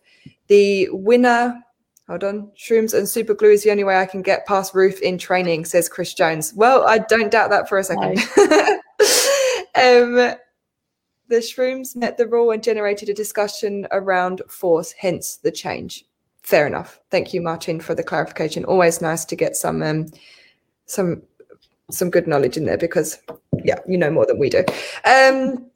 the 0.48 0.88
winner, 0.90 1.62
hold 2.08 2.24
on, 2.24 2.50
shrooms 2.56 2.94
and 2.96 3.08
super 3.08 3.34
glue 3.34 3.50
is 3.50 3.64
the 3.64 3.70
only 3.70 3.84
way 3.84 3.96
I 3.96 4.06
can 4.06 4.22
get 4.22 4.46
past 4.46 4.74
Ruth 4.74 5.00
in 5.00 5.18
training, 5.18 5.64
says 5.64 5.88
Chris 5.88 6.14
Jones. 6.14 6.52
Well, 6.54 6.86
I 6.86 6.98
don't 6.98 7.30
doubt 7.30 7.50
that 7.50 7.68
for 7.68 7.78
a 7.78 7.84
second. 7.84 8.18
um, 9.74 10.36
the 11.28 11.38
shrooms 11.38 11.96
met 11.96 12.16
the 12.16 12.28
rule 12.28 12.50
and 12.52 12.62
generated 12.62 13.08
a 13.08 13.14
discussion 13.14 13.86
around 13.90 14.42
force, 14.48 14.92
hence 14.92 15.36
the 15.36 15.50
change. 15.50 16.04
Fair 16.42 16.66
enough. 16.66 17.00
Thank 17.10 17.34
you, 17.34 17.40
Martin, 17.42 17.80
for 17.80 17.94
the 17.94 18.04
clarification. 18.04 18.64
Always 18.64 19.00
nice 19.00 19.24
to 19.24 19.34
get 19.34 19.56
some 19.56 19.82
um, 19.82 20.06
some 20.86 21.22
some 21.90 22.10
good 22.10 22.26
knowledge 22.26 22.56
in 22.56 22.64
there 22.64 22.78
because 22.78 23.18
yeah, 23.64 23.78
you 23.86 23.96
know 23.96 24.10
more 24.10 24.26
than 24.26 24.38
we 24.38 24.48
do. 24.48 24.64
Um, 25.04 25.70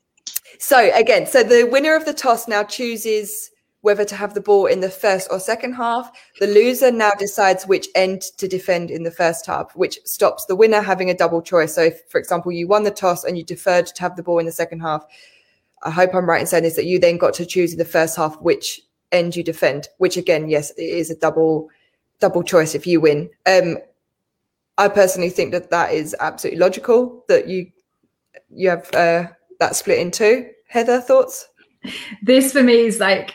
so 0.58 0.90
again, 0.94 1.26
so 1.26 1.42
the 1.42 1.64
winner 1.64 1.94
of 1.94 2.04
the 2.04 2.12
toss 2.12 2.48
now 2.48 2.64
chooses 2.64 3.50
whether 3.82 4.04
to 4.04 4.14
have 4.14 4.34
the 4.34 4.40
ball 4.40 4.66
in 4.66 4.80
the 4.80 4.90
first 4.90 5.28
or 5.30 5.40
second 5.40 5.72
half. 5.72 6.10
The 6.38 6.46
loser 6.46 6.90
now 6.90 7.12
decides 7.12 7.66
which 7.66 7.88
end 7.94 8.22
to 8.36 8.46
defend 8.46 8.90
in 8.90 9.04
the 9.04 9.10
first 9.10 9.46
half, 9.46 9.74
which 9.74 9.98
stops 10.04 10.44
the 10.44 10.56
winner 10.56 10.82
having 10.82 11.08
a 11.08 11.16
double 11.16 11.40
choice. 11.40 11.74
So, 11.74 11.84
if, 11.84 12.02
for 12.08 12.18
example, 12.18 12.52
you 12.52 12.68
won 12.68 12.82
the 12.82 12.90
toss 12.90 13.24
and 13.24 13.38
you 13.38 13.44
deferred 13.44 13.86
to 13.86 14.02
have 14.02 14.16
the 14.16 14.22
ball 14.22 14.38
in 14.38 14.46
the 14.46 14.52
second 14.52 14.80
half, 14.80 15.06
I 15.82 15.90
hope 15.90 16.14
I'm 16.14 16.28
right 16.28 16.40
in 16.40 16.46
saying 16.46 16.64
this 16.64 16.76
that 16.76 16.84
you 16.84 16.98
then 16.98 17.16
got 17.16 17.32
to 17.34 17.46
choose 17.46 17.72
in 17.72 17.78
the 17.78 17.84
first 17.84 18.16
half 18.16 18.38
which 18.40 18.80
end 19.12 19.34
you 19.34 19.42
defend. 19.42 19.88
Which 19.96 20.16
again, 20.16 20.48
yes, 20.48 20.70
it 20.72 20.82
is 20.82 21.10
a 21.10 21.16
double 21.16 21.70
double 22.20 22.42
choice 22.42 22.74
if 22.74 22.86
you 22.86 23.00
win. 23.00 23.30
Um, 23.46 23.78
I 24.80 24.88
personally 24.88 25.28
think 25.28 25.52
that 25.52 25.70
that 25.70 25.92
is 25.92 26.16
absolutely 26.20 26.58
logical 26.58 27.24
that 27.28 27.46
you 27.46 27.66
you 28.48 28.70
have 28.70 28.92
uh, 28.94 29.26
that 29.58 29.76
split 29.76 29.98
in 29.98 30.10
two. 30.10 30.48
Heather, 30.68 31.00
thoughts? 31.00 31.46
This 32.22 32.52
for 32.52 32.62
me 32.62 32.86
is 32.86 32.98
like 32.98 33.34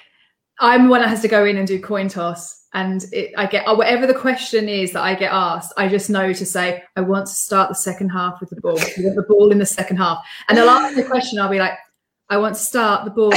I'm 0.59 0.85
the 0.85 0.89
one 0.89 1.01
that 1.01 1.09
has 1.09 1.21
to 1.21 1.27
go 1.27 1.45
in 1.45 1.57
and 1.57 1.67
do 1.67 1.79
coin 1.79 2.07
toss. 2.07 2.63
And 2.73 3.05
it, 3.13 3.31
I 3.37 3.45
get 3.45 3.65
whatever 3.77 4.07
the 4.07 4.13
question 4.13 4.67
is 4.67 4.91
that 4.93 5.03
I 5.03 5.13
get 5.13 5.31
asked, 5.31 5.71
I 5.77 5.87
just 5.87 6.09
know 6.09 6.33
to 6.33 6.45
say, 6.45 6.83
I 6.95 7.01
want 7.01 7.27
to 7.27 7.33
start 7.33 7.69
the 7.69 7.75
second 7.75 8.09
half 8.09 8.39
with 8.41 8.49
the 8.49 8.59
ball. 8.59 8.79
You 8.97 9.05
want 9.05 9.15
the 9.15 9.23
ball 9.23 9.51
in 9.51 9.59
the 9.59 9.65
second 9.65 9.97
half. 9.97 10.25
And 10.49 10.57
they'll 10.57 10.67
ask 10.67 10.95
the 10.95 11.03
question, 11.13 11.39
I'll 11.39 11.49
be 11.49 11.59
like, 11.59 11.77
I 12.29 12.37
want 12.37 12.55
to 12.55 12.61
start 12.61 13.05
the 13.05 13.11
ball 13.11 13.31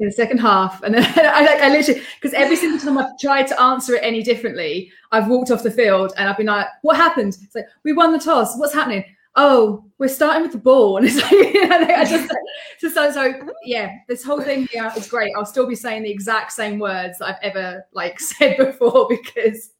in 0.00 0.06
the 0.06 0.12
second 0.12 0.38
half. 0.38 0.82
And 0.82 0.94
then 0.94 1.04
I 1.16 1.40
like 1.42 1.60
I 1.60 1.68
literally 1.68 2.02
because 2.20 2.34
every 2.34 2.56
single 2.56 2.78
time 2.78 2.98
I've 2.98 3.18
tried 3.18 3.46
to 3.48 3.60
answer 3.60 3.94
it 3.94 4.00
any 4.02 4.22
differently, 4.22 4.90
I've 5.12 5.28
walked 5.28 5.50
off 5.50 5.62
the 5.62 5.70
field 5.70 6.12
and 6.16 6.28
I've 6.28 6.36
been 6.36 6.46
like, 6.46 6.66
what 6.82 6.96
happened? 6.96 7.36
It's 7.42 7.54
like, 7.54 7.66
we 7.84 7.92
won 7.92 8.12
the 8.12 8.18
toss. 8.18 8.58
What's 8.58 8.74
happening? 8.74 9.04
oh, 9.38 9.84
we're 9.98 10.08
starting 10.08 10.42
with 10.42 10.52
the 10.52 10.58
ball. 10.58 10.96
And 10.98 11.06
it's 11.06 11.16
like, 11.16 11.32
I 11.32 12.04
just, 12.04 12.28
so, 12.78 12.88
so, 12.88 13.10
so, 13.12 13.52
yeah, 13.64 13.92
this 14.08 14.22
whole 14.22 14.42
thing 14.42 14.68
yeah, 14.74 14.94
is 14.94 15.08
great. 15.08 15.32
I'll 15.36 15.46
still 15.46 15.66
be 15.66 15.76
saying 15.76 16.02
the 16.02 16.10
exact 16.10 16.52
same 16.52 16.78
words 16.78 17.18
that 17.18 17.28
I've 17.28 17.42
ever 17.42 17.86
like 17.92 18.20
said 18.20 18.56
before 18.58 19.06
because, 19.08 19.70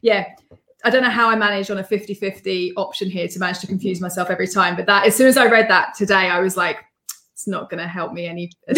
yeah, 0.00 0.26
I 0.84 0.90
don't 0.90 1.02
know 1.02 1.10
how 1.10 1.30
I 1.30 1.36
manage 1.36 1.70
on 1.70 1.78
a 1.78 1.84
50 1.84 2.14
50 2.14 2.74
option 2.76 3.08
here 3.08 3.28
to 3.28 3.38
manage 3.38 3.60
to 3.60 3.66
confuse 3.66 4.00
myself 4.00 4.30
every 4.30 4.48
time. 4.48 4.74
But 4.74 4.86
that, 4.86 5.06
as 5.06 5.14
soon 5.14 5.28
as 5.28 5.36
I 5.36 5.46
read 5.46 5.68
that 5.68 5.94
today, 5.94 6.28
I 6.30 6.40
was 6.40 6.56
like, 6.56 6.78
it's 7.44 7.48
not 7.50 7.68
going 7.68 7.82
to 7.82 7.88
help 7.88 8.14
me 8.14 8.26
any. 8.26 8.50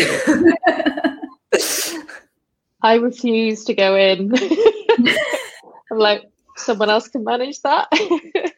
I 2.83 2.95
refuse 2.95 3.65
to 3.65 3.75
go 3.75 3.97
in. 3.97 4.35
I'm 5.93 5.99
like, 5.99 6.25
someone 6.57 6.91
else 6.91 7.07
can 7.07 7.23
manage 7.23 7.61
that. 7.61 7.87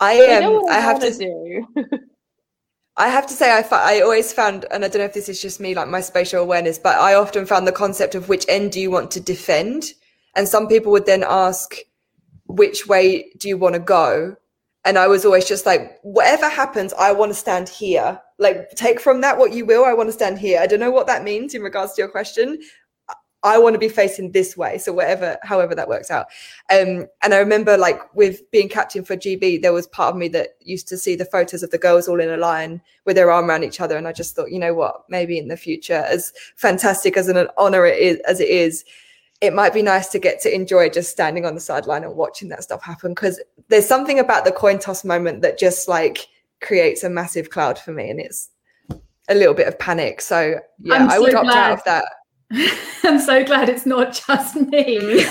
I 0.00 0.12
am. 0.12 0.44
Um, 0.44 0.64
I 0.68 0.78
have 0.80 1.00
to 1.00 1.10
do. 1.10 1.66
I 2.98 3.08
have 3.08 3.26
to 3.26 3.32
say, 3.32 3.50
I, 3.50 3.64
I 3.72 4.02
always 4.02 4.30
found, 4.34 4.66
and 4.70 4.84
I 4.84 4.88
don't 4.88 4.98
know 4.98 5.06
if 5.06 5.14
this 5.14 5.30
is 5.30 5.40
just 5.40 5.58
me, 5.58 5.74
like 5.74 5.88
my 5.88 6.02
spatial 6.02 6.42
awareness, 6.42 6.78
but 6.78 6.96
I 6.96 7.14
often 7.14 7.46
found 7.46 7.66
the 7.66 7.72
concept 7.72 8.14
of 8.14 8.28
which 8.28 8.44
end 8.46 8.72
do 8.72 8.80
you 8.80 8.90
want 8.90 9.10
to 9.12 9.20
defend? 9.20 9.84
And 10.36 10.46
some 10.46 10.68
people 10.68 10.92
would 10.92 11.06
then 11.06 11.24
ask, 11.26 11.76
which 12.46 12.86
way 12.86 13.32
do 13.38 13.48
you 13.48 13.56
want 13.56 13.72
to 13.72 13.80
go? 13.80 14.36
And 14.84 14.98
I 14.98 15.06
was 15.06 15.24
always 15.24 15.46
just 15.46 15.64
like, 15.64 15.98
whatever 16.02 16.48
happens, 16.48 16.92
I 16.94 17.12
want 17.12 17.30
to 17.30 17.34
stand 17.34 17.68
here. 17.68 18.20
Like, 18.38 18.70
take 18.70 19.00
from 19.00 19.20
that 19.22 19.38
what 19.38 19.52
you 19.52 19.64
will. 19.64 19.84
I 19.84 19.94
want 19.94 20.08
to 20.08 20.12
stand 20.12 20.38
here. 20.38 20.60
I 20.60 20.66
don't 20.66 20.80
know 20.80 20.90
what 20.90 21.06
that 21.06 21.24
means 21.24 21.54
in 21.54 21.62
regards 21.62 21.94
to 21.94 22.02
your 22.02 22.08
question, 22.08 22.58
I 23.44 23.58
want 23.58 23.74
to 23.74 23.78
be 23.78 23.90
facing 23.90 24.32
this 24.32 24.56
way. 24.56 24.78
So 24.78 24.92
whatever, 24.94 25.36
however 25.42 25.74
that 25.74 25.88
works 25.88 26.10
out. 26.10 26.26
Um, 26.72 27.06
and 27.22 27.34
I 27.34 27.36
remember 27.36 27.76
like 27.76 28.00
with 28.14 28.50
being 28.50 28.70
captain 28.70 29.04
for 29.04 29.16
GB, 29.16 29.60
there 29.60 29.72
was 29.74 29.86
part 29.86 30.14
of 30.14 30.18
me 30.18 30.28
that 30.28 30.56
used 30.60 30.88
to 30.88 30.96
see 30.96 31.14
the 31.14 31.26
photos 31.26 31.62
of 31.62 31.70
the 31.70 31.76
girls 31.76 32.08
all 32.08 32.20
in 32.20 32.30
a 32.30 32.38
line 32.38 32.80
with 33.04 33.16
their 33.16 33.30
arm 33.30 33.50
around 33.50 33.62
each 33.62 33.82
other. 33.82 33.98
And 33.98 34.08
I 34.08 34.12
just 34.12 34.34
thought, 34.34 34.50
you 34.50 34.58
know 34.58 34.72
what, 34.72 35.04
maybe 35.10 35.38
in 35.38 35.48
the 35.48 35.58
future, 35.58 36.06
as 36.08 36.32
fantastic 36.56 37.18
as 37.18 37.28
an 37.28 37.46
honor 37.58 37.84
it 37.84 37.98
is, 37.98 38.18
as 38.20 38.40
it 38.40 38.48
is, 38.48 38.82
it 39.44 39.54
might 39.54 39.74
be 39.74 39.82
nice 39.82 40.08
to 40.08 40.18
get 40.18 40.40
to 40.42 40.54
enjoy 40.54 40.88
just 40.88 41.10
standing 41.10 41.44
on 41.44 41.54
the 41.54 41.60
sideline 41.60 42.04
and 42.04 42.16
watching 42.16 42.48
that 42.48 42.62
stuff 42.62 42.82
happen. 42.82 43.14
Cause 43.14 43.40
there's 43.68 43.86
something 43.86 44.18
about 44.18 44.44
the 44.44 44.52
coin 44.52 44.78
toss 44.78 45.04
moment 45.04 45.42
that 45.42 45.58
just 45.58 45.88
like 45.88 46.26
creates 46.60 47.04
a 47.04 47.10
massive 47.10 47.50
cloud 47.50 47.78
for 47.78 47.92
me. 47.92 48.10
And 48.10 48.20
it's 48.20 48.50
a 49.28 49.34
little 49.34 49.54
bit 49.54 49.68
of 49.68 49.78
panic. 49.78 50.20
So 50.20 50.60
yeah, 50.78 51.08
so 51.08 51.14
I 51.14 51.18
would 51.18 51.34
opt 51.34 51.48
out 51.48 51.72
of 51.72 51.84
that 51.84 52.04
I'm 53.04 53.18
so 53.18 53.44
glad 53.44 53.68
it's 53.68 53.86
not 53.86 54.20
just 54.26 54.56
me. 54.56 54.98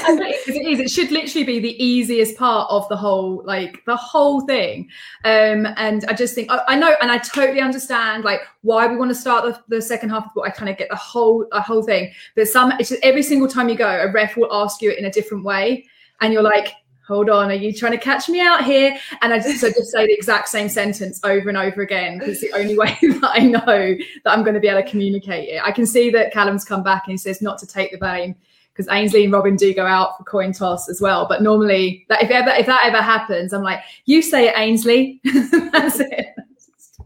It 0.46 0.68
is. 0.68 0.80
It 0.80 0.90
should 0.90 1.12
literally 1.12 1.46
be 1.46 1.60
the 1.60 1.84
easiest 1.84 2.38
part 2.38 2.70
of 2.70 2.88
the 2.90 2.96
whole, 2.96 3.44
like 3.46 3.84
the 3.86 3.96
whole 3.96 4.42
thing. 4.42 4.90
Um, 5.24 5.68
and 5.78 6.06
I 6.06 6.14
just 6.14 6.36
think 6.36 6.52
I, 6.52 6.62
I, 6.68 6.76
know, 6.76 6.96
and 7.02 7.12
I 7.12 7.18
totally 7.18 7.62
understand, 7.62 8.24
like 8.24 8.42
why 8.62 8.88
we 8.88 8.98
want 8.98 9.10
to 9.10 9.16
start 9.16 9.46
the, 9.46 9.76
the 9.76 9.82
second 9.82 10.10
half. 10.10 10.28
But 10.36 10.42
I 10.42 10.50
kind 10.50 10.70
of 10.70 10.78
get 10.78 10.90
the 10.90 10.96
whole, 10.96 11.46
the 11.52 11.62
whole 11.62 11.84
thing. 11.84 12.12
But 12.36 12.48
some, 12.48 12.74
it's 12.80 12.90
just 12.90 13.04
every 13.04 13.24
single 13.24 13.48
time 13.48 13.70
you 13.70 13.76
go, 13.76 13.88
a 13.88 14.12
ref 14.12 14.36
will 14.36 14.54
ask 14.54 14.82
you 14.82 14.92
it 14.92 15.00
in 15.00 15.06
a 15.06 15.12
different 15.12 15.44
way, 15.44 15.86
and 16.22 16.34
you're 16.34 16.44
like, 16.44 16.74
hold 17.06 17.30
on, 17.30 17.52
are 17.52 17.54
you 17.54 17.74
trying 17.74 17.92
to 17.92 17.98
catch 17.98 18.30
me 18.30 18.40
out 18.42 18.64
here? 18.64 18.98
And 19.22 19.34
I 19.34 19.40
just 19.40 19.60
so 19.60 19.70
just 19.70 19.92
say 19.92 20.08
the 20.08 20.14
exact 20.14 20.50
same 20.50 20.70
sentence 20.70 21.20
over 21.24 21.50
and 21.50 21.58
over 21.58 21.82
again 21.82 22.20
because 22.20 22.40
the 22.40 22.52
only 22.54 22.78
way 22.78 22.98
that 23.02 23.32
I 23.34 23.40
know 23.40 23.96
that 24.24 24.32
I'm 24.32 24.44
going 24.44 24.56
to 24.56 24.60
be 24.60 24.68
able 24.68 24.82
to 24.82 24.90
communicate 24.90 25.50
it. 25.50 25.62
I 25.64 25.72
can 25.72 25.86
see 25.86 26.10
that 26.12 26.34
Callum's 26.34 26.66
come 26.66 26.84
back 26.84 27.04
and 27.06 27.12
he 27.14 27.18
says 27.18 27.42
not 27.42 27.58
to 27.60 27.68
take 27.68 27.92
the 27.92 27.98
blame 27.98 28.36
because 28.74 28.88
Ainsley 28.92 29.24
and 29.24 29.34
Robin 29.34 29.56
do 29.56 29.74
go 29.74 29.86
out 29.86 30.18
for 30.18 30.24
coin 30.24 30.52
toss 30.52 30.90
as 30.90 31.00
well. 31.00 31.28
But 31.28 31.44
normally, 31.44 32.06
that 32.10 32.24
if 32.24 32.32
ever 32.32 32.50
if 32.52 32.66
that 32.66 32.82
ever 32.86 33.02
happens, 33.02 33.54
I'm 33.54 33.64
like, 33.64 33.82
you 34.06 34.22
say 34.22 34.48
it, 34.48 34.58
Ainsley. 34.58 35.22
That's 35.72 36.00
it. 36.00 36.28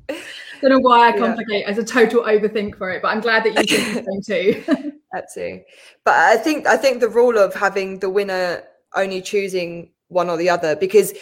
don't 0.62 0.72
know 0.72 0.80
why 0.80 1.10
I 1.10 1.18
complicate 1.18 1.62
yeah. 1.62 1.70
as 1.70 1.78
a 1.78 1.84
total 1.84 2.24
overthink 2.24 2.78
for 2.78 2.90
it, 2.92 3.02
but 3.02 3.10
I'm 3.10 3.22
glad 3.22 3.44
that 3.44 3.70
you 3.70 3.78
think 3.78 4.06
the 4.06 4.22
same 4.24 4.66
too. 4.66 4.94
that 5.12 5.28
too. 5.34 5.62
But 6.04 6.16
I 6.16 6.38
think 6.38 6.68
I 6.68 6.78
think 6.78 7.00
the 7.00 7.10
rule 7.10 7.38
of 7.38 7.54
having 7.54 8.00
the 8.00 8.10
winner 8.10 8.64
only 8.96 9.22
choosing 9.22 9.92
one 10.10 10.30
or 10.30 10.38
the 10.38 10.50
other 10.50 10.76
because 10.76 11.14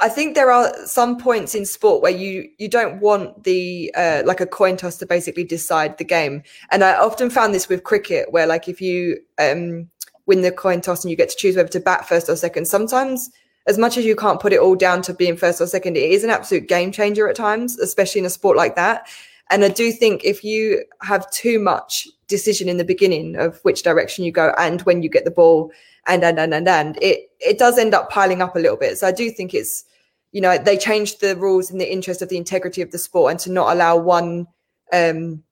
I 0.00 0.08
think 0.08 0.34
there 0.34 0.50
are 0.50 0.74
some 0.86 1.18
points 1.18 1.54
in 1.54 1.64
sport 1.64 2.02
where 2.02 2.12
you 2.12 2.48
you 2.58 2.68
don't 2.68 3.00
want 3.00 3.44
the 3.44 3.92
uh, 3.96 4.22
like 4.24 4.40
a 4.40 4.46
coin 4.46 4.76
toss 4.76 4.96
to 4.98 5.06
basically 5.06 5.44
decide 5.44 5.98
the 5.98 6.04
game, 6.04 6.42
and 6.70 6.82
I 6.82 6.96
often 6.96 7.30
found 7.30 7.54
this 7.54 7.68
with 7.68 7.84
cricket 7.84 8.32
where 8.32 8.46
like 8.46 8.68
if 8.68 8.80
you 8.80 9.18
um, 9.38 9.88
win 10.26 10.42
the 10.42 10.50
coin 10.50 10.80
toss 10.80 11.04
and 11.04 11.10
you 11.10 11.16
get 11.16 11.30
to 11.30 11.36
choose 11.36 11.56
whether 11.56 11.68
to 11.68 11.80
bat 11.80 12.08
first 12.08 12.28
or 12.28 12.34
second, 12.34 12.66
sometimes 12.66 13.30
as 13.68 13.78
much 13.78 13.96
as 13.96 14.04
you 14.04 14.16
can't 14.16 14.40
put 14.40 14.52
it 14.52 14.60
all 14.60 14.74
down 14.74 15.02
to 15.02 15.14
being 15.14 15.36
first 15.36 15.60
or 15.60 15.66
second, 15.66 15.96
it 15.96 16.10
is 16.10 16.24
an 16.24 16.30
absolute 16.30 16.68
game 16.68 16.90
changer 16.90 17.28
at 17.28 17.36
times, 17.36 17.78
especially 17.78 18.18
in 18.18 18.26
a 18.26 18.30
sport 18.30 18.56
like 18.56 18.74
that. 18.76 19.06
And 19.50 19.64
I 19.64 19.68
do 19.68 19.92
think 19.92 20.24
if 20.24 20.42
you 20.42 20.84
have 21.02 21.30
too 21.30 21.58
much 21.58 22.08
decision 22.26 22.68
in 22.68 22.78
the 22.78 22.84
beginning 22.84 23.36
of 23.36 23.60
which 23.62 23.82
direction 23.82 24.24
you 24.24 24.32
go 24.32 24.54
and 24.58 24.82
when 24.82 25.02
you 25.02 25.08
get 25.08 25.24
the 25.24 25.30
ball 25.30 25.70
and 26.08 26.24
and 26.24 26.38
and 26.38 26.52
and, 26.54 26.66
and 26.66 26.98
it 27.00 27.30
it 27.38 27.58
does 27.58 27.78
end 27.78 27.94
up 27.94 28.10
piling 28.10 28.42
up 28.42 28.56
a 28.56 28.58
little 28.58 28.76
bit. 28.76 28.98
So 28.98 29.06
I 29.06 29.12
do 29.12 29.30
think 29.30 29.54
it's 29.54 29.84
you 30.32 30.40
know 30.40 30.58
they 30.58 30.76
changed 30.76 31.20
the 31.20 31.36
rules 31.36 31.70
in 31.70 31.78
the 31.78 31.90
interest 31.90 32.22
of 32.22 32.28
the 32.28 32.36
integrity 32.36 32.82
of 32.82 32.90
the 32.90 32.98
sport 32.98 33.30
and 33.30 33.40
to 33.40 33.52
not 33.52 33.72
allow 33.72 33.96
one 33.96 34.46
um 34.92 35.42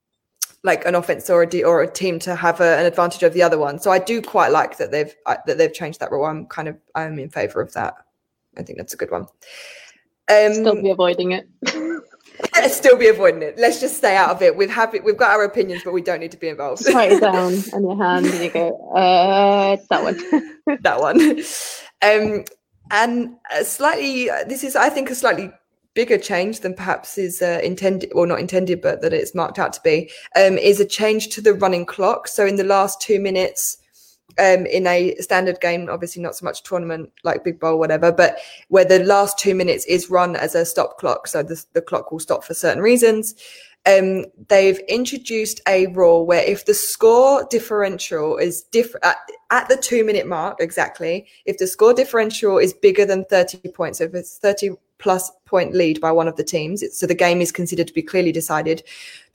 like 0.63 0.85
an 0.85 0.97
offense 0.97 1.31
or 1.31 1.45
a, 1.45 1.63
or 1.63 1.83
a 1.83 1.91
team 1.91 2.19
to 2.19 2.35
have 2.35 2.61
a, 2.61 2.77
an 2.79 2.87
advantage 2.87 3.23
of 3.23 3.33
the 3.33 3.43
other 3.43 3.57
one. 3.57 3.79
So 3.79 3.93
I 3.93 4.01
do 4.01 4.21
quite 4.21 4.51
like 4.51 4.77
that 4.79 4.91
they've 4.91 5.15
uh, 5.27 5.37
that 5.47 5.59
they've 5.59 5.73
changed 5.73 6.01
that 6.01 6.11
rule. 6.11 6.25
I'm 6.25 6.47
kind 6.47 6.69
of 6.69 6.77
I'm 6.95 7.19
in 7.19 7.31
favor 7.31 7.61
of 7.61 7.73
that. 7.75 7.95
I 8.59 8.63
think 8.63 8.79
that's 8.79 8.95
a 8.95 8.97
good 8.97 9.11
one. 9.11 9.27
Um, 10.29 10.55
Still 10.55 10.83
be 10.83 10.91
avoiding 10.91 11.33
it. 11.33 11.49
still 12.69 12.97
be 12.97 13.09
avoiding 13.09 13.43
it. 13.43 13.59
Let's 13.59 13.81
just 13.81 13.97
stay 13.97 14.17
out 14.17 14.31
of 14.31 14.43
it. 14.43 14.57
We've 14.57 14.71
have 14.71 14.93
we've 15.05 15.17
got 15.17 15.31
our 15.31 15.45
opinions, 15.45 15.83
but 15.85 15.93
we 15.93 16.03
don't 16.03 16.21
need 16.21 16.33
to 16.33 16.37
be 16.37 16.49
involved. 16.49 16.83
Just 16.83 16.95
write 16.95 17.13
it 17.13 17.21
down 17.21 17.55
on 17.73 17.83
your 17.83 17.97
hand 17.97 18.27
and 18.27 18.45
you 18.45 18.51
go, 18.51 18.91
uh, 18.95 19.77
that 19.91 20.03
one. 20.03 20.79
that 20.83 21.01
one. 21.01 21.41
Um, 22.03 22.45
and 22.91 23.37
slightly, 23.65 24.27
this 24.47 24.63
is, 24.63 24.77
I 24.77 24.91
think, 24.91 25.11
a 25.11 25.15
slightly 25.15 25.51
bigger 25.95 26.19
change 26.19 26.61
than 26.61 26.75
perhaps 26.75 27.19
is 27.19 27.43
uh, 27.43 27.61
intended, 27.65 28.13
or 28.15 28.27
not 28.27 28.39
intended, 28.39 28.81
but 28.81 29.01
that 29.01 29.13
it's 29.13 29.35
marked 29.35 29.59
out 29.59 29.73
to 29.73 29.81
be, 29.83 30.11
um, 30.37 30.59
is 30.59 30.79
a 30.79 30.85
change 30.85 31.29
to 31.31 31.41
the 31.41 31.55
running 31.55 31.87
clock. 31.87 32.29
So 32.29 32.47
in 32.47 32.57
the 32.57 32.65
last 32.65 33.01
two 33.01 33.19
minutes, 33.19 33.79
um, 34.39 34.67
in 34.67 34.87
a 34.87 35.15
standard 35.17 35.61
game, 35.61 35.89
obviously 35.91 36.23
not 36.23 36.37
so 36.37 36.45
much 36.45 36.63
tournament 36.63 37.11
like 37.25 37.45
Big 37.45 37.59
Bowl, 37.59 37.79
whatever, 37.79 38.13
but 38.13 38.39
where 38.69 38.85
the 38.85 39.03
last 39.05 39.39
two 39.39 39.55
minutes 39.55 39.85
is 39.87 40.11
run 40.11 40.37
as 40.37 40.55
a 40.55 40.65
stop 40.65 40.99
clock. 40.99 41.27
So 41.27 41.43
the, 41.43 41.65
the 41.73 41.83
clock 41.83 42.13
will 42.13 42.21
stop 42.21 42.45
for 42.45 42.55
certain 42.55 42.83
reasons. 42.83 43.35
Um, 43.87 44.25
they've 44.49 44.81
introduced 44.89 45.61
a 45.69 45.87
rule 45.89 46.27
where 46.27 46.43
if 46.43 46.67
the 46.67 46.75
score 46.75 47.47
differential 47.49 48.37
is 48.37 48.63
different 48.63 49.07
at, 49.07 49.17
at, 49.51 49.69
the 49.69 49.77
two 49.77 50.05
minute 50.05 50.27
mark, 50.27 50.59
exactly, 50.61 51.27
if 51.45 51.59
the 51.59 51.69
score 51.69 51.95
differential 51.95 52.59
is 52.59 52.73
bigger 52.73 53.07
than 53.07 53.25
30 53.27 53.69
points, 53.69 53.99
so 53.99 54.05
if 54.05 54.15
it's 54.15 54.39
30 54.39 54.71
plus 54.99 55.31
point 55.45 55.73
lead 55.73 56.01
by 56.01 56.11
one 56.11 56.27
of 56.27 56.37
the 56.37 56.43
teams, 56.43 56.83
so 56.99 57.07
the 57.07 57.15
game 57.15 57.41
is 57.41 57.53
considered 57.53 57.87
to 57.87 57.95
be 57.95 58.03
clearly 58.03 58.33
decided, 58.33 58.83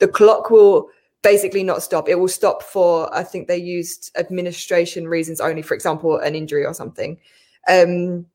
the 0.00 0.08
clock 0.08 0.50
will 0.50 0.90
basically 1.22 1.62
not 1.62 1.82
stop. 1.82 2.08
It 2.08 2.16
will 2.16 2.28
stop 2.28 2.62
for, 2.62 3.12
I 3.14 3.22
think 3.22 3.48
they 3.48 3.56
used 3.56 4.10
administration 4.16 5.06
reasons 5.06 5.40
only, 5.40 5.62
for 5.62 5.74
example, 5.74 6.16
an 6.18 6.34
injury 6.34 6.66
or 6.66 6.74
something. 6.74 7.18
Um, 7.68 8.26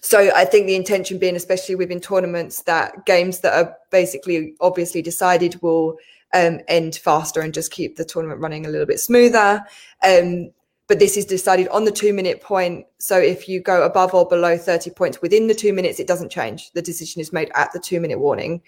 so 0.00 0.30
I 0.34 0.44
think 0.44 0.66
the 0.66 0.76
intention 0.76 1.18
being, 1.18 1.36
especially 1.36 1.74
within 1.74 2.00
tournaments, 2.00 2.62
that 2.62 3.06
games 3.06 3.40
that 3.40 3.54
are 3.54 3.76
basically 3.90 4.54
obviously 4.60 5.02
decided 5.02 5.60
will 5.62 5.96
um, 6.34 6.60
end 6.68 6.96
faster 6.96 7.40
and 7.40 7.52
just 7.52 7.70
keep 7.70 7.96
the 7.96 8.04
tournament 8.04 8.40
running 8.40 8.66
a 8.66 8.68
little 8.68 8.86
bit 8.86 9.00
smoother. 9.00 9.64
Um, 10.06 10.50
but 10.88 11.00
this 11.00 11.16
is 11.16 11.24
decided 11.24 11.68
on 11.68 11.84
the 11.84 11.90
two 11.90 12.12
minute 12.12 12.40
point. 12.40 12.86
So 12.98 13.18
if 13.18 13.48
you 13.48 13.60
go 13.60 13.82
above 13.82 14.14
or 14.14 14.28
below 14.28 14.56
30 14.56 14.90
points 14.90 15.20
within 15.20 15.48
the 15.48 15.54
two 15.54 15.72
minutes, 15.72 15.98
it 15.98 16.06
doesn't 16.06 16.30
change. 16.30 16.70
The 16.72 16.82
decision 16.82 17.20
is 17.20 17.32
made 17.32 17.50
at 17.54 17.72
the 17.72 17.80
two 17.80 18.00
minute 18.00 18.20
warning. 18.20 18.62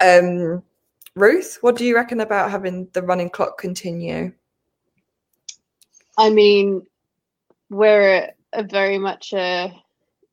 Um, 0.00 0.62
Ruth, 1.18 1.58
what 1.60 1.76
do 1.76 1.84
you 1.84 1.94
reckon 1.94 2.20
about 2.20 2.50
having 2.50 2.88
the 2.92 3.02
running 3.02 3.30
clock 3.30 3.58
continue? 3.58 4.32
I 6.16 6.30
mean, 6.30 6.86
we're 7.70 8.32
a 8.52 8.62
very 8.62 8.98
much 8.98 9.32
a, 9.32 9.72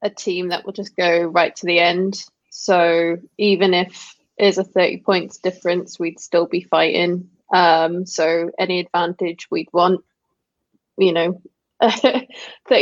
a 0.01 0.09
team 0.09 0.49
that 0.49 0.65
will 0.65 0.73
just 0.73 0.95
go 0.95 1.23
right 1.23 1.55
to 1.55 1.65
the 1.65 1.79
end. 1.79 2.23
So 2.49 3.17
even 3.37 3.73
if 3.73 4.15
there's 4.37 4.57
a 4.57 4.63
30 4.63 4.99
points 4.99 5.37
difference, 5.37 5.99
we'd 5.99 6.19
still 6.19 6.45
be 6.45 6.61
fighting. 6.61 7.29
Um, 7.53 8.05
so 8.05 8.51
any 8.57 8.79
advantage 8.79 9.47
we'd 9.49 9.69
want, 9.73 10.03
you 10.97 11.13
know, 11.13 11.41
30 11.81 12.27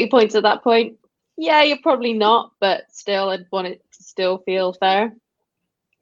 points 0.09 0.35
at 0.35 0.43
that 0.43 0.63
point, 0.63 0.97
yeah, 1.37 1.63
you're 1.63 1.81
probably 1.81 2.13
not, 2.13 2.51
but 2.59 2.83
still, 2.91 3.29
I'd 3.29 3.47
want 3.51 3.67
it 3.67 3.81
to 3.97 4.03
still 4.03 4.37
feel 4.39 4.73
fair. 4.73 5.13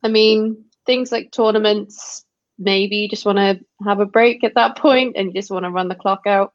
I 0.04 0.10
mean, 0.10 0.66
things 0.86 1.12
like 1.12 1.32
tournaments, 1.32 2.26
maybe 2.58 2.98
you 2.98 3.10
just 3.10 3.26
want 3.26 3.38
to 3.38 3.60
have 3.86 4.00
a 4.00 4.06
break 4.06 4.44
at 4.44 4.56
that 4.56 4.78
point 4.78 5.16
and 5.18 5.28
you 5.28 5.34
just 5.34 5.52
want 5.52 5.66
to 5.66 5.72
run 5.72 5.88
the 5.88 5.96
clock 5.96 6.22
out. 6.26 6.54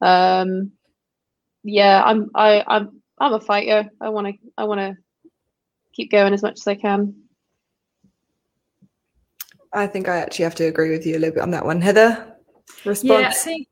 Um, 0.00 0.72
yeah, 1.62 2.02
I'm 2.02 2.30
I 2.34 2.64
I'm 2.66 3.02
I'm 3.18 3.34
a 3.34 3.40
fighter. 3.40 3.88
I 4.00 4.08
want 4.08 4.28
to 4.28 4.32
I 4.56 4.64
want 4.64 4.80
to 4.80 4.96
keep 5.92 6.10
going 6.10 6.32
as 6.32 6.42
much 6.42 6.60
as 6.60 6.66
I 6.66 6.74
can. 6.74 7.14
I 9.72 9.86
think 9.86 10.08
I 10.08 10.16
actually 10.16 10.44
have 10.44 10.54
to 10.56 10.64
agree 10.64 10.90
with 10.90 11.06
you 11.06 11.16
a 11.16 11.20
little 11.20 11.34
bit 11.34 11.42
on 11.42 11.52
that 11.52 11.64
one, 11.64 11.80
Heather. 11.80 12.36
Response. 12.84 13.02
Yeah, 13.02 13.28
I 13.28 13.32
think 13.32 13.68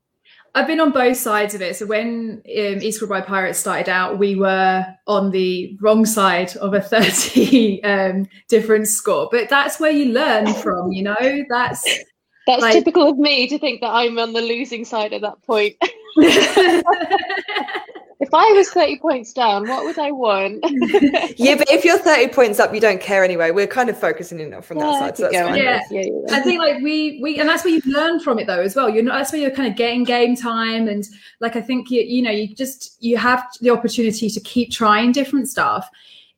I've 0.55 0.67
been 0.67 0.79
on 0.79 0.91
both 0.91 1.17
sides 1.17 1.53
of 1.53 1.61
it. 1.61 1.75
So 1.75 1.85
when 1.85 2.41
um, 2.45 2.81
East 2.81 2.99
Kilbride 2.99 3.25
Pirates 3.25 3.59
started 3.59 3.89
out, 3.89 4.17
we 4.17 4.35
were 4.35 4.85
on 5.07 5.31
the 5.31 5.77
wrong 5.81 6.05
side 6.05 6.55
of 6.57 6.73
a 6.73 6.81
30 6.89 7.83
um, 7.83 8.27
difference 8.47 8.91
score. 8.91 9.29
But 9.31 9.49
that's 9.49 9.79
where 9.79 9.91
you 9.91 10.05
learn 10.13 10.53
from, 10.55 10.91
you 10.91 11.03
know. 11.03 11.45
That's 11.49 11.83
that's 12.47 12.61
like, 12.61 12.73
typical 12.73 13.09
of 13.09 13.17
me 13.17 13.47
to 13.47 13.59
think 13.59 13.81
that 13.81 13.91
I'm 13.91 14.17
on 14.17 14.33
the 14.33 14.41
losing 14.41 14.85
side 14.85 15.13
at 15.13 15.21
that 15.21 15.41
point. 15.43 15.75
if 18.19 18.33
I 18.33 18.51
was 18.51 18.69
30 18.71 18.99
points 18.99 19.31
down, 19.31 19.65
what 19.65 19.85
would 19.85 19.97
I 19.97 20.11
want? 20.11 20.59
yeah, 21.37 21.55
but 21.55 21.71
if 21.71 21.85
you're 21.85 21.97
30 21.97 22.27
points 22.33 22.59
up, 22.59 22.73
you 22.73 22.81
don't 22.81 22.99
care 22.99 23.23
anyway. 23.23 23.51
We're 23.51 23.65
kind 23.65 23.89
of 23.89 23.97
focusing 23.97 24.41
in 24.41 24.61
from 24.61 24.77
yeah, 24.77 24.83
that 24.83 24.99
side. 24.99 25.17
So 25.17 25.23
that's 25.23 25.35
fine. 25.37 25.55
Yeah. 25.57 25.81
yeah, 25.89 26.01
yeah. 26.01 26.35
I 26.35 26.41
think 26.41 26.59
like 26.59 26.81
we 26.81 27.19
we 27.21 27.39
and 27.39 27.47
that's 27.47 27.63
where 27.63 27.73
you 27.73 27.81
learn 27.85 28.19
from 28.19 28.37
it 28.37 28.45
though 28.47 28.59
as 28.59 28.75
well. 28.75 28.89
You're 28.89 29.03
not 29.03 29.17
that's 29.17 29.31
where 29.31 29.41
you're 29.41 29.51
kind 29.51 29.71
of 29.71 29.77
getting 29.77 30.03
game 30.03 30.35
time 30.35 30.89
and 30.89 31.07
like 31.39 31.55
I 31.55 31.61
think 31.61 31.89
you 31.89 32.01
you 32.01 32.21
know, 32.21 32.31
you 32.31 32.53
just 32.53 33.01
you 33.01 33.15
have 33.15 33.45
the 33.61 33.69
opportunity 33.69 34.29
to 34.29 34.39
keep 34.41 34.69
trying 34.69 35.13
different 35.13 35.47
stuff. 35.47 35.89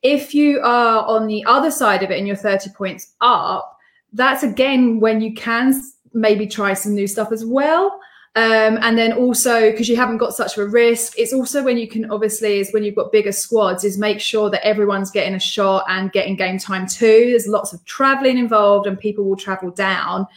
If 0.04 0.36
you 0.36 0.60
are 0.62 1.04
on 1.06 1.26
the 1.26 1.44
other 1.46 1.72
side 1.72 2.04
of 2.04 2.12
it 2.12 2.18
and 2.20 2.28
you're 2.28 2.36
30 2.36 2.72
points 2.72 3.14
up, 3.22 3.80
that's 4.14 4.44
again 4.44 5.00
when 5.00 5.20
you 5.20 5.34
can 5.34 5.82
maybe 6.14 6.46
try 6.46 6.74
some 6.74 6.94
new 6.94 7.08
stuff 7.08 7.32
as 7.32 7.44
well. 7.44 8.00
Um, 8.34 8.80
and 8.82 8.98
then 8.98 9.12
also 9.12 9.72
because 9.72 9.90
you 9.90 9.98
haven't 9.98 10.18
got 10.18 10.34
such 10.34 10.58
a 10.58 10.66
risk, 10.66 11.18
it's 11.18 11.34
also 11.34 11.64
when 11.64 11.78
you 11.78 11.88
can 11.88 12.10
obviously 12.10 12.60
is 12.60 12.72
when 12.72 12.84
you've 12.84 12.96
got 12.96 13.12
bigger 13.12 13.34
squads 13.34 13.84
is 13.84 13.98
make 13.98 14.22
sure 14.22 14.50
that 14.50 14.66
everyone's 14.66 15.12
getting 15.12 15.36
a 15.36 15.40
shot 15.40 15.84
and 15.90 16.14
getting 16.14 16.38
game 16.38 16.58
time 16.58 16.88
too. 16.88 17.28
There's 17.32 17.48
lots 17.48 17.74
of 17.74 17.84
traveling 17.84 18.38
involved 18.38 18.88
and 18.88 18.98
people 18.98 19.26
will 19.26 19.36
travel 19.36 19.70
down. 19.72 20.28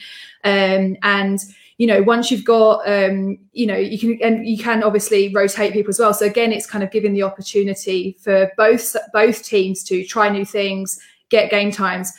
Um, 0.43 0.97
and 1.03 1.39
you 1.79 1.87
know 1.87 2.03
once 2.03 2.31
you've 2.31 2.45
got 2.45 2.89
um, 2.89 3.39
you 3.53 3.67
know 3.67 3.77
you 3.77 3.99
can 3.99 4.19
and 4.23 4.47
you 4.47 4.59
can 4.59 4.83
obviously 4.83 5.33
rotate 5.35 5.73
people 5.73 5.91
as 5.91 5.99
well 5.99 6.15
so 6.15 6.25
again 6.27 6.53
it's 6.53 6.67
kind 6.67 6.85
of 6.85 6.91
giving 6.91 7.13
the 7.13 7.23
opportunity 7.23 8.17
for 8.21 8.51
both 8.57 8.95
both 9.13 9.43
teams 9.43 9.83
to 9.85 10.05
try 10.05 10.29
new 10.29 10.45
things 10.45 11.01
get 11.31 11.51
game 11.51 11.73
times 11.73 12.13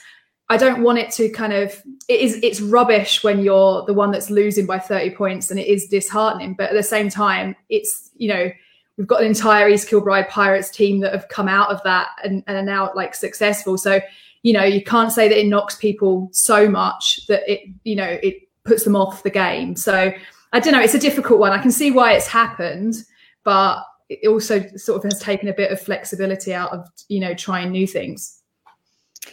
I 0.49 0.58
don't 0.58 0.84
want 0.84 0.99
it 0.99 1.12
to 1.13 1.29
kind 1.29 1.53
of 1.53 1.81
it 2.08 2.19
is 2.19 2.39
it's 2.43 2.62
rubbish 2.62 3.23
when 3.23 3.43
you're 3.43 3.84
the 3.86 3.93
one 3.93 4.12
that's 4.12 4.29
losing 4.29 4.65
by 4.65 4.77
30 4.77 5.12
points 5.12 5.49
and 5.49 5.60
it 5.60 5.67
is 5.67 5.88
disheartening. 5.88 6.53
But 6.53 6.69
at 6.69 6.75
the 6.75 6.84
same 6.84 7.10
time, 7.10 7.55
it's 7.69 8.12
you 8.15 8.29
know, 8.29 8.51
we've 8.97 9.08
got 9.08 9.21
an 9.21 9.27
entire 9.27 9.69
East 9.69 9.89
Kilbride 9.89 10.29
Pirates 10.29 10.69
team 10.69 10.99
that 10.99 11.13
have 11.13 11.27
come 11.29 11.47
out 11.47 11.71
of 11.71 11.81
that 11.84 12.10
and, 12.23 12.43
and 12.47 12.58
are 12.58 12.63
now 12.63 12.91
like 12.95 13.15
successful. 13.15 13.77
So, 13.77 13.99
you 14.43 14.53
know, 14.53 14.63
you 14.63 14.84
can't 14.84 15.12
say 15.12 15.27
that 15.27 15.39
it 15.39 15.47
knocks 15.47 15.75
people 15.75 16.29
so 16.31 16.69
much 16.69 17.25
that 17.27 17.41
it, 17.51 17.62
you 17.84 17.95
know, 17.95 18.17
it 18.21 18.47
puts 18.63 18.84
them 18.84 18.95
off 18.95 19.23
the 19.23 19.29
game. 19.29 19.75
So 19.75 20.13
I 20.53 20.60
don't 20.60 20.73
know, 20.73 20.81
it's 20.81 20.93
a 20.93 20.99
difficult 20.99 21.39
one. 21.39 21.51
I 21.51 21.62
can 21.62 21.71
see 21.71 21.91
why 21.91 22.13
it's 22.13 22.27
happened, 22.27 23.03
but 23.43 23.84
it 24.10 24.27
also 24.27 24.65
sort 24.77 24.97
of 24.97 25.03
has 25.12 25.19
taken 25.19 25.49
a 25.49 25.53
bit 25.53 25.71
of 25.71 25.81
flexibility 25.81 26.53
out 26.53 26.71
of, 26.71 26.88
you 27.10 27.19
know, 27.19 27.34
trying 27.34 27.71
new 27.71 27.88
things. 27.88 28.41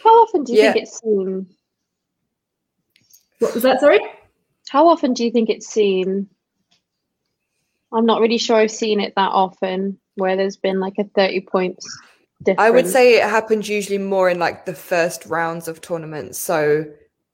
How 0.03 0.11
often 0.23 0.45
do 0.45 0.53
you 0.53 0.63
yeah. 0.63 0.73
think 0.73 0.85
it's 0.85 1.01
seen? 1.01 1.47
What 3.39 3.55
was 3.55 3.63
that? 3.65 3.81
Sorry. 3.81 4.01
How 4.69 4.89
often 4.89 5.13
do 5.13 5.25
you 5.25 5.31
think 5.31 5.51
it's 5.51 5.67
seen? 5.67 6.29
I'm 7.93 8.07
not 8.07 8.21
really 8.21 8.39
sure 8.39 8.57
I've 8.57 8.71
seen 8.71 9.01
it 9.01 9.13
that 9.17 9.33
often 9.33 9.99
where 10.15 10.37
there's 10.37 10.57
been 10.57 10.81
like 10.81 10.95
a 10.99 11.05
30 11.05 11.41
points 11.41 11.87
different? 12.43 12.61
I 12.61 12.71
would 12.71 12.87
say 12.87 13.17
it 13.17 13.29
happens 13.29 13.69
usually 13.69 13.99
more 13.99 14.29
in 14.31 14.39
like 14.39 14.65
the 14.65 14.75
first 14.75 15.27
rounds 15.27 15.69
of 15.69 15.81
tournaments. 15.81 16.39
So, 16.39 16.85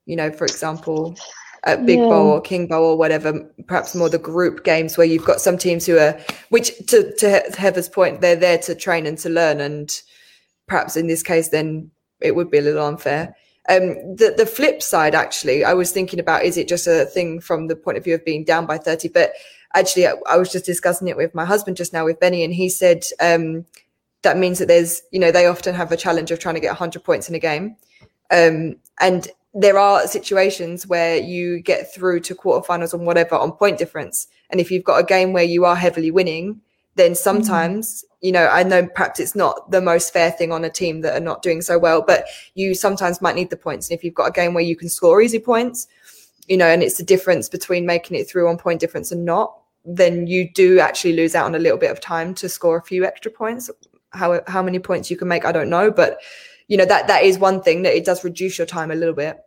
you 0.07 0.17
know, 0.17 0.33
for 0.33 0.45
example, 0.45 1.17
at 1.65 1.85
Big 1.87 1.99
Yeah. 1.99 2.07
Bowl 2.07 2.31
or 2.31 2.41
King 2.41 2.67
Bowl 2.67 2.85
or 2.85 2.99
whatever, 2.99 3.41
perhaps 3.67 3.95
more 3.95 4.09
the 4.09 4.19
group 4.19 4.65
games 4.65 4.97
where 4.97 5.07
you've 5.07 5.25
got 5.25 5.41
some 5.41 5.59
teams 5.59 5.87
who 5.87 5.99
are, 5.99 6.19
which 6.51 6.77
to, 6.87 7.15
to 7.17 7.43
Heather's 7.57 7.89
point, 7.89 8.21
they're 8.21 8.37
there 8.37 8.59
to 8.59 8.75
train 8.75 9.07
and 9.07 9.19
to 9.19 9.29
learn. 9.29 9.61
And 9.61 9.91
perhaps 10.67 10.97
in 10.97 11.07
this 11.07 11.23
case, 11.23 11.49
then 11.49 11.91
it 12.21 12.35
would 12.35 12.51
be 12.51 12.59
a 12.59 12.63
little 12.63 12.85
unfair. 12.85 13.35
Um, 13.69 14.17
the, 14.17 14.35
the 14.37 14.47
flip 14.47 14.83
side, 14.83 15.15
actually, 15.15 15.65
I 15.65 15.75
was 15.75 15.93
thinking 15.93 16.19
about 16.19 16.45
is 16.45 16.57
it 16.57 16.69
just 16.69 16.87
a 16.87 17.05
thing 17.05 17.41
from 17.41 17.69
the 17.69 17.77
point 17.77 17.99
of 17.99 18.05
view 18.05 18.15
of 18.15 18.25
being 18.25 18.45
down 18.45 18.65
by 18.65 18.79
30? 18.79 19.09
But 19.09 19.33
actually, 19.75 20.07
I, 20.07 20.15
I 20.27 20.37
was 20.39 20.51
just 20.51 20.65
discussing 20.65 21.09
it 21.09 21.17
with 21.17 21.35
my 21.35 21.45
husband 21.45 21.77
just 21.77 21.93
now 21.93 22.05
with 22.05 22.19
Benny, 22.19 22.45
and 22.45 22.55
he 22.55 22.71
said 22.71 23.05
um, 23.21 23.67
that 24.23 24.39
means 24.39 24.59
that 24.59 24.69
there's, 24.69 25.03
you 25.11 25.21
know, 25.21 25.31
they 25.31 25.47
often 25.47 25.75
have 25.75 25.93
a 25.93 25.97
challenge 25.97 26.31
of 26.31 26.39
trying 26.39 26.55
to 26.55 26.61
get 26.61 26.71
100 26.71 27.05
points 27.05 27.29
in 27.29 27.35
a 27.35 27.39
game. 27.39 27.77
Um, 28.31 28.77
and 29.01 29.29
there 29.55 29.79
are 29.79 30.07
situations 30.07 30.87
where 30.87 31.17
you 31.17 31.61
get 31.61 31.93
through 31.93 32.21
to 32.21 32.35
quarterfinals 32.35 32.95
and 32.95 33.07
whatever 33.07 33.35
on 33.35 33.53
point 33.53 33.79
difference. 33.79 34.29
And 34.51 34.61
if 34.61 34.71
you've 34.71 34.85
got 34.85 34.99
a 34.99 35.05
game 35.05 35.33
where 35.33 35.45
you 35.45 35.65
are 35.65 35.77
heavily 35.77 36.11
winning, 36.11 36.61
then 36.99 37.13
mm-hmm. 37.13 37.17
sometimes, 37.17 38.05
you 38.21 38.33
know, 38.33 38.49
I 38.49 38.63
know 38.63 38.87
perhaps 38.87 39.21
it's 39.21 39.35
not 39.35 39.71
the 39.71 39.81
most 39.81 40.13
fair 40.13 40.31
thing 40.31 40.53
on 40.53 40.65
a 40.65 40.71
team 40.71 41.01
that 41.01 41.17
are 41.17 41.25
not 41.25 41.43
doing 41.43 41.63
so 41.63 41.79
well, 41.79 42.03
but 42.07 42.27
you 42.55 42.75
sometimes 42.75 43.23
might 43.23 43.37
need 43.37 43.51
the 43.51 43.57
points. 43.57 43.89
And 43.89 43.97
if 43.97 44.05
you've 44.05 44.15
got 44.15 44.29
a 44.29 44.33
game 44.33 44.53
where 44.53 44.65
you 44.65 44.77
can 44.77 44.89
score 44.89 45.23
easy 45.23 45.39
points, 45.39 45.87
you 46.49 46.57
know, 46.57 46.67
and 46.67 46.83
it's 46.83 46.97
the 46.97 47.05
difference 47.05 47.49
between 47.49 47.87
making 47.87 48.19
it 48.19 48.29
through 48.29 48.49
on 48.49 48.59
point 48.59 48.81
difference 48.81 49.13
and 49.13 49.25
not, 49.25 49.55
then 49.85 50.27
you 50.27 50.51
do 50.53 50.81
actually 50.81 51.15
lose 51.15 51.35
out 51.35 51.47
on 51.47 51.55
a 51.55 51.59
little 51.59 51.79
bit 51.79 51.91
of 51.91 52.01
time 52.01 52.35
to 52.35 52.49
score 52.49 52.77
a 52.77 52.83
few 52.83 53.05
extra 53.05 53.31
points. 53.31 53.71
How 54.11 54.41
how 54.47 54.63
many 54.63 54.79
points 54.79 55.11
you 55.11 55.17
can 55.17 55.29
make, 55.29 55.45
I 55.45 55.53
don't 55.53 55.71
know, 55.71 55.91
but 55.91 56.19
you 56.67 56.77
know 56.77 56.87
that 56.87 57.07
that 57.07 57.25
is 57.25 57.39
one 57.39 57.63
thing 57.63 57.83
that 57.83 57.97
it 57.97 58.05
does 58.05 58.25
reduce 58.25 58.59
your 58.59 58.67
time 58.67 58.91
a 58.91 58.95
little 58.95 59.15
bit. 59.15 59.39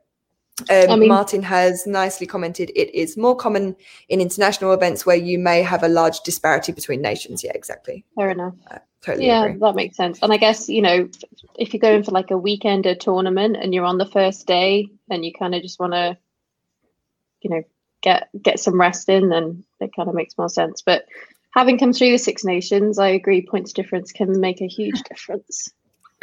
Um, 0.69 0.89
I 0.91 0.95
mean- 0.95 1.09
Martin 1.09 1.41
has 1.43 1.87
nicely 1.87 2.27
commented 2.27 2.71
it 2.75 2.93
is 2.93 3.17
more 3.17 3.35
common 3.35 3.75
in 4.09 4.21
international 4.21 4.73
events 4.73 5.05
where 5.05 5.15
you 5.15 5.39
may 5.39 5.63
have 5.63 5.81
a 5.83 5.87
large 5.87 6.21
disparity 6.21 6.71
between 6.71 7.01
nations. 7.01 7.43
Yeah, 7.43 7.51
exactly. 7.55 8.05
Fair 8.15 8.29
enough. 8.31 8.53
Totally 9.01 9.25
Yeah, 9.25 9.45
agree. 9.45 9.59
that 9.59 9.75
makes 9.75 9.97
sense. 9.97 10.19
And 10.21 10.31
I 10.31 10.37
guess, 10.37 10.69
you 10.69 10.81
know, 10.83 11.09
if 11.57 11.73
you're 11.73 11.79
going 11.79 12.03
for 12.03 12.11
like 12.11 12.29
a 12.29 12.35
weekender 12.35 12.99
tournament 12.99 13.57
and 13.59 13.73
you're 13.73 13.85
on 13.85 13.97
the 13.97 14.05
first 14.05 14.45
day 14.45 14.89
and 15.09 15.25
you 15.25 15.33
kind 15.33 15.55
of 15.55 15.63
just 15.63 15.79
want 15.79 15.93
to, 15.93 16.15
you 17.41 17.49
know, 17.49 17.63
get 18.03 18.29
get 18.39 18.59
some 18.59 18.79
rest 18.79 19.09
in, 19.09 19.29
then 19.29 19.63
it 19.79 19.95
kind 19.95 20.09
of 20.09 20.13
makes 20.13 20.37
more 20.37 20.49
sense. 20.49 20.83
But 20.83 21.05
having 21.55 21.79
come 21.79 21.93
through 21.93 22.11
the 22.11 22.17
Six 22.19 22.43
Nations, 22.43 22.99
I 22.99 23.07
agree 23.09 23.41
points 23.41 23.73
difference 23.73 24.11
can 24.11 24.39
make 24.39 24.61
a 24.61 24.67
huge 24.67 25.01
difference. 25.09 25.73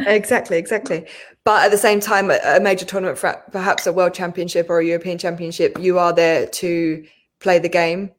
Exactly, 0.00 0.58
exactly. 0.58 1.06
But 1.44 1.64
at 1.64 1.70
the 1.70 1.78
same 1.78 2.00
time, 2.00 2.30
a, 2.30 2.60
major 2.60 2.84
tournament, 2.84 3.18
for 3.18 3.42
perhaps 3.50 3.86
a 3.86 3.92
world 3.92 4.14
championship 4.14 4.68
or 4.70 4.80
a 4.80 4.84
European 4.84 5.18
championship, 5.18 5.78
you 5.78 5.98
are 5.98 6.12
there 6.12 6.46
to 6.46 7.04
play 7.40 7.58
the 7.58 7.68
game, 7.68 8.12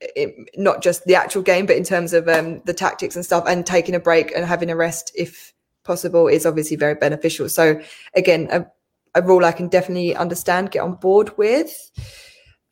it, 0.00 0.34
not 0.56 0.82
just 0.82 1.04
the 1.04 1.14
actual 1.14 1.42
game, 1.42 1.66
but 1.66 1.76
in 1.76 1.84
terms 1.84 2.12
of 2.12 2.28
um, 2.28 2.60
the 2.64 2.72
tactics 2.72 3.16
and 3.16 3.24
stuff. 3.24 3.44
And 3.46 3.66
taking 3.66 3.94
a 3.94 4.00
break 4.00 4.32
and 4.34 4.46
having 4.46 4.70
a 4.70 4.76
rest, 4.76 5.12
if 5.14 5.52
possible, 5.84 6.28
is 6.28 6.46
obviously 6.46 6.76
very 6.76 6.94
beneficial. 6.94 7.48
So 7.48 7.80
again, 8.14 8.48
a, 8.50 8.66
a 9.14 9.22
rule 9.22 9.44
I 9.44 9.52
can 9.52 9.68
definitely 9.68 10.14
understand, 10.14 10.70
get 10.70 10.80
on 10.80 10.94
board 10.94 11.36
with. 11.36 11.90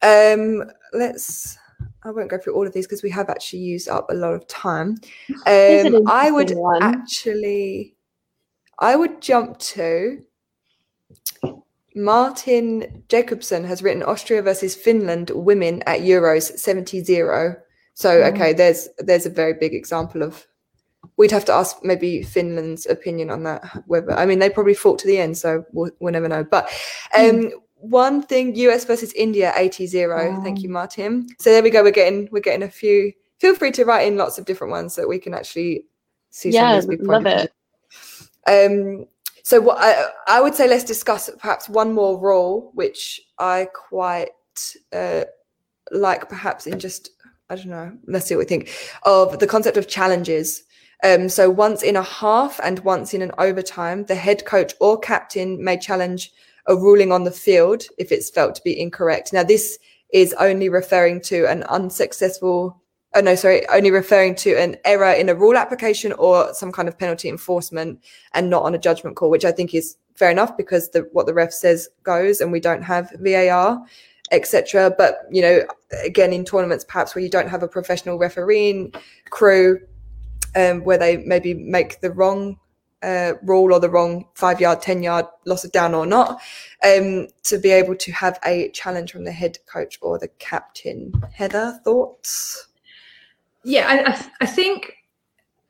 Um, 0.02 0.64
let's. 0.92 1.58
I 2.04 2.10
won't 2.10 2.30
go 2.30 2.38
through 2.38 2.54
all 2.54 2.66
of 2.66 2.72
these 2.72 2.86
because 2.86 3.02
we 3.02 3.10
have 3.10 3.28
actually 3.28 3.58
used 3.58 3.88
up 3.88 4.08
a 4.08 4.14
lot 4.14 4.32
of 4.32 4.46
time. 4.46 4.96
Um, 5.46 6.06
I 6.06 6.30
would 6.30 6.52
one. 6.52 6.82
actually, 6.82 7.96
I 8.78 8.96
would 8.96 9.20
jump 9.20 9.58
to 9.58 10.22
Martin 11.94 13.02
Jacobson 13.08 13.64
has 13.64 13.82
written 13.82 14.02
Austria 14.02 14.40
versus 14.42 14.74
Finland 14.74 15.30
women 15.30 15.82
at 15.86 16.00
Euros 16.00 16.56
70 16.56 17.02
0. 17.02 17.56
So 17.94 18.10
Mhm. 18.20 18.32
okay, 18.34 18.52
there's 18.52 18.88
there's 18.98 19.26
a 19.26 19.30
very 19.30 19.54
big 19.54 19.74
example 19.74 20.22
of 20.22 20.46
we'd 21.16 21.32
have 21.32 21.44
to 21.46 21.52
ask 21.52 21.82
maybe 21.82 22.22
Finland's 22.22 22.86
opinion 22.86 23.30
on 23.30 23.42
that. 23.44 23.64
Whether 23.86 24.12
I 24.12 24.26
mean 24.26 24.38
they 24.38 24.50
probably 24.50 24.74
fought 24.74 24.98
to 25.00 25.06
the 25.08 25.18
end, 25.18 25.36
so 25.36 25.64
we'll, 25.72 25.90
we'll 25.98 26.12
never 26.12 26.28
know. 26.28 26.44
But 26.44 26.70
um, 27.16 27.50
one 27.74 28.22
thing, 28.22 28.54
US 28.56 28.84
versus 28.84 29.12
India 29.14 29.52
80 29.56 29.86
0. 29.86 30.40
Thank 30.44 30.62
you, 30.62 30.68
Martin. 30.68 31.28
So 31.40 31.50
there 31.50 31.62
we 31.62 31.70
go. 31.70 31.82
We're 31.82 31.90
getting 31.90 32.28
we're 32.30 32.40
getting 32.40 32.62
a 32.64 32.70
few. 32.70 33.12
Feel 33.38 33.54
free 33.56 33.72
to 33.72 33.84
write 33.84 34.06
in 34.06 34.16
lots 34.16 34.38
of 34.38 34.44
different 34.44 34.72
ones 34.72 34.94
so 34.94 35.00
that 35.02 35.08
we 35.08 35.18
can 35.18 35.34
actually 35.34 35.84
see 36.30 36.52
some 36.52 36.60
Yeah, 36.60 36.76
of 36.76 36.82
these 36.88 36.98
big 36.98 37.06
love 37.06 37.26
it. 37.26 37.52
Um, 38.48 39.06
so 39.44 39.60
what 39.60 39.78
I, 39.78 40.06
I 40.26 40.40
would 40.40 40.54
say, 40.54 40.68
let's 40.68 40.84
discuss 40.84 41.30
perhaps 41.38 41.68
one 41.68 41.92
more 41.92 42.18
rule, 42.18 42.70
which 42.74 43.20
I 43.38 43.68
quite 43.72 44.30
uh, 44.92 45.24
like, 45.90 46.28
perhaps 46.28 46.66
in 46.66 46.78
just 46.78 47.10
I 47.50 47.56
don't 47.56 47.66
know. 47.68 47.92
Let's 48.06 48.26
see 48.26 48.34
what 48.34 48.40
we 48.40 48.44
think 48.44 48.70
of 49.04 49.38
the 49.38 49.46
concept 49.46 49.76
of 49.76 49.88
challenges. 49.88 50.64
Um, 51.02 51.28
so 51.28 51.48
once 51.48 51.82
in 51.82 51.96
a 51.96 52.02
half 52.02 52.60
and 52.62 52.80
once 52.80 53.14
in 53.14 53.22
an 53.22 53.32
overtime, 53.38 54.04
the 54.04 54.14
head 54.14 54.44
coach 54.44 54.74
or 54.80 54.98
captain 54.98 55.62
may 55.62 55.78
challenge 55.78 56.32
a 56.66 56.76
ruling 56.76 57.12
on 57.12 57.24
the 57.24 57.30
field 57.30 57.84
if 57.96 58.12
it's 58.12 58.28
felt 58.28 58.54
to 58.56 58.62
be 58.62 58.78
incorrect. 58.78 59.32
Now, 59.32 59.44
this 59.44 59.78
is 60.12 60.34
only 60.34 60.68
referring 60.68 61.22
to 61.22 61.46
an 61.46 61.62
unsuccessful 61.64 62.82
oh 63.14 63.20
no 63.20 63.34
sorry 63.34 63.66
only 63.68 63.90
referring 63.90 64.34
to 64.34 64.54
an 64.54 64.76
error 64.84 65.12
in 65.12 65.28
a 65.28 65.34
rule 65.34 65.56
application 65.56 66.12
or 66.12 66.52
some 66.54 66.72
kind 66.72 66.88
of 66.88 66.98
penalty 66.98 67.28
enforcement 67.28 68.02
and 68.34 68.50
not 68.50 68.62
on 68.62 68.74
a 68.74 68.78
judgment 68.78 69.16
call 69.16 69.30
which 69.30 69.44
i 69.44 69.52
think 69.52 69.74
is 69.74 69.96
fair 70.14 70.30
enough 70.30 70.56
because 70.56 70.90
the 70.90 71.08
what 71.12 71.26
the 71.26 71.34
ref 71.34 71.52
says 71.52 71.88
goes 72.02 72.40
and 72.40 72.52
we 72.52 72.60
don't 72.60 72.82
have 72.82 73.10
var 73.20 73.84
etc 74.30 74.92
but 74.98 75.20
you 75.30 75.40
know 75.40 75.62
again 76.04 76.32
in 76.32 76.44
tournaments 76.44 76.84
perhaps 76.84 77.14
where 77.14 77.22
you 77.22 77.30
don't 77.30 77.48
have 77.48 77.62
a 77.62 77.68
professional 77.68 78.18
refereeing 78.18 78.92
crew 79.30 79.80
um, 80.56 80.82
where 80.84 80.98
they 80.98 81.18
maybe 81.18 81.54
make 81.54 82.00
the 82.00 82.10
wrong 82.10 82.58
uh, 83.02 83.34
rule 83.42 83.72
or 83.72 83.80
the 83.80 83.90
wrong 83.90 84.24
five 84.34 84.60
yard, 84.60 84.82
10 84.82 85.02
yard 85.02 85.26
loss 85.44 85.64
of 85.64 85.72
down 85.72 85.94
or 85.94 86.06
not, 86.06 86.40
um, 86.84 87.28
to 87.44 87.58
be 87.58 87.70
able 87.70 87.94
to 87.96 88.12
have 88.12 88.38
a 88.44 88.70
challenge 88.70 89.12
from 89.12 89.24
the 89.24 89.32
head 89.32 89.58
coach 89.72 89.98
or 90.02 90.18
the 90.18 90.28
captain. 90.38 91.12
Heather, 91.32 91.80
thoughts? 91.84 92.67
Yeah 93.64 93.86
I, 94.40 94.44
I, 94.44 94.46
think 94.46 94.94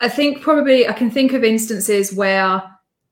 i 0.01 0.09
think 0.09 0.42
probably 0.42 0.88
i 0.88 0.92
can 0.92 1.11
think 1.11 1.33
of 1.33 1.44
instances 1.44 2.12
where 2.12 2.62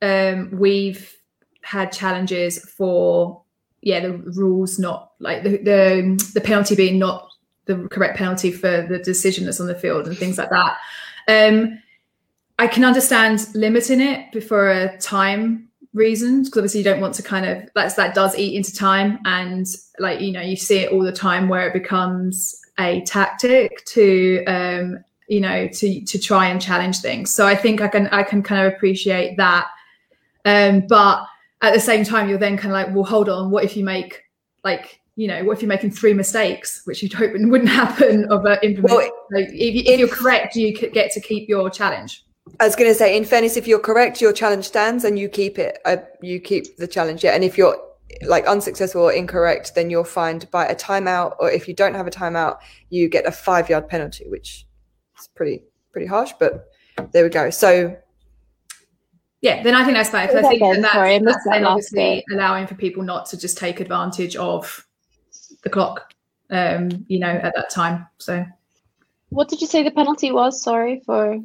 um 0.03 0.51
we've 0.53 1.15
had 1.63 1.93
challenges 1.93 2.59
for 2.59 3.43
yeah 3.83 4.01
the 4.01 4.13
rules 4.13 4.79
not 4.79 5.13
like 5.19 5.43
the 5.43 5.59
the, 5.59 6.31
the 6.35 6.41
penalty 6.41 6.75
being 6.75 6.99
not 6.99 7.29
the 7.65 7.89
correct 7.89 8.17
penalty 8.17 8.53
for 8.53 8.87
the 8.89 8.99
decision 8.99 9.45
that's 9.45 9.61
on 9.61 9.67
the 9.67 9.75
field 9.75 10.07
and 10.07 10.17
things 10.17 10.39
like 10.39 10.51
that. 10.51 10.77
Um 11.29 11.81
i 12.59 12.67
can 12.67 12.85
understand 12.85 13.47
limiting 13.55 14.01
it 14.01 14.43
for 14.45 14.71
a 14.71 14.97
time 14.99 15.69
reasons 15.97 16.49
because 16.49 16.61
obviously 16.61 16.81
you 16.81 16.85
don't 16.85 17.01
want 17.01 17.15
to 17.15 17.23
kind 17.23 17.47
of 17.47 17.69
that's 17.75 17.95
that 17.95 18.15
does 18.15 18.37
eat 18.39 18.55
into 18.55 18.73
time 18.75 19.19
and 19.25 19.67
like 19.99 20.21
you 20.21 20.31
know 20.31 20.43
you 20.43 20.55
see 20.55 20.79
it 20.79 20.93
all 20.93 21.03
the 21.03 21.11
time 21.11 21.49
where 21.49 21.67
it 21.67 21.73
becomes 21.73 22.61
a 22.79 23.01
tactic 23.03 23.85
to 23.87 24.45
um 24.47 24.99
you 25.29 25.41
know 25.41 25.67
to 25.69 26.05
to 26.05 26.19
try 26.19 26.49
and 26.49 26.61
challenge 26.61 26.99
things 27.01 27.35
so 27.35 27.47
i 27.47 27.55
think 27.55 27.81
i 27.81 27.89
can 27.89 28.07
i 28.09 28.23
can 28.23 28.43
kind 28.43 28.67
of 28.67 28.73
appreciate 28.73 29.37
that 29.37 29.67
um 30.45 30.83
but 30.89 31.27
at 31.63 31.73
the 31.73 31.81
same 31.81 32.05
time 32.05 32.29
you're 32.29 32.39
then 32.39 32.57
kind 32.57 32.73
of 32.73 32.73
like 32.73 32.95
well 32.95 33.05
hold 33.05 33.29
on 33.29 33.51
what 33.51 33.65
if 33.65 33.77
you 33.77 33.85
make 33.85 34.23
like 34.63 35.01
you 35.17 35.27
know 35.27 35.43
what 35.45 35.53
if 35.57 35.63
you're 35.63 35.69
making 35.69 35.91
three 35.91 36.13
mistakes 36.15 36.83
which 36.85 37.03
you'd 37.03 37.13
hope 37.13 37.33
wouldn't 37.35 37.71
happen 37.71 38.25
of 38.31 38.45
a 38.45 38.65
implement 38.65 38.95
Well, 38.95 39.11
so 39.33 39.39
if, 39.39 39.53
you- 39.53 39.83
if 39.93 39.99
you're 39.99 40.09
correct 40.09 40.55
you 40.55 40.77
could 40.77 40.93
get 40.93 41.11
to 41.13 41.21
keep 41.21 41.49
your 41.49 41.71
challenge 41.71 42.23
I 42.61 42.65
was 42.65 42.77
going 42.77 42.89
to 42.89 42.95
say, 42.95 43.17
in 43.17 43.25
fairness, 43.25 43.57
if 43.57 43.67
you're 43.67 43.81
correct, 43.81 44.21
your 44.21 44.33
challenge 44.33 44.67
stands 44.67 45.03
and 45.05 45.19
you 45.19 45.29
keep 45.29 45.59
it. 45.59 45.79
Uh, 45.85 45.97
you 46.23 46.39
keep 46.39 46.77
the 46.77 46.87
challenge. 46.87 47.25
Yeah, 47.25 47.33
and 47.33 47.43
if 47.43 47.59
you're 47.59 47.77
like 48.23 48.47
unsuccessful 48.47 49.03
or 49.03 49.13
incorrect, 49.13 49.75
then 49.75 49.91
you're 49.91 50.05
fined 50.05 50.51
by 50.51 50.67
a 50.67 50.75
timeout. 50.75 51.37
Or 51.39 51.51
if 51.51 51.69
you 51.69 51.75
don't 51.75 51.95
have 51.95 52.07
a 52.07 52.11
timeout, 52.11 52.59
you 52.91 53.09
get 53.09 53.27
a 53.27 53.33
five 53.33 53.69
yard 53.69 53.89
penalty, 53.89 54.25
which 54.29 54.67
is 55.19 55.29
pretty 55.35 55.63
pretty 55.93 56.07
harsh. 56.07 56.33
But 56.39 56.69
there 57.13 57.25
we 57.25 57.31
go. 57.31 57.51
So 57.51 57.97
yeah 59.43 59.63
then 59.63 59.75
i 59.75 59.85
think 59.85 59.95
that's 59.95 60.09
fine 60.09 60.27
'cause 60.27 60.41
Say 60.41 60.47
i 60.47 60.49
think 60.49 60.61
that 60.63 60.71
again, 60.71 60.83
that 60.83 60.93
sorry, 60.93 61.19
that's, 61.19 61.45
that 61.45 61.51
then 61.53 61.63
last 61.63 61.71
obviously 61.71 62.25
allowing 62.33 62.67
for 62.67 62.75
people 62.75 63.03
not 63.03 63.27
to 63.27 63.37
just 63.37 63.59
take 63.59 63.81
advantage 63.81 64.35
of 64.37 64.87
the 65.63 65.69
clock 65.69 66.15
um 66.51 66.89
you 67.07 67.19
know 67.19 67.29
at 67.29 67.53
that 67.55 67.69
time 67.69 68.07
so 68.17 68.45
What 69.29 69.49
did 69.49 69.61
you 69.61 69.67
say 69.67 69.83
the 69.83 69.91
penalty 69.91 70.33
was? 70.33 70.63
Sorry 70.63 71.03
for. 71.05 71.39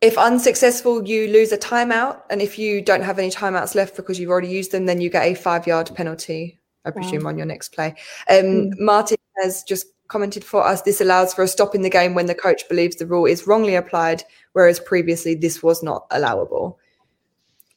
If 0.00 0.18
unsuccessful, 0.18 1.06
you 1.06 1.28
lose 1.28 1.52
a 1.52 1.58
timeout, 1.58 2.20
and 2.30 2.42
if 2.42 2.58
you 2.58 2.82
don't 2.82 3.02
have 3.02 3.18
any 3.18 3.30
timeouts 3.30 3.74
left 3.74 3.96
because 3.96 4.18
you've 4.18 4.30
already 4.30 4.48
used 4.48 4.72
them, 4.72 4.86
then 4.86 5.00
you 5.00 5.10
get 5.10 5.24
a 5.24 5.34
five 5.34 5.66
yard 5.66 5.90
penalty. 5.94 6.60
I 6.84 6.90
presume 6.90 7.26
on 7.26 7.38
your 7.38 7.46
next 7.46 7.70
play. 7.70 7.94
Um, 8.28 8.70
Martin 8.78 9.16
has 9.38 9.62
just 9.62 9.86
commented 10.08 10.44
for 10.44 10.64
us 10.64 10.82
this 10.82 11.00
allows 11.00 11.32
for 11.32 11.42
a 11.42 11.48
stop 11.48 11.74
in 11.74 11.82
the 11.82 11.90
game 11.90 12.14
when 12.14 12.26
the 12.26 12.34
coach 12.34 12.68
believes 12.68 12.96
the 12.96 13.06
rule 13.06 13.26
is 13.26 13.46
wrongly 13.46 13.74
applied, 13.74 14.22
whereas 14.52 14.78
previously 14.78 15.34
this 15.34 15.62
was 15.62 15.82
not 15.82 16.06
allowable. 16.10 16.78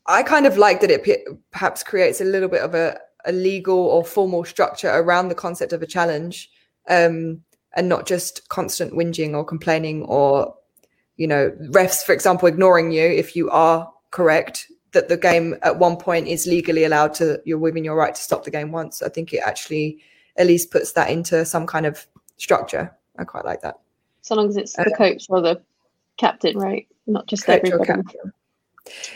I 0.08 0.24
kind 0.24 0.46
of 0.46 0.58
like 0.58 0.82
that 0.82 0.92
it 0.92 1.28
perhaps 1.52 1.84
creates 1.84 2.22
a 2.22 2.26
little 2.26 2.50
bit 2.50 2.62
of 2.62 2.74
a, 2.74 3.00
a, 3.26 3.32
legal 3.32 3.78
or 3.78 4.06
formal 4.06 4.46
structure 4.46 4.90
around 4.90 5.28
the 5.28 5.36
concept 5.36 5.74
of 5.74 5.82
a 5.82 5.88
challenge 5.88 6.50
um, 6.90 7.42
and 7.76 7.90
not 7.90 8.08
just 8.08 8.48
constant 8.48 8.94
whinging 8.94 9.34
or 9.34 9.44
complaining 9.44 10.04
or, 10.04 10.56
you 11.18 11.28
know, 11.28 11.52
refs, 11.72 12.04
for 12.04 12.14
example, 12.14 12.48
ignoring 12.48 12.92
you 12.92 13.04
if 13.04 13.36
you 13.36 13.50
are 13.50 13.92
correct 14.12 14.68
that 14.94 15.10
the 15.10 15.18
game 15.18 15.56
at 15.64 15.78
one 15.78 15.98
point 15.98 16.28
is 16.28 16.48
legally 16.48 16.84
allowed 16.84 17.14
to, 17.16 17.42
you're 17.46 17.58
within 17.58 17.84
your 17.84 17.96
right 17.96 18.16
to 18.16 18.22
stop 18.22 18.44
the 18.44 18.52
game 18.52 18.72
once. 18.72 19.02
I 19.02 19.10
think 19.10 19.34
it 19.34 19.42
actually 19.46 20.00
at 20.38 20.48
least 20.48 20.72
puts 20.72 20.94
that 20.94 21.10
into 21.10 21.46
some 21.46 21.68
kind 21.68 21.86
of 21.86 22.08
structure. 22.38 22.96
I 23.20 23.24
quite 23.24 23.46
like 23.46 23.62
that. 23.62 23.80
So 24.22 24.36
long 24.36 24.50
as 24.50 24.58
it's 24.58 24.74
the 24.74 24.92
uh, 24.92 24.98
coach 24.98 25.26
or 25.30 25.42
the 25.42 25.62
captain, 26.18 26.58
right? 26.58 26.88
Not 27.06 27.28
just 27.28 27.48
everybody. 27.50 28.04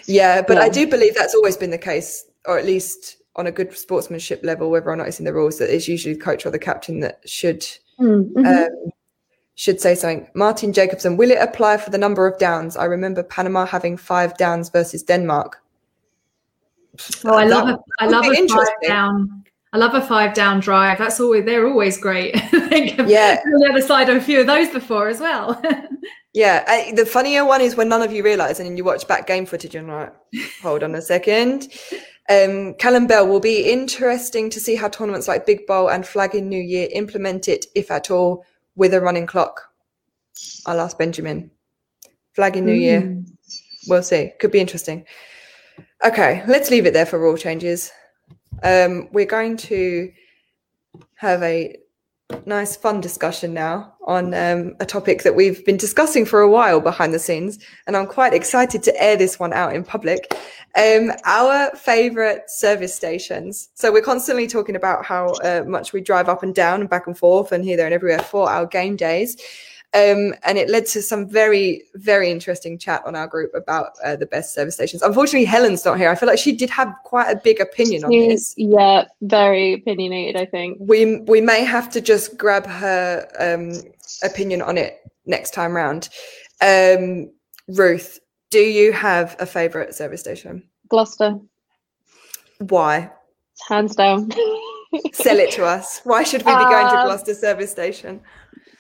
Yeah, 0.06 0.42
but 0.42 0.58
yeah. 0.58 0.64
I 0.64 0.70
do 0.70 0.88
believe 0.88 1.16
that's 1.16 1.36
always 1.36 1.58
been 1.58 1.70
the 1.70 1.78
case, 1.78 2.26
or 2.46 2.58
at 2.58 2.66
least 2.66 3.18
on 3.36 3.48
a 3.48 3.52
good 3.52 3.76
sportsmanship 3.78 4.44
level, 4.44 4.70
whether 4.70 4.90
or 4.90 4.96
not 4.96 5.08
it's 5.08 5.20
in 5.20 5.26
the 5.26 5.34
rules, 5.34 5.58
that 5.60 5.74
it's 5.74 5.88
usually 5.88 6.16
the 6.16 6.20
coach 6.20 6.46
or 6.46 6.52
the 6.52 6.60
captain 6.60 7.00
that 7.00 7.22
should 7.26 7.62
mm-hmm. 8.00 8.46
um, 8.46 8.92
should 9.62 9.80
say 9.80 9.93
something. 9.93 10.28
Martin 10.34 10.74
Jacobson, 10.74 11.17
will 11.17 11.30
it 11.30 11.38
apply 11.39 11.78
for 11.78 11.91
the 11.91 11.97
number 12.00 12.26
of 12.26 12.39
downs? 12.39 12.76
I 12.76 12.86
remember 12.86 13.21
Panama 13.21 13.63
having 13.63 13.95
five 13.95 14.36
downs 14.36 14.69
versus 14.69 15.04
Denmark. 15.04 15.62
Oh, 17.24 17.36
I 17.36 17.45
love 17.45 17.69
a, 17.69 17.80
I 18.00 18.08
love 18.08 18.26
a 18.26 18.47
five 18.47 18.67
down. 18.82 19.43
I 19.71 19.78
love 19.78 19.93
a 19.93 20.02
five 20.02 20.34
down 20.34 20.62
drive. 20.62 20.97
That's 20.97 21.19
always 21.19 21.45
they're 21.45 21.67
always 21.67 22.00
great. 22.00 22.36
I 22.38 22.69
think 22.69 22.97
yeah, 23.08 23.39
on 23.45 23.60
the 23.60 23.69
other 23.69 23.82
side 23.82 24.10
of 24.10 24.17
a 24.17 24.21
few 24.21 24.41
of 24.41 24.47
those 24.47 24.69
before 24.69 25.10
as 25.10 25.19
well. 25.19 25.62
Yeah, 26.34 26.93
the 26.93 27.06
funnier 27.06 27.43
one 27.43 27.60
is 27.60 27.76
when 27.76 27.89
none 27.89 28.02
of 28.02 28.13
you 28.13 28.24
realise 28.24 28.58
and 28.58 28.69
then 28.69 28.78
you 28.78 28.86
watch 28.86 29.06
back 29.06 29.28
game 29.28 29.45
footage 29.45 29.76
and 29.76 29.89
like, 29.89 30.13
hold 30.62 30.82
on 30.82 30.95
a 30.95 31.02
second. 31.02 31.67
Um, 32.30 32.74
Callum 32.76 33.06
Bell 33.06 33.28
will 33.28 33.41
be 33.41 33.69
interesting 33.69 34.50
to 34.52 34.58
see 34.62 34.76
how 34.76 34.88
tournaments 34.88 35.28
like 35.28 35.45
Big 35.45 35.67
Bowl 35.67 35.89
and 35.89 36.08
Flag 36.08 36.34
in 36.34 36.47
New 36.47 36.62
Year 36.62 36.88
implement 36.93 37.50
it, 37.50 37.65
if 37.76 37.91
at 37.91 38.10
all, 38.10 38.45
with 38.76 38.94
a 38.94 39.02
running 39.02 39.28
clock. 39.28 39.62
I'll 40.66 40.82
ask 40.82 40.98
Benjamin. 40.98 41.52
Flagging 42.34 42.66
New 42.66 42.76
mm. 42.76 42.82
Year. 42.82 43.24
We'll 43.88 44.04
see. 44.04 44.32
Could 44.40 44.52
be 44.52 44.60
interesting. 44.60 45.06
Okay, 46.04 46.44
let's 46.48 46.70
leave 46.70 46.86
it 46.86 46.94
there 46.94 47.06
for 47.06 47.20
rule 47.20 47.38
changes. 47.38 47.92
Um, 48.64 49.10
we're 49.12 49.26
going 49.26 49.58
to 49.58 50.12
have 51.16 51.42
a 51.44 51.78
nice, 52.46 52.76
fun 52.76 53.02
discussion 53.02 53.54
now 53.54 53.91
on 54.08 54.34
um, 54.34 54.76
a 54.80 54.86
topic 54.86 55.24
that 55.24 55.36
we've 55.36 55.64
been 55.66 55.78
discussing 55.78 56.26
for 56.26 56.42
a 56.42 56.50
while 56.50 56.80
behind 56.80 57.14
the 57.14 57.20
scenes. 57.20 57.60
And 57.88 57.96
I'm 57.96 58.08
quite 58.08 58.34
excited 58.34 58.84
to 58.84 59.04
air 59.04 59.16
this 59.16 59.40
one 59.40 59.54
out 59.54 59.76
in 59.76 59.84
public. 59.84 60.34
Um, 60.76 61.12
our 61.26 61.70
favorite 61.76 62.50
service 62.50 62.96
stations. 62.96 63.70
So 63.76 63.92
we're 63.92 64.02
constantly 64.02 64.48
talking 64.48 64.76
about 64.76 65.06
how 65.06 65.34
uh, 65.44 65.64
much 65.68 65.94
we 65.94 66.02
drive 66.02 66.30
up 66.30 66.44
and 66.44 66.56
down 66.56 66.82
and 66.82 66.90
back 66.90 67.08
and 67.08 67.18
forth 67.18 67.52
and 67.52 67.64
here, 67.64 67.78
there, 67.78 67.86
and 67.86 67.94
everywhere 67.94 68.20
for 68.20 68.50
our 68.50 68.66
game 68.66 68.96
days. 68.96 69.38
Um, 69.94 70.34
and 70.44 70.58
it 70.58 70.70
led 70.70 70.86
to 70.88 71.02
some 71.02 71.28
very, 71.28 71.84
very 71.96 72.32
interesting 72.32 72.78
chat 72.78 73.04
on 73.06 73.14
our 73.14 73.28
group 73.28 73.52
about 73.54 73.92
uh, 74.06 74.16
the 74.16 74.26
best 74.26 74.54
service 74.54 74.76
stations. 74.76 75.02
Unfortunately, 75.02 75.44
Helen's 75.44 75.84
not 75.84 75.98
here. 75.98 76.10
I 76.10 76.16
feel 76.16 76.28
like 76.28 76.40
she 76.40 76.54
did 76.54 76.70
have 76.70 76.94
quite 77.04 77.30
a 77.30 77.36
big 77.36 77.60
opinion 77.60 78.06
on 78.06 78.12
this. 78.12 78.54
Yeah, 78.56 79.04
very 79.22 79.74
opinionated. 79.74 80.42
I 80.42 80.46
think 80.46 80.78
we 80.80 81.18
we 81.22 81.42
may 81.42 81.66
have 81.66 81.90
to 81.92 82.00
just 82.00 82.38
grab 82.38 82.66
her 82.66 83.28
um, 83.38 83.74
opinion 84.24 84.62
on 84.62 84.78
it 84.78 85.02
next 85.26 85.54
time 85.54 85.74
round. 85.74 86.08
Um, 86.62 87.30
Ruth, 87.68 88.20
do 88.50 88.60
you 88.60 88.94
have 88.94 89.36
a 89.40 89.46
favourite 89.46 89.94
service 89.94 90.22
station? 90.22 90.64
Gloucester. 90.88 91.38
Why? 92.60 93.12
Hands 93.68 93.94
down. 93.96 94.32
Sell 95.14 95.40
it 95.40 95.52
to 95.52 95.66
us. 95.66 96.02
Why 96.04 96.24
should 96.24 96.42
we 96.42 96.52
be 96.52 96.64
going 96.64 96.88
to 96.88 96.98
um, 96.98 97.08
Gloucester 97.08 97.34
service 97.34 97.72
station? 97.72 98.22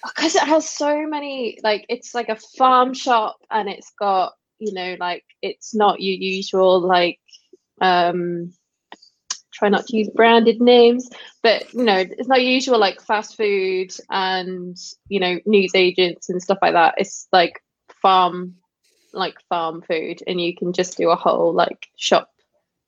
Because 0.03 0.35
it 0.35 0.43
has 0.43 0.67
so 0.67 1.05
many 1.07 1.59
like 1.63 1.85
it's 1.89 2.13
like 2.13 2.29
a 2.29 2.35
farm 2.35 2.93
shop 2.93 3.37
and 3.49 3.69
it's 3.69 3.91
got 3.99 4.33
you 4.59 4.73
know 4.73 4.95
like 4.99 5.23
it's 5.41 5.73
not 5.75 6.01
your 6.01 6.15
usual 6.15 6.79
like 6.79 7.19
um 7.81 8.53
try 9.53 9.69
not 9.69 9.85
to 9.85 9.97
use 9.97 10.09
branded 10.09 10.61
names 10.61 11.09
but 11.43 11.71
you 11.73 11.83
know 11.83 11.97
it's 11.97 12.27
not 12.27 12.41
usual 12.41 12.79
like 12.79 13.01
fast 13.01 13.35
food 13.35 13.91
and 14.09 14.77
you 15.09 15.19
know 15.19 15.39
news 15.45 15.71
agents 15.75 16.29
and 16.29 16.41
stuff 16.41 16.57
like 16.61 16.73
that. 16.73 16.95
It's 16.97 17.27
like 17.31 17.61
farm 18.01 18.55
like 19.13 19.35
farm 19.49 19.81
food 19.81 20.23
and 20.25 20.39
you 20.39 20.55
can 20.55 20.73
just 20.73 20.97
do 20.97 21.09
a 21.09 21.15
whole 21.15 21.53
like 21.53 21.87
shop 21.97 22.29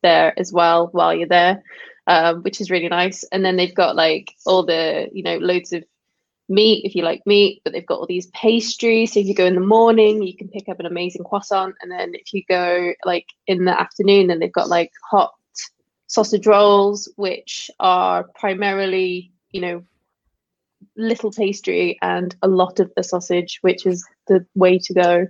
there 0.02 0.38
as 0.40 0.52
well 0.54 0.88
while 0.92 1.14
you're 1.14 1.28
there 1.28 1.64
um, 2.08 2.42
which 2.42 2.62
is 2.62 2.72
really 2.72 2.90
nice. 2.90 3.24
And 3.32 3.44
then 3.44 3.56
they've 3.56 3.74
got 3.74 3.96
like 3.96 4.34
all 4.46 4.66
the 4.66 5.10
you 5.14 5.24
know 5.24 5.38
loads 5.38 5.74
of 5.74 5.84
meat 6.54 6.86
if 6.86 6.96
you 6.96 7.04
like 7.04 7.22
meat, 7.26 7.62
but 7.64 7.74
they've 7.74 7.86
got 7.86 8.00
all 8.00 8.08
these 8.08 8.28
pastries. 8.28 9.14
So 9.14 9.20
if 9.20 9.26
you 9.26 9.34
go 9.34 9.46
in 9.46 9.56
the 9.56 9.62
morning, 9.62 10.24
you 10.24 10.36
can 10.36 10.48
pick 10.48 10.70
up 10.70 10.80
an 10.80 10.86
amazing 10.86 11.24
croissant. 11.24 11.76
And 11.82 11.92
then 11.92 12.14
if 12.14 12.34
you 12.34 12.44
go 12.48 12.94
like 13.06 13.26
in 13.48 13.66
the 13.66 13.80
afternoon, 13.80 14.28
then 14.28 14.40
they've 14.40 14.52
got 14.52 14.70
like 14.70 14.92
hot 15.10 15.34
sausage 16.08 16.46
rolls, 16.46 17.12
which 17.16 17.72
are 17.80 18.26
primarily, 18.36 19.32
you 19.52 19.62
know, 19.62 19.84
little 20.96 21.32
pastry 21.32 21.98
and 22.02 22.36
a 22.42 22.48
lot 22.48 22.80
of 22.80 22.92
the 22.96 23.04
sausage, 23.04 23.60
which 23.62 23.86
is 23.86 24.06
the 24.28 24.46
way 24.56 24.78
to 24.80 24.94
go. 24.94 25.28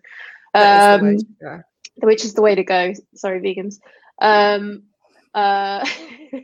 Um, 0.53 1.17
to 1.17 1.25
go. 1.41 1.61
Which 1.97 2.25
is 2.25 2.33
the 2.33 2.41
way 2.41 2.55
to 2.55 2.63
go. 2.63 2.93
Sorry, 3.15 3.39
vegans. 3.39 3.79
Um, 4.19 4.83
uh, 5.33 5.85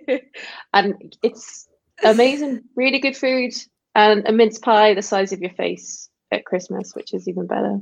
and 0.74 1.18
it's 1.22 1.68
amazing, 2.04 2.64
really 2.76 3.00
good 3.00 3.18
food 3.18 3.54
and 3.96 4.28
a 4.28 4.32
mince 4.32 4.60
pie 4.60 4.94
the 4.94 5.02
size 5.02 5.32
of 5.32 5.42
your 5.42 5.52
face 5.52 6.10
at 6.32 6.46
Christmas, 6.46 6.96
which 6.96 7.14
is 7.14 7.28
even 7.28 7.48
better. 7.48 7.80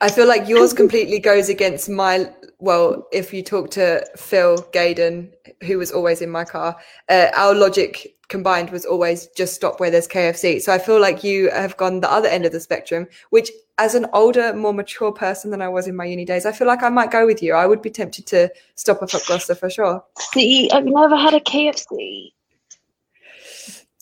I 0.00 0.10
feel 0.10 0.26
like 0.26 0.48
yours 0.48 0.72
completely 0.72 1.18
goes 1.18 1.48
against 1.48 1.88
my. 1.88 2.30
Well, 2.58 3.06
if 3.12 3.32
you 3.34 3.42
talk 3.42 3.70
to 3.72 4.04
Phil 4.16 4.56
Gaydon, 4.72 5.32
who 5.62 5.78
was 5.78 5.92
always 5.92 6.22
in 6.22 6.30
my 6.30 6.44
car, 6.44 6.76
uh, 7.08 7.28
our 7.34 7.54
logic 7.54 8.16
combined 8.28 8.70
was 8.70 8.84
always 8.84 9.28
just 9.36 9.54
stop 9.54 9.78
where 9.78 9.90
there's 9.90 10.08
KFC. 10.08 10.60
So 10.60 10.72
I 10.72 10.78
feel 10.78 11.00
like 11.00 11.22
you 11.22 11.50
have 11.50 11.76
gone 11.76 12.00
the 12.00 12.10
other 12.10 12.28
end 12.28 12.44
of 12.44 12.52
the 12.52 12.60
spectrum, 12.60 13.06
which 13.30 13.50
as 13.78 13.94
an 13.94 14.06
older, 14.12 14.52
more 14.54 14.72
mature 14.72 15.12
person 15.12 15.50
than 15.50 15.62
I 15.62 15.68
was 15.68 15.86
in 15.86 15.94
my 15.94 16.06
uni 16.06 16.24
days, 16.24 16.46
I 16.46 16.52
feel 16.52 16.66
like 16.66 16.82
I 16.82 16.88
might 16.88 17.10
go 17.10 17.26
with 17.26 17.42
you. 17.42 17.54
I 17.54 17.66
would 17.66 17.82
be 17.82 17.90
tempted 17.90 18.26
to 18.28 18.50
stop 18.74 19.02
off 19.02 19.14
at 19.14 19.24
Gloucester 19.26 19.54
for 19.54 19.70
sure. 19.70 20.02
See, 20.32 20.70
I've 20.72 20.86
never 20.86 21.16
had 21.16 21.34
a 21.34 21.40
KFC. 21.40 22.32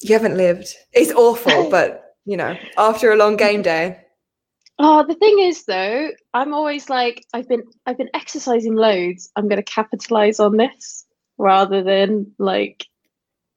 You 0.05 0.12
haven't 0.12 0.37
lived. 0.37 0.69
It's 0.93 1.12
awful, 1.12 1.71
but 1.71 2.17
you 2.27 2.37
know, 2.37 2.55
after 2.77 3.11
a 3.11 3.17
long 3.17 3.38
game 3.38 3.62
day. 3.62 4.03
Oh, 4.79 5.03
the 5.07 5.14
thing 5.14 5.38
is 5.38 5.64
though, 5.64 6.11
I'm 6.35 6.53
always 6.53 6.90
like 6.90 7.25
I've 7.33 7.49
been 7.49 7.62
I've 7.87 7.97
been 7.97 8.11
exercising 8.12 8.75
loads. 8.75 9.31
I'm 9.35 9.49
going 9.49 9.62
to 9.64 9.73
capitalize 9.73 10.40
on 10.40 10.59
this 10.59 11.07
rather 11.38 11.83
than 11.83 12.31
like 12.38 12.85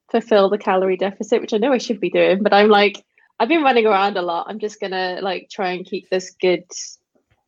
fulfill 0.09 0.49
the 0.49 0.57
calorie 0.57 0.95
deficit, 0.95 1.41
which 1.41 1.53
I 1.53 1.57
know 1.57 1.73
I 1.73 1.79
should 1.79 1.99
be 1.99 2.09
doing, 2.09 2.41
but 2.41 2.53
I'm 2.53 2.69
like 2.69 3.03
I've 3.41 3.49
been 3.49 3.61
running 3.61 3.85
around 3.85 4.15
a 4.15 4.21
lot. 4.21 4.45
I'm 4.47 4.59
just 4.59 4.79
going 4.79 4.91
to 4.91 5.19
like 5.21 5.49
try 5.51 5.71
and 5.71 5.85
keep 5.85 6.09
this 6.09 6.33
good 6.39 6.63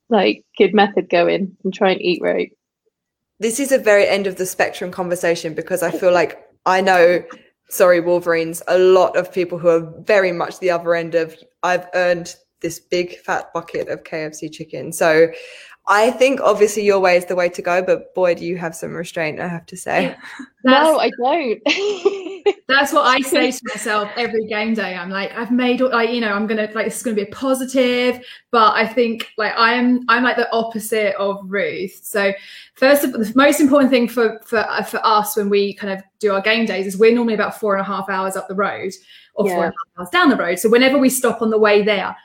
like 0.10 0.44
good 0.58 0.74
method 0.74 1.10
going 1.10 1.56
and 1.64 1.74
try 1.74 1.92
and 1.92 2.02
eat 2.02 2.22
right. 2.22 2.52
This 3.40 3.62
is 3.62 3.72
a 3.72 3.78
very 3.78 4.06
end 4.06 4.28
of 4.28 4.36
the 4.36 4.46
spectrum 4.46 4.92
conversation 4.92 5.54
because 5.54 5.84
I 5.84 5.92
feel 5.92 6.12
like 6.12 6.38
I 6.66 6.82
know 6.82 7.24
sorry, 7.70 8.00
Wolverines, 8.00 8.62
a 8.68 8.78
lot 8.78 9.16
of 9.16 9.32
people 9.32 9.58
who 9.58 9.70
are 9.70 9.94
very 10.02 10.32
much 10.32 10.60
the 10.60 10.72
other 10.72 10.96
end 10.96 11.16
of 11.16 11.36
I've 11.64 11.88
earned 11.94 12.36
this 12.62 12.80
big 12.80 13.18
fat 13.20 13.54
bucket 13.54 13.88
of 13.88 14.04
KFC 14.04 14.52
chicken. 14.52 14.92
So 14.92 15.30
I 15.92 16.12
think 16.12 16.40
obviously 16.42 16.84
your 16.84 17.00
way 17.00 17.18
is 17.18 17.26
the 17.26 17.36
way 17.36 17.50
to 17.50 17.62
go, 17.64 17.82
but 17.82 18.14
boy, 18.14 18.36
do 18.36 18.46
you 18.46 18.58
have 18.58 18.76
some 18.76 18.94
restraint, 18.94 19.40
I 19.40 19.48
have 19.48 19.66
to 19.66 19.76
say. 19.76 20.16
no, 20.64 21.00
I 21.00 21.10
don't. 21.18 21.60
that's 22.68 22.94
what 22.94 23.08
I 23.08 23.22
say 23.22 23.52
to 23.52 23.62
myself 23.68 24.08
every 24.16 24.46
game 24.46 24.76
day. 24.76 24.94
I'm 24.94 25.10
like, 25.10 25.36
I've 25.36 25.52
made 25.52 25.82
like, 25.82 26.12
you 26.12 26.22
know, 26.22 26.32
I'm 26.32 26.46
gonna 26.46 26.70
like 26.76 26.86
this 26.86 26.98
is 26.98 27.02
gonna 27.04 27.16
be 27.16 27.24
a 27.24 27.34
positive, 27.34 28.24
but 28.52 28.76
I 28.76 28.86
think 28.86 29.30
like 29.40 29.58
I 29.58 29.74
am 29.74 30.06
I'm 30.08 30.24
like 30.24 30.38
the 30.38 30.52
opposite 30.52 31.16
of 31.16 31.40
Ruth. 31.46 32.00
So 32.04 32.34
first 32.76 33.04
of 33.04 33.16
all, 33.16 33.24
the 33.24 33.34
most 33.36 33.60
important 33.60 33.90
thing 33.90 34.08
for 34.08 34.40
for 34.46 34.64
for 34.88 35.04
us 35.04 35.36
when 35.36 35.50
we 35.50 35.74
kind 35.74 35.92
of 35.92 36.04
do 36.20 36.34
our 36.34 36.42
game 36.42 36.68
days 36.68 36.86
is 36.86 37.00
we're 37.00 37.16
normally 37.16 37.34
about 37.34 37.60
four 37.60 37.76
and 37.76 37.82
a 37.82 37.86
half 37.86 38.10
hours 38.10 38.36
up 38.36 38.48
the 38.48 38.54
road 38.54 38.94
or 39.34 39.48
yeah. 39.48 39.56
four 39.56 39.66
and 39.66 39.74
a 39.74 39.76
half 39.76 40.02
hours 40.02 40.10
down 40.12 40.30
the 40.30 40.38
road. 40.38 40.60
So 40.60 40.70
whenever 40.70 41.00
we 41.00 41.10
stop 41.10 41.42
on 41.42 41.50
the 41.50 41.58
way 41.58 41.82
there, 41.82 42.16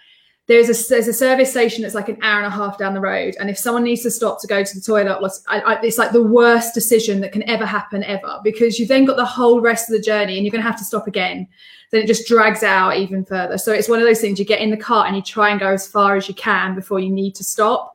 there's 0.46 0.68
a 0.68 0.88
there's 0.88 1.08
a 1.08 1.12
service 1.12 1.50
station 1.50 1.82
that's 1.82 1.94
like 1.94 2.10
an 2.10 2.18
hour 2.22 2.38
and 2.38 2.46
a 2.46 2.54
half 2.54 2.76
down 2.76 2.92
the 2.92 3.00
road, 3.00 3.34
and 3.40 3.48
if 3.48 3.58
someone 3.58 3.82
needs 3.82 4.02
to 4.02 4.10
stop 4.10 4.40
to 4.42 4.46
go 4.46 4.62
to 4.62 4.74
the 4.74 4.80
toilet, 4.80 5.18
I, 5.48 5.60
I, 5.60 5.80
it's 5.80 5.96
like 5.96 6.12
the 6.12 6.22
worst 6.22 6.74
decision 6.74 7.20
that 7.20 7.32
can 7.32 7.48
ever 7.48 7.64
happen 7.64 8.04
ever 8.04 8.40
because 8.44 8.78
you've 8.78 8.88
then 8.90 9.06
got 9.06 9.16
the 9.16 9.24
whole 9.24 9.60
rest 9.60 9.88
of 9.88 9.96
the 9.96 10.02
journey, 10.02 10.36
and 10.36 10.44
you're 10.44 10.52
going 10.52 10.62
to 10.62 10.68
have 10.68 10.78
to 10.78 10.84
stop 10.84 11.06
again. 11.06 11.48
Then 11.90 12.02
it 12.02 12.06
just 12.06 12.26
drags 12.26 12.62
out 12.62 12.96
even 12.96 13.24
further. 13.24 13.56
So 13.56 13.72
it's 13.72 13.88
one 13.88 14.00
of 14.00 14.04
those 14.04 14.20
things 14.20 14.38
you 14.38 14.44
get 14.44 14.60
in 14.60 14.70
the 14.70 14.76
car 14.76 15.06
and 15.06 15.14
you 15.14 15.22
try 15.22 15.50
and 15.50 15.60
go 15.60 15.68
as 15.68 15.86
far 15.86 16.16
as 16.16 16.28
you 16.28 16.34
can 16.34 16.74
before 16.74 16.98
you 16.98 17.10
need 17.10 17.34
to 17.36 17.44
stop. 17.44 17.94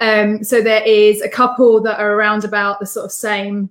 Um, 0.00 0.42
so 0.42 0.60
there 0.60 0.82
is 0.82 1.22
a 1.22 1.28
couple 1.28 1.80
that 1.82 2.00
are 2.00 2.12
around 2.12 2.44
about 2.44 2.80
the 2.80 2.86
sort 2.86 3.06
of 3.06 3.12
same 3.12 3.70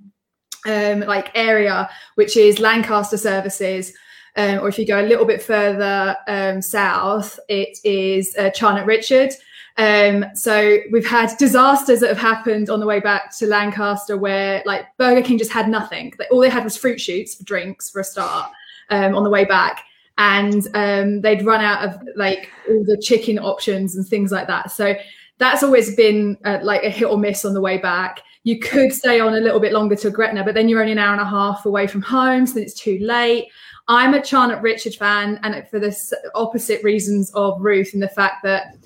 um, 0.66 1.02
like 1.02 1.30
area, 1.36 1.90
which 2.16 2.38
is 2.38 2.60
Lancaster 2.60 3.18
Services. 3.18 3.94
Um, 4.38 4.60
or 4.60 4.68
if 4.68 4.78
you 4.78 4.86
go 4.86 5.00
a 5.00 5.08
little 5.08 5.26
bit 5.26 5.42
further 5.42 6.18
um, 6.28 6.62
south, 6.62 7.40
it 7.48 7.78
is 7.84 8.36
uh, 8.38 8.50
Charnock 8.50 8.86
Richard. 8.86 9.32
Um, 9.78 10.26
so 10.34 10.78
we've 10.92 11.08
had 11.08 11.36
disasters 11.38 12.00
that 12.00 12.10
have 12.10 12.18
happened 12.18 12.70
on 12.70 12.80
the 12.80 12.86
way 12.86 13.00
back 13.00 13.36
to 13.38 13.48
Lancaster 13.48 14.18
where 14.18 14.64
like 14.66 14.86
Burger 14.98 15.22
King 15.22 15.38
just 15.38 15.52
had 15.52 15.68
nothing. 15.70 16.14
All 16.32 16.40
they 16.40 16.50
had 16.50 16.64
was 16.64 16.78
fruit 16.78 17.00
shoots 17.00 17.36
for 17.36 17.44
drinks 17.44 17.90
for 17.90 18.00
a 18.00 18.04
start 18.04 18.52
um, 18.90 19.16
on 19.16 19.24
the 19.24 19.30
way 19.30 19.46
back. 19.46 19.84
And 20.18 20.66
um, 20.74 21.20
they'd 21.20 21.46
run 21.46 21.60
out 21.60 21.84
of 21.84 22.02
like 22.16 22.50
all 22.70 22.86
the 22.86 22.98
chicken 22.98 23.38
options 23.38 23.98
and 23.98 24.08
things 24.08 24.32
like 24.32 24.48
that. 24.48 24.72
So 24.72 24.96
that's 25.40 25.64
always 25.64 25.94
been 25.96 26.38
uh, 26.46 26.60
like 26.62 26.84
a 26.84 26.90
hit 26.90 27.10
or 27.10 27.18
miss 27.18 27.44
on 27.44 27.54
the 27.54 27.60
way 27.60 27.78
back. 27.78 28.22
You 28.44 28.60
could 28.60 28.94
stay 28.94 29.20
on 29.20 29.34
a 29.34 29.40
little 29.42 29.60
bit 29.60 29.74
longer 29.74 29.98
to 29.98 30.10
Gretna, 30.10 30.44
but 30.46 30.54
then 30.54 30.70
you're 30.70 30.80
only 30.80 30.94
an 30.94 31.00
hour 31.00 31.12
and 31.12 31.22
a 31.22 31.26
half 31.26 31.66
away 31.66 31.88
from 31.88 32.02
home, 32.02 32.46
so 32.46 32.60
it's 32.60 32.76
too 32.76 33.00
late. 33.02 33.48
I'm 33.88 34.14
a 34.14 34.22
Charnock 34.22 34.64
Richard 34.64 34.96
fan, 34.96 35.40
and 35.44 35.68
for 35.68 35.80
the 35.80 35.96
opposite 36.34 36.84
reasons 36.84 37.32
of 37.34 37.62
Ruth, 37.62 37.94
and 37.94 38.02
the 38.02 38.10
fact 38.10 38.44
that 38.44 38.78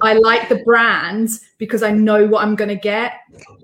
I 0.00 0.14
like 0.14 0.48
the 0.48 0.62
brand 0.64 1.30
because 1.58 1.82
I 1.82 1.90
know 1.90 2.26
what 2.26 2.42
I'm 2.42 2.54
going 2.54 2.68
to 2.68 2.76
get. 2.76 3.14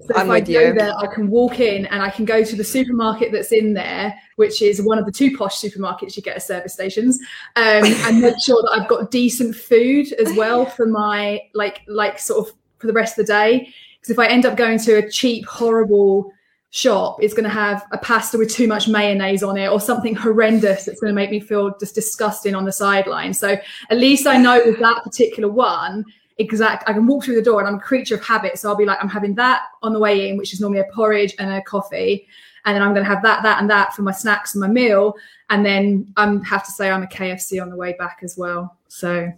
So 0.07 0.14
I'm 0.16 0.26
if 0.26 0.32
I 0.32 0.41
go 0.41 0.61
you. 0.61 0.74
there, 0.74 0.93
I 0.99 1.07
can 1.07 1.30
walk 1.30 1.61
in 1.61 1.87
and 1.87 2.03
I 2.03 2.11
can 2.11 2.24
go 2.24 2.43
to 2.43 2.57
the 2.57 2.64
supermarket 2.64 3.32
that's 3.32 3.53
in 3.53 3.72
there, 3.72 4.14
which 4.37 4.61
is 4.61 4.82
one 4.82 4.99
of 4.99 5.07
the 5.07 5.12
two 5.12 5.37
posh 5.37 5.57
supermarkets 5.57 6.16
you 6.16 6.22
get 6.22 6.37
at 6.37 6.43
service 6.43 6.74
stations, 6.74 7.18
um, 7.57 7.85
and 7.85 8.20
make 8.20 8.37
sure 8.43 8.61
that 8.62 8.78
I've 8.80 8.89
got 8.89 9.11
decent 9.11 9.55
food 9.55 10.12
as 10.14 10.37
well 10.37 10.66
for 10.66 10.87
my 10.87 11.41
like 11.55 11.82
like 11.87 12.18
sort 12.18 12.47
of 12.47 12.55
for 12.78 12.87
the 12.87 12.93
rest 12.93 13.18
of 13.18 13.26
the 13.26 13.32
day. 13.32 13.72
Because 14.01 14.11
if 14.11 14.18
I 14.18 14.26
end 14.26 14.45
up 14.45 14.57
going 14.57 14.78
to 14.80 14.97
a 14.97 15.09
cheap, 15.09 15.47
horrible 15.47 16.32
shop, 16.75 17.22
is 17.22 17.33
going 17.33 17.45
to 17.45 17.51
have 17.51 17.87
a 17.93 17.99
pasta 17.99 18.37
with 18.37 18.53
too 18.53 18.66
much 18.66 18.89
mayonnaise 18.89 19.45
on 19.45 19.57
it 19.57 19.68
or 19.68 19.79
something 19.79 20.12
horrendous 20.12 20.85
that's 20.85 21.01
going 21.01 21.12
to 21.12 21.14
make 21.14 21.31
me 21.31 21.39
feel 21.39 21.72
just 21.79 21.95
disgusting 21.95 22.57
on 22.57 22.64
the 22.64 22.72
sideline. 22.72 23.33
So 23.33 23.57
at 23.91 23.97
least 23.97 24.27
I 24.27 24.39
know 24.39 24.61
with 24.66 24.81
that 24.81 25.05
particular 25.05 25.49
one, 25.49 26.05
exact 26.39 26.89
I 26.89 26.93
can 26.93 27.07
walk 27.07 27.22
through 27.25 27.37
the 27.37 27.43
door 27.43 27.61
and 27.61 27.68
I'm 27.68 27.77
a 27.77 27.81
creature 27.81 28.16
of 28.16 28.25
habit. 28.25 28.59
So 28.59 28.68
I'll 28.68 28.75
be 28.75 28.87
like, 28.87 28.99
I'm 29.01 29.09
having 29.09 29.37
that 29.37 29.66
on 29.85 29.93
the 29.93 30.01
way 30.01 30.29
in, 30.29 30.37
which 30.37 30.53
is 30.53 30.61
normally 30.61 30.81
a 30.81 30.93
porridge 30.93 31.33
and 31.39 31.49
a 31.49 31.62
coffee. 31.62 32.27
And 32.64 32.75
then 32.75 32.83
I'm 32.83 32.93
going 32.93 33.05
to 33.05 33.09
have 33.09 33.22
that, 33.22 33.45
that, 33.45 33.61
and 33.61 33.70
that 33.70 33.95
for 33.95 34.03
my 34.03 34.11
snacks 34.11 34.57
and 34.57 34.61
my 34.61 34.66
meal. 34.66 35.14
And 35.51 35.64
then 35.64 36.12
I 36.16 36.41
have 36.45 36.64
to 36.64 36.72
say 36.72 36.91
I'm 36.91 37.05
a 37.05 37.07
KFC 37.07 37.62
on 37.62 37.70
the 37.70 37.77
way 37.77 37.95
back 38.01 38.18
as 38.25 38.37
well. 38.37 38.77
So 38.89 39.31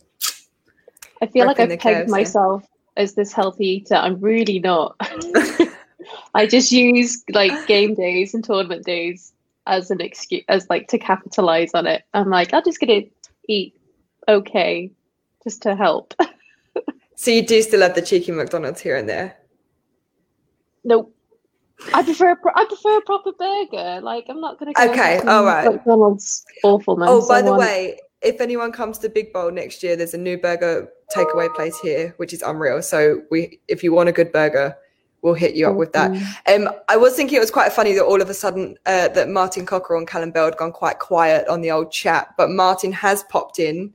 I 1.21 1.27
feel 1.27 1.45
like 1.45 1.61
I've 1.61 1.69
pegged 1.69 2.09
KFC. 2.09 2.09
myself 2.09 2.65
as 2.97 3.13
this 3.13 3.35
healthy 3.35 3.67
eater. 3.67 3.97
I'm 3.97 4.19
really 4.23 4.59
not. 4.59 4.97
I 6.35 6.47
just 6.47 6.73
use 6.73 7.25
like 7.31 7.67
game 7.67 7.95
days 7.95 8.35
and 8.35 8.43
tournament 8.45 8.85
days 8.85 9.33
as 9.67 9.91
an 9.91 10.01
excuse, 10.01 10.45
as 10.49 10.69
like 10.71 10.89
to 10.89 10.99
capitalize 10.99 11.73
on 11.75 11.87
it. 11.87 12.03
I'm 12.15 12.31
like, 12.31 12.53
I'm 12.55 12.63
just 12.65 12.81
gonna 12.81 13.03
eat 13.49 13.75
okay, 14.29 14.91
just 15.45 15.63
to 15.63 15.75
help. 15.77 16.15
So 17.19 17.31
you 17.31 17.47
do 17.47 17.63
still 17.63 17.81
have 17.81 17.95
the 17.95 18.03
cheeky 18.03 18.31
McDonald's 18.31 18.83
here 18.83 18.95
and 18.95 19.09
there. 19.09 19.39
nope. 20.85 21.15
I 21.95 22.03
prefer 22.03 22.33
a 22.33 22.37
pro- 22.37 22.53
I 22.55 22.67
prefer 22.67 22.99
a 22.99 23.01
proper 23.03 23.33
burger. 23.33 24.01
Like 24.03 24.27
I'm 24.29 24.39
not 24.41 24.59
gonna 24.59 24.75
go 24.75 24.91
Okay, 24.91 25.19
all 25.21 25.45
right. 25.45 25.73
McDonald's 25.73 26.45
awfulness. 26.63 27.09
Oh, 27.11 27.27
by 27.27 27.39
I 27.39 27.43
the 27.43 27.51
want- 27.53 27.61
way, 27.61 27.99
if 28.21 28.41
anyone 28.41 28.71
comes 28.71 28.99
to 28.99 29.09
Big 29.09 29.33
Bowl 29.33 29.51
next 29.51 29.83
year, 29.83 29.97
there's 29.97 30.13
a 30.13 30.19
new 30.19 30.37
burger 30.37 30.89
takeaway 31.15 31.55
place 31.55 31.79
here, 31.81 32.13
which 32.19 32.35
is 32.35 32.43
unreal. 32.43 32.83
So 32.83 33.23
we, 33.31 33.61
if 33.69 33.83
you 33.83 33.93
want 33.95 34.11
a 34.11 34.13
good 34.13 34.31
burger, 34.33 34.77
we'll 35.27 35.35
hit 35.35 35.57
you 35.57 35.69
up 35.69 35.75
with 35.75 35.93
that. 35.93 36.13
Um, 36.47 36.71
I 36.89 36.97
was 36.97 37.15
thinking 37.17 37.37
it 37.37 37.41
was 37.41 37.51
quite 37.51 37.73
funny 37.73 37.93
that 37.95 38.05
all 38.05 38.23
of 38.23 38.31
a 38.31 38.35
sudden 38.35 38.79
uh, 38.87 39.09
that 39.09 39.29
Martin 39.29 39.67
Cockerell 39.67 39.99
and 39.99 40.09
Callum 40.09 40.31
Bell 40.31 40.45
had 40.45 40.57
gone 40.57 40.71
quite 40.71 41.01
quiet 41.01 41.49
on 41.49 41.61
the 41.61 41.71
old 41.73 41.91
chat, 41.91 42.33
but 42.39 42.49
Martin 42.49 42.93
has 42.93 43.25
popped 43.25 43.59
in 43.59 43.93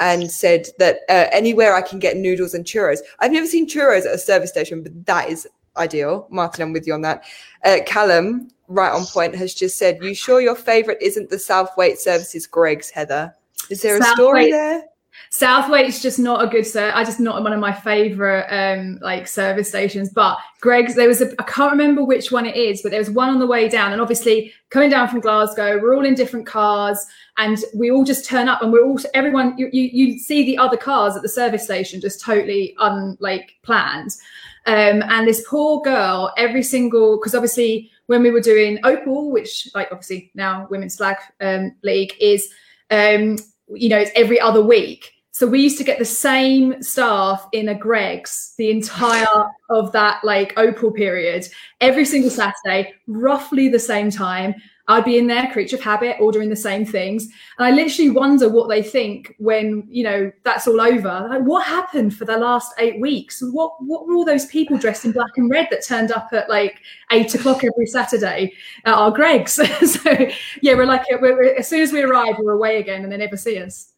and 0.00 0.28
said 0.30 0.66
that 0.80 0.96
uh, 1.08 1.26
anywhere 1.30 1.74
I 1.74 1.82
can 1.82 2.00
get 2.00 2.16
noodles 2.16 2.52
and 2.52 2.64
churros. 2.64 2.98
I've 3.20 3.30
never 3.30 3.46
seen 3.46 3.68
churros 3.68 4.04
at 4.04 4.12
a 4.12 4.18
service 4.18 4.50
station, 4.50 4.82
but 4.82 5.06
that 5.06 5.30
is 5.30 5.46
ideal. 5.76 6.26
Martin, 6.30 6.62
I'm 6.64 6.72
with 6.72 6.86
you 6.86 6.94
on 6.94 7.02
that. 7.02 7.24
Uh, 7.64 7.78
Callum, 7.86 8.48
right 8.66 8.92
on 8.92 9.06
point, 9.06 9.36
has 9.36 9.54
just 9.54 9.78
said, 9.78 10.02
"You 10.02 10.16
sure 10.16 10.40
your 10.40 10.56
favourite 10.56 11.00
isn't 11.00 11.30
the 11.30 11.38
South 11.38 11.70
Southwaite 11.76 11.98
Services 11.98 12.48
Greggs 12.48 12.90
Heather? 12.90 13.32
Is 13.70 13.82
there 13.82 13.98
a 13.98 14.02
story 14.02 14.50
there?" 14.50 14.82
Southwaite's 15.30 16.02
just 16.02 16.18
not 16.18 16.44
a 16.44 16.46
good 16.46 16.66
ser 16.66 16.92
I 16.94 17.04
just 17.04 17.20
not 17.20 17.42
one 17.42 17.52
of 17.52 17.60
my 17.60 17.72
favorite 17.72 18.46
um 18.50 18.98
like 19.00 19.26
service 19.26 19.68
stations. 19.68 20.10
But 20.10 20.38
Greggs 20.60 20.94
there 20.94 21.08
was 21.08 21.20
a 21.20 21.32
I 21.40 21.44
can't 21.44 21.72
remember 21.72 22.04
which 22.04 22.30
one 22.30 22.46
it 22.46 22.56
is, 22.56 22.82
but 22.82 22.90
there 22.90 23.00
was 23.00 23.10
one 23.10 23.30
on 23.30 23.38
the 23.38 23.46
way 23.46 23.68
down. 23.68 23.92
And 23.92 24.00
obviously 24.00 24.52
coming 24.70 24.90
down 24.90 25.08
from 25.08 25.20
Glasgow, 25.20 25.78
we're 25.80 25.94
all 25.94 26.04
in 26.04 26.14
different 26.14 26.46
cars 26.46 27.04
and 27.38 27.58
we 27.74 27.90
all 27.90 28.04
just 28.04 28.26
turn 28.26 28.48
up 28.48 28.62
and 28.62 28.72
we're 28.72 28.84
all 28.84 28.98
everyone 29.14 29.56
you 29.56 29.68
you, 29.72 29.82
you 29.92 30.18
see 30.18 30.44
the 30.44 30.58
other 30.58 30.76
cars 30.76 31.16
at 31.16 31.22
the 31.22 31.28
service 31.28 31.64
station 31.64 32.00
just 32.00 32.20
totally 32.20 32.74
un 32.78 33.16
like 33.20 33.56
planned. 33.62 34.16
Um, 34.64 35.02
and 35.02 35.26
this 35.26 35.44
poor 35.48 35.80
girl, 35.82 36.32
every 36.36 36.62
single 36.62 37.18
because 37.18 37.34
obviously 37.34 37.90
when 38.06 38.22
we 38.22 38.30
were 38.30 38.40
doing 38.40 38.78
Opal, 38.84 39.30
which 39.30 39.68
like 39.74 39.88
obviously 39.90 40.30
now 40.34 40.66
women's 40.70 40.96
flag 40.96 41.16
um, 41.40 41.74
league 41.82 42.12
is 42.20 42.48
um, 42.90 43.38
you 43.74 43.88
know, 43.88 43.98
it's 43.98 44.10
every 44.14 44.40
other 44.40 44.62
week. 44.62 45.12
So 45.34 45.46
we 45.46 45.60
used 45.60 45.78
to 45.78 45.84
get 45.84 45.98
the 45.98 46.04
same 46.04 46.82
staff 46.82 47.48
in 47.52 47.70
a 47.70 47.74
Greggs 47.74 48.52
the 48.58 48.70
entire 48.70 49.50
of 49.70 49.90
that 49.92 50.22
like 50.22 50.52
Opal 50.58 50.90
period, 50.90 51.48
every 51.80 52.04
single 52.04 52.30
Saturday, 52.30 52.92
roughly 53.06 53.68
the 53.68 53.78
same 53.78 54.10
time. 54.10 54.54
I'd 54.88 55.04
be 55.04 55.16
in 55.16 55.28
there, 55.28 55.50
creature 55.52 55.76
of 55.76 55.82
habit, 55.82 56.16
ordering 56.20 56.48
the 56.48 56.56
same 56.56 56.84
things. 56.84 57.28
And 57.58 57.66
I 57.66 57.70
literally 57.70 58.10
wonder 58.10 58.48
what 58.48 58.68
they 58.68 58.82
think 58.82 59.34
when, 59.38 59.84
you 59.88 60.02
know, 60.02 60.32
that's 60.42 60.66
all 60.66 60.80
over. 60.80 61.28
Like, 61.30 61.42
what 61.42 61.64
happened 61.64 62.16
for 62.16 62.24
the 62.24 62.36
last 62.36 62.72
eight 62.78 63.00
weeks? 63.00 63.42
What 63.52 63.72
what 63.80 64.06
were 64.06 64.14
all 64.14 64.24
those 64.24 64.46
people 64.46 64.76
dressed 64.76 65.04
in 65.04 65.12
black 65.12 65.30
and 65.36 65.48
red 65.48 65.68
that 65.70 65.84
turned 65.84 66.10
up 66.10 66.30
at 66.32 66.48
like 66.48 66.80
eight 67.12 67.32
o'clock 67.34 67.62
every 67.62 67.86
Saturday 67.86 68.52
at 68.84 68.94
our 68.94 69.12
Greggs? 69.12 69.52
so 69.92 70.28
yeah, 70.62 70.74
we're 70.74 70.86
like 70.86 71.04
we're, 71.20 71.54
as 71.54 71.68
soon 71.68 71.80
as 71.80 71.92
we 71.92 72.02
arrive, 72.02 72.34
we're 72.38 72.52
away 72.52 72.78
again, 72.78 73.04
and 73.04 73.12
they 73.12 73.16
never 73.16 73.36
see 73.36 73.58
us. 73.58 73.92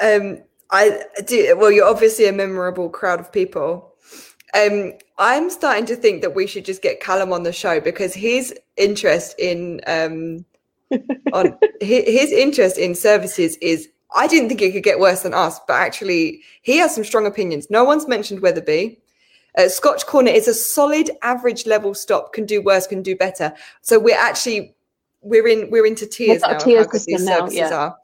Um, 0.00 0.42
I 0.70 1.04
do. 1.24 1.56
Well, 1.56 1.70
you're 1.70 1.88
obviously 1.88 2.26
a 2.26 2.32
memorable 2.32 2.88
crowd 2.88 3.20
of 3.20 3.30
people. 3.30 3.93
Um, 4.54 4.92
I'm 5.18 5.50
starting 5.50 5.86
to 5.86 5.96
think 5.96 6.22
that 6.22 6.34
we 6.34 6.46
should 6.46 6.64
just 6.64 6.82
get 6.82 7.00
Callum 7.00 7.32
on 7.32 7.42
the 7.42 7.52
show 7.52 7.80
because 7.80 8.14
his 8.14 8.54
interest 8.76 9.34
in 9.38 9.80
um, 9.86 10.44
on 11.32 11.58
his, 11.80 12.04
his 12.04 12.32
interest 12.32 12.78
in 12.78 12.94
services 12.94 13.56
is. 13.56 13.88
I 14.16 14.28
didn't 14.28 14.48
think 14.48 14.62
it 14.62 14.70
could 14.70 14.84
get 14.84 15.00
worse 15.00 15.22
than 15.22 15.34
us, 15.34 15.58
but 15.66 15.74
actually, 15.74 16.40
he 16.62 16.76
has 16.76 16.94
some 16.94 17.02
strong 17.02 17.26
opinions. 17.26 17.68
No 17.68 17.82
one's 17.82 18.06
mentioned 18.06 18.42
Wetherby. 18.42 18.96
Uh, 19.58 19.68
Scotch 19.68 20.06
Corner 20.06 20.30
is 20.30 20.46
a 20.46 20.54
solid 20.54 21.10
average 21.22 21.66
level 21.66 21.94
stop. 21.94 22.32
Can 22.32 22.46
do 22.46 22.62
worse, 22.62 22.86
can 22.86 23.02
do 23.02 23.16
better. 23.16 23.52
So 23.82 23.98
we're 23.98 24.16
actually 24.16 24.74
we're 25.20 25.48
in 25.48 25.70
we're 25.70 25.86
into 25.86 26.06
tiers 26.06 26.42
a 26.42 26.52
now. 26.52 26.56
of 26.56 26.62
how 26.62 26.92
these 26.92 27.24
now, 27.24 27.38
services 27.38 27.58
yeah. 27.58 27.76
are. 27.76 27.96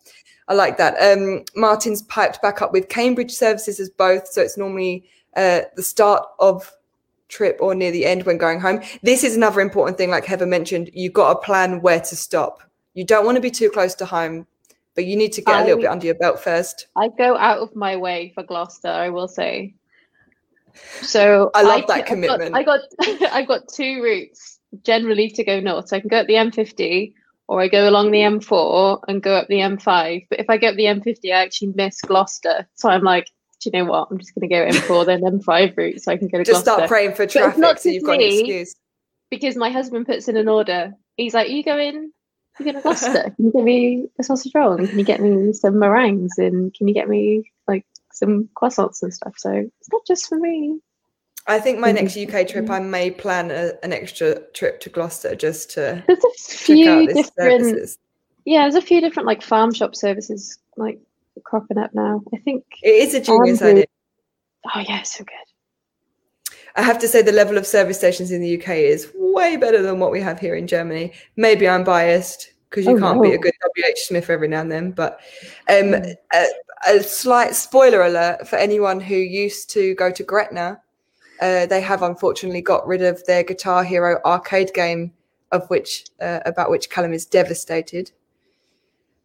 I 0.48 0.54
like 0.54 0.78
that. 0.78 0.94
Um, 1.00 1.44
Martin's 1.54 2.02
piped 2.02 2.42
back 2.42 2.60
up 2.60 2.72
with 2.72 2.88
Cambridge 2.88 3.32
services 3.32 3.78
as 3.78 3.88
both, 3.88 4.26
so 4.26 4.42
it's 4.42 4.58
normally 4.58 5.04
uh, 5.36 5.62
the 5.76 5.82
start 5.82 6.24
of 6.38 6.72
trip 7.28 7.56
or 7.60 7.74
near 7.74 7.92
the 7.92 8.04
end 8.04 8.24
when 8.24 8.36
going 8.36 8.60
home. 8.60 8.82
This 9.02 9.24
is 9.24 9.36
another 9.36 9.60
important 9.60 9.96
thing, 9.96 10.10
like 10.10 10.24
Heather 10.24 10.46
mentioned. 10.46 10.90
You've 10.92 11.12
got 11.12 11.32
to 11.32 11.40
plan 11.40 11.80
where 11.80 12.00
to 12.00 12.16
stop. 12.16 12.62
You 12.94 13.04
don't 13.04 13.24
want 13.24 13.36
to 13.36 13.40
be 13.40 13.50
too 13.50 13.70
close 13.70 13.94
to 13.96 14.04
home, 14.04 14.46
but 14.94 15.04
you 15.06 15.16
need 15.16 15.32
to 15.34 15.42
get 15.42 15.60
a 15.60 15.64
little 15.64 15.80
bit 15.80 15.86
under 15.86 16.06
your 16.06 16.16
belt 16.16 16.40
first. 16.40 16.88
I 16.96 17.08
go 17.08 17.36
out 17.36 17.58
of 17.58 17.74
my 17.76 17.96
way 17.96 18.32
for 18.34 18.42
Gloucester, 18.42 18.88
I 18.88 19.08
will 19.10 19.28
say. 19.28 19.74
So 21.02 21.50
I 21.54 21.62
love 21.62 21.86
that 21.88 22.06
commitment. 22.06 22.54
I've 22.54 22.66
got-. 22.66 22.80
I 23.00 23.18
got 23.18 23.32
I've 23.32 23.48
got 23.48 23.68
two 23.68 24.02
routes 24.02 24.58
generally 24.82 25.30
to 25.30 25.44
go 25.44 25.60
north. 25.60 25.88
So 25.88 25.96
I 25.96 26.00
can 26.00 26.08
go 26.08 26.18
up 26.18 26.26
the 26.26 26.34
M50 26.34 27.14
or 27.48 27.60
I 27.60 27.68
go 27.68 27.88
along 27.88 28.10
the 28.10 28.20
M4 28.20 29.00
and 29.08 29.22
go 29.22 29.34
up 29.34 29.48
the 29.48 29.56
M5. 29.56 30.26
But 30.30 30.40
if 30.40 30.48
I 30.48 30.56
go 30.56 30.68
up 30.68 30.76
the 30.76 30.84
M50, 30.84 31.32
I 31.32 31.42
actually 31.42 31.72
miss 31.74 32.00
Gloucester. 32.00 32.68
So 32.74 32.88
I'm 32.88 33.02
like, 33.02 33.28
do 33.60 33.70
you 33.72 33.78
know 33.78 33.90
what? 33.90 34.08
I'm 34.10 34.18
just 34.18 34.34
going 34.34 34.48
to 34.48 34.54
go 34.54 34.66
M4 34.66 35.06
then 35.06 35.20
M5 35.20 35.76
route 35.76 36.02
so 36.02 36.12
I 36.12 36.16
can 36.16 36.28
go 36.28 36.38
to 36.38 36.44
Gloucester. 36.44 36.52
Just 36.52 36.64
Gloucester. 36.64 36.78
start 36.78 36.88
praying 36.88 37.14
for 37.14 37.26
traffic 37.26 37.58
not 37.58 37.80
so 37.80 37.90
you've 37.90 38.04
got 38.04 38.16
an 38.16 38.22
excuse. 38.22 38.74
because 39.30 39.56
my 39.56 39.70
husband 39.70 40.06
puts 40.06 40.28
in 40.28 40.36
an 40.36 40.48
order. 40.48 40.94
He's 41.16 41.34
like, 41.34 41.50
"You 41.50 41.62
going? 41.62 42.12
You 42.58 42.64
going 42.64 42.76
to 42.76 42.82
Gloucester? 42.82 43.22
Can 43.36 43.44
you 43.46 43.52
get 43.52 43.64
me 43.64 44.08
a 44.18 44.22
sausage 44.22 44.52
roll? 44.54 44.72
And 44.72 44.88
can 44.88 44.98
you 44.98 45.04
get 45.04 45.20
me 45.20 45.52
some 45.52 45.78
meringues? 45.78 46.36
And 46.38 46.74
can 46.74 46.88
you 46.88 46.94
get 46.94 47.08
me 47.08 47.50
like 47.66 47.84
some 48.20 48.48
croissants 48.54 49.02
and 49.02 49.12
stuff. 49.12 49.34
So 49.36 49.50
it's 49.52 49.92
not 49.92 50.02
just 50.06 50.28
for 50.28 50.38
me. 50.38 50.78
I 51.46 51.58
think 51.58 51.78
my 51.78 51.90
next 51.90 52.16
UK 52.16 52.46
trip, 52.46 52.70
I 52.70 52.80
may 52.80 53.10
plan 53.10 53.50
a, 53.50 53.72
an 53.82 53.92
extra 53.92 54.40
trip 54.52 54.80
to 54.80 54.90
Gloucester 54.90 55.34
just 55.34 55.70
to 55.72 56.04
There's 56.06 56.18
a 56.18 56.22
check 56.22 56.86
out 56.86 57.06
few 57.06 57.06
different 57.06 57.32
services. 57.36 57.98
yeah, 58.44 58.62
there's 58.62 58.74
a 58.74 58.82
few 58.82 59.00
different 59.00 59.26
like 59.26 59.42
farm 59.42 59.72
shop 59.72 59.96
services 59.96 60.58
like 60.76 61.00
cropping 61.44 61.78
up 61.78 61.90
now. 61.94 62.22
I 62.34 62.38
think 62.38 62.64
It 62.82 63.08
is 63.08 63.14
a 63.14 63.20
genius 63.20 63.60
Andrew- 63.62 63.82
idea. 63.82 63.86
oh 64.74 64.80
yeah, 64.88 65.02
so 65.02 65.24
good. 65.24 65.34
I 66.76 66.82
have 66.82 66.98
to 67.00 67.08
say 67.08 67.20
the 67.22 67.32
level 67.32 67.58
of 67.58 67.66
service 67.66 67.98
stations 67.98 68.30
in 68.30 68.40
the 68.40 68.60
UK 68.60 68.68
is 68.78 69.10
way 69.14 69.56
better 69.56 69.82
than 69.82 69.98
what 69.98 70.12
we 70.12 70.20
have 70.20 70.38
here 70.38 70.54
in 70.54 70.66
Germany. 70.66 71.12
Maybe 71.36 71.68
I'm 71.68 71.82
biased 71.84 72.52
because 72.68 72.86
you 72.86 72.96
Oh, 72.96 73.00
can't 73.00 73.22
be 73.22 73.32
a 73.32 73.38
good 73.38 73.52
WH 73.76 73.98
Smith 74.06 74.30
every 74.30 74.46
now 74.46 74.60
and 74.60 74.70
then. 74.70 74.92
But 74.92 75.20
um, 75.68 75.92
Mm. 75.92 76.14
a, 76.32 76.46
a 76.86 77.02
slight 77.02 77.54
spoiler 77.56 78.02
alert 78.02 78.46
for 78.46 78.56
anyone 78.56 79.00
who 79.00 79.16
used 79.16 79.70
to 79.70 79.94
go 79.96 80.12
to 80.12 80.22
Gretna, 80.22 80.80
uh, 81.40 81.66
they 81.66 81.80
have 81.80 82.02
unfortunately 82.02 82.62
got 82.62 82.86
rid 82.86 83.02
of 83.02 83.24
their 83.26 83.42
Guitar 83.42 83.82
Hero 83.82 84.20
arcade 84.24 84.72
game, 84.72 85.12
of 85.50 85.68
which 85.70 86.04
uh, 86.20 86.38
about 86.46 86.70
which 86.70 86.88
Callum 86.88 87.12
is 87.12 87.26
devastated. 87.26 88.12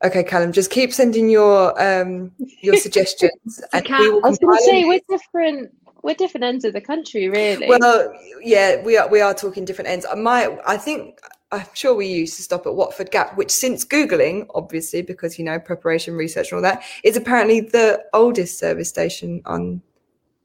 Okay, 0.05 0.23
Callum, 0.23 0.51
just 0.51 0.69
keep 0.69 0.93
sending 0.93 1.29
your 1.29 1.73
um, 1.81 2.31
your 2.37 2.77
suggestions, 2.85 3.59
and 3.73 3.87
I 3.89 4.09
was 4.09 4.37
going 4.37 4.55
to 4.55 4.63
say 4.63 4.85
we're 4.85 5.01
different 5.09 5.71
we're 6.03 6.13
different 6.13 6.43
ends 6.43 6.63
of 6.63 6.73
the 6.73 6.81
country, 6.81 7.27
really. 7.27 7.67
Well, 7.67 8.13
yeah, 8.39 8.83
we 8.83 8.97
are 8.97 9.09
we 9.09 9.19
are 9.19 9.33
talking 9.33 9.65
different 9.65 9.89
ends. 9.89 10.05
I 10.09 10.13
might, 10.13 10.55
I 10.67 10.77
think, 10.77 11.19
I'm 11.51 11.65
sure 11.73 11.95
we 11.95 12.05
used 12.05 12.35
to 12.35 12.43
stop 12.43 12.67
at 12.67 12.75
Watford 12.75 13.09
Gap, 13.09 13.35
which 13.35 13.49
since 13.49 13.83
googling, 13.83 14.45
obviously 14.53 15.01
because 15.01 15.39
you 15.39 15.45
know 15.45 15.57
preparation, 15.59 16.13
research, 16.13 16.51
and 16.51 16.57
all 16.57 16.61
that, 16.61 16.83
is 17.03 17.17
apparently 17.17 17.61
the 17.61 18.03
oldest 18.13 18.59
service 18.59 18.87
station 18.87 19.41
on 19.45 19.81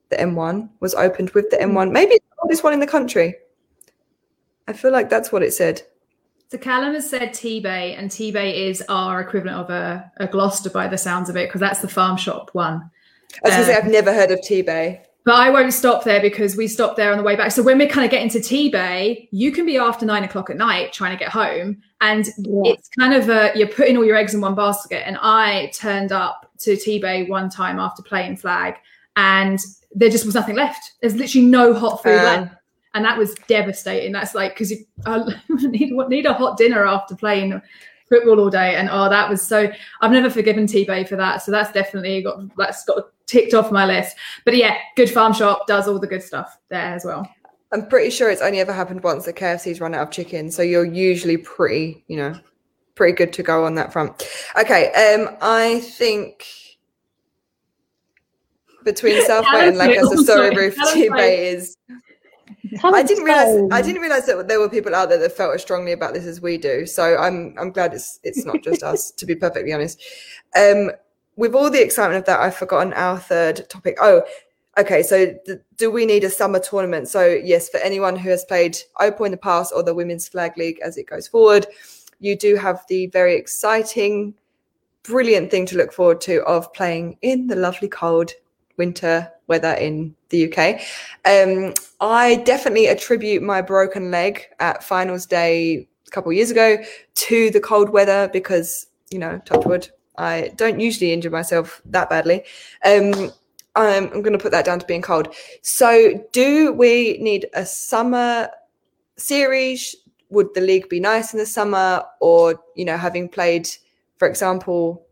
the 0.08 0.16
M1. 0.16 0.70
Was 0.80 0.94
opened 0.94 1.30
with 1.30 1.50
the 1.50 1.58
M1, 1.58 1.92
maybe 1.92 2.12
it's 2.12 2.26
the 2.30 2.42
oldest 2.42 2.64
one 2.64 2.72
in 2.72 2.80
the 2.80 2.86
country. 2.86 3.34
I 4.66 4.72
feel 4.72 4.92
like 4.92 5.10
that's 5.10 5.30
what 5.30 5.42
it 5.42 5.52
said. 5.52 5.82
So 6.50 6.58
Callum 6.58 6.94
has 6.94 7.08
said 7.08 7.30
Tebay, 7.30 7.96
and 7.96 8.10
Tebay 8.10 8.66
is 8.66 8.82
our 8.88 9.20
equivalent 9.20 9.56
of 9.56 9.70
a, 9.70 10.10
a 10.16 10.26
Gloucester 10.26 10.68
by 10.68 10.88
the 10.88 10.98
sounds 10.98 11.28
of 11.28 11.36
it, 11.36 11.48
because 11.48 11.60
that's 11.60 11.80
the 11.80 11.86
farm 11.88 12.16
shop 12.16 12.50
one. 12.54 12.90
I 13.44 13.48
was 13.48 13.54
going 13.54 13.60
to 13.60 13.64
say 13.66 13.74
Um, 13.74 13.84
I've 13.84 13.92
never 13.92 14.12
heard 14.12 14.32
of 14.32 14.40
Tebay. 14.40 15.00
But 15.24 15.34
I 15.34 15.50
won't 15.50 15.72
stop 15.72 16.02
there 16.02 16.20
because 16.20 16.56
we 16.56 16.66
stopped 16.66 16.96
there 16.96 17.12
on 17.12 17.18
the 17.18 17.22
way 17.22 17.36
back. 17.36 17.52
So 17.52 17.62
when 17.62 17.78
we're 17.78 17.88
kind 17.88 18.04
of 18.04 18.10
getting 18.10 18.30
to 18.30 18.40
Tebay, 18.40 19.28
you 19.30 19.52
can 19.52 19.64
be 19.64 19.76
after 19.76 20.04
nine 20.04 20.24
o'clock 20.24 20.50
at 20.50 20.56
night 20.56 20.92
trying 20.92 21.16
to 21.16 21.22
get 21.22 21.30
home, 21.30 21.80
and 22.00 22.26
Yeah. 22.38 22.72
it's 22.72 22.88
kind 22.98 23.14
of 23.14 23.28
a, 23.28 23.52
you're 23.54 23.68
putting 23.68 23.96
all 23.96 24.04
your 24.04 24.16
eggs 24.16 24.34
in 24.34 24.40
one 24.40 24.56
basket. 24.56 25.06
And 25.06 25.18
I 25.20 25.70
turned 25.72 26.10
up 26.10 26.50
to 26.60 26.72
Tebay 26.72 27.28
one 27.28 27.48
time 27.48 27.78
after 27.78 28.02
playing 28.02 28.38
flag, 28.38 28.74
and 29.14 29.60
there 29.94 30.10
just 30.10 30.26
was 30.26 30.34
nothing 30.34 30.56
left. 30.56 30.94
There's 31.00 31.14
literally 31.14 31.46
no 31.46 31.74
hot 31.74 32.02
food 32.02 32.18
Um, 32.18 32.24
left, 32.24 32.54
and 32.94 33.04
that 33.04 33.16
was 33.18 33.34
devastating. 33.46 34.12
That's 34.12 34.34
like 34.34 34.54
because 34.54 34.70
you 34.70 34.84
I 35.06 35.22
need 35.48 35.92
need 35.92 36.26
a 36.26 36.34
hot 36.34 36.56
dinner 36.56 36.86
after 36.86 37.14
playing 37.14 37.60
football 38.08 38.40
all 38.40 38.50
day, 38.50 38.76
and 38.76 38.88
oh, 38.90 39.08
that 39.08 39.28
was 39.28 39.40
so. 39.40 39.70
I've 40.00 40.10
never 40.12 40.30
forgiven 40.30 40.66
Tebay 40.66 41.08
for 41.08 41.16
that, 41.16 41.42
so 41.42 41.50
that's 41.50 41.72
definitely 41.72 42.22
got 42.22 42.54
that's 42.56 42.84
got 42.84 43.10
ticked 43.26 43.54
off 43.54 43.70
my 43.70 43.86
list. 43.86 44.16
But 44.44 44.56
yeah, 44.56 44.76
good 44.96 45.10
farm 45.10 45.32
shop 45.32 45.66
does 45.66 45.88
all 45.88 45.98
the 45.98 46.06
good 46.06 46.22
stuff 46.22 46.58
there 46.68 46.94
as 46.94 47.04
well. 47.04 47.28
I'm 47.72 47.86
pretty 47.86 48.10
sure 48.10 48.30
it's 48.30 48.42
only 48.42 48.58
ever 48.58 48.72
happened 48.72 49.04
once 49.04 49.26
that 49.26 49.36
KFC's 49.36 49.80
run 49.80 49.94
out 49.94 50.02
of 50.02 50.10
chicken, 50.10 50.50
so 50.50 50.62
you're 50.62 50.84
usually 50.84 51.36
pretty, 51.36 52.04
you 52.08 52.16
know, 52.16 52.34
pretty 52.96 53.14
good 53.14 53.32
to 53.34 53.44
go 53.44 53.64
on 53.64 53.76
that 53.76 53.92
front. 53.92 54.28
Okay, 54.58 54.92
um, 54.92 55.36
I 55.40 55.78
think 55.80 56.44
between 58.84 59.24
Southwaite 59.28 59.68
and 59.68 59.76
like- 59.78 59.90
Lancaster, 59.90 60.24
Sorry 60.24 60.50
Callum's 60.50 60.94
Tebay 60.94 61.54
is. 61.54 61.76
I 62.84 63.02
didn't 63.02 63.24
realize. 63.24 63.68
I 63.72 63.82
didn't 63.82 64.02
realize 64.02 64.26
that 64.26 64.48
there 64.48 64.60
were 64.60 64.68
people 64.68 64.94
out 64.94 65.08
there 65.08 65.18
that 65.18 65.32
felt 65.32 65.54
as 65.54 65.62
strongly 65.62 65.92
about 65.92 66.14
this 66.14 66.24
as 66.24 66.40
we 66.40 66.58
do. 66.58 66.86
So 66.86 67.16
I'm 67.16 67.54
I'm 67.58 67.70
glad 67.70 67.94
it's 67.94 68.20
it's 68.22 68.44
not 68.44 68.62
just 68.62 68.82
us. 68.82 69.10
To 69.12 69.26
be 69.26 69.34
perfectly 69.34 69.72
honest, 69.72 70.02
um, 70.56 70.90
with 71.36 71.54
all 71.54 71.70
the 71.70 71.82
excitement 71.82 72.18
of 72.18 72.26
that, 72.26 72.40
I've 72.40 72.56
forgotten 72.56 72.92
our 72.92 73.18
third 73.18 73.68
topic. 73.68 73.96
Oh, 74.00 74.22
okay. 74.78 75.02
So 75.02 75.34
th- 75.46 75.60
do 75.76 75.90
we 75.90 76.06
need 76.06 76.24
a 76.24 76.30
summer 76.30 76.60
tournament? 76.60 77.08
So 77.08 77.26
yes, 77.26 77.68
for 77.68 77.78
anyone 77.78 78.16
who 78.16 78.30
has 78.30 78.44
played 78.44 78.78
Opal 79.00 79.26
in 79.26 79.32
the 79.32 79.38
past 79.38 79.72
or 79.74 79.82
the 79.82 79.94
Women's 79.94 80.28
Flag 80.28 80.56
League 80.56 80.80
as 80.84 80.96
it 80.96 81.06
goes 81.06 81.26
forward, 81.26 81.66
you 82.20 82.36
do 82.36 82.56
have 82.56 82.84
the 82.88 83.06
very 83.08 83.34
exciting, 83.34 84.34
brilliant 85.02 85.50
thing 85.50 85.66
to 85.66 85.76
look 85.76 85.92
forward 85.92 86.20
to 86.22 86.44
of 86.44 86.72
playing 86.72 87.16
in 87.22 87.46
the 87.46 87.56
lovely 87.56 87.88
cold 87.88 88.32
winter 88.76 89.30
weather 89.50 89.72
in 89.72 90.14
the 90.30 90.50
UK. 90.50 90.80
Um, 91.26 91.74
I 92.00 92.36
definitely 92.36 92.86
attribute 92.86 93.42
my 93.42 93.60
broken 93.60 94.10
leg 94.10 94.46
at 94.60 94.82
finals 94.82 95.26
day 95.26 95.86
a 96.06 96.10
couple 96.10 96.32
years 96.32 96.50
ago 96.50 96.78
to 97.14 97.50
the 97.50 97.60
cold 97.60 97.90
weather 97.90 98.30
because, 98.32 98.86
you 99.10 99.18
know, 99.18 99.38
touch 99.44 99.66
wood, 99.66 99.90
I 100.16 100.52
don't 100.56 100.80
usually 100.80 101.12
injure 101.12 101.30
myself 101.30 101.82
that 101.86 102.08
badly. 102.08 102.44
Um, 102.84 103.30
I'm, 103.76 104.04
I'm 104.04 104.22
going 104.22 104.32
to 104.32 104.38
put 104.38 104.52
that 104.52 104.64
down 104.64 104.78
to 104.78 104.86
being 104.86 105.02
cold. 105.02 105.34
So, 105.62 106.26
do 106.32 106.72
we 106.72 107.18
need 107.18 107.46
a 107.54 107.66
summer 107.66 108.48
series? 109.16 109.94
Would 110.30 110.54
the 110.54 110.60
league 110.60 110.88
be 110.88 111.00
nice 111.00 111.32
in 111.32 111.38
the 111.38 111.46
summer? 111.46 112.02
Or, 112.20 112.60
you 112.74 112.84
know, 112.84 112.96
having 112.96 113.28
played, 113.28 113.68
for 114.18 114.28
example, 114.28 115.06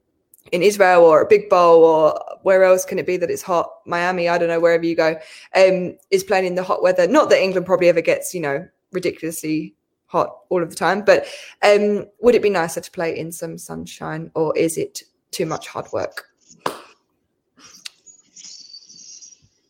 in 0.53 0.63
Israel 0.63 1.05
or 1.05 1.21
a 1.23 1.27
big 1.27 1.49
bowl 1.49 1.85
or 1.85 2.21
where 2.43 2.65
else 2.65 2.85
can 2.85 2.99
it 2.99 3.07
be 3.07 3.17
that 3.17 3.31
it's 3.31 3.43
hot? 3.43 3.71
Miami, 3.87 4.29
I 4.29 4.39
don't 4.39 4.49
know, 4.49 4.61
wherever 4.61 4.85
you 4.85 4.97
go, 4.97 5.19
um, 5.55 5.97
is 6.11 6.25
playing 6.25 6.47
in 6.47 6.55
the 6.55 6.63
hot 6.63 6.83
weather. 6.83 7.07
Not 7.07 7.31
that 7.31 7.43
England 7.43 7.67
probably 7.67 7.89
ever 7.89 8.01
gets, 8.01 8.35
you 8.35 8.41
know, 8.41 8.67
ridiculously 8.93 9.75
hot 10.07 10.39
all 10.49 10.63
of 10.63 10.71
the 10.71 10.77
time, 10.77 11.03
but 11.03 11.27
um, 11.63 12.07
would 12.21 12.35
it 12.35 12.43
be 12.43 12.51
nicer 12.51 12.81
to 12.81 12.91
play 12.91 13.17
in 13.17 13.31
some 13.31 13.59
sunshine 13.59 14.31
or 14.35 14.57
is 14.57 14.79
it 14.79 15.03
too 15.31 15.47
much 15.47 15.69
hard 15.69 15.87
work? 15.93 16.25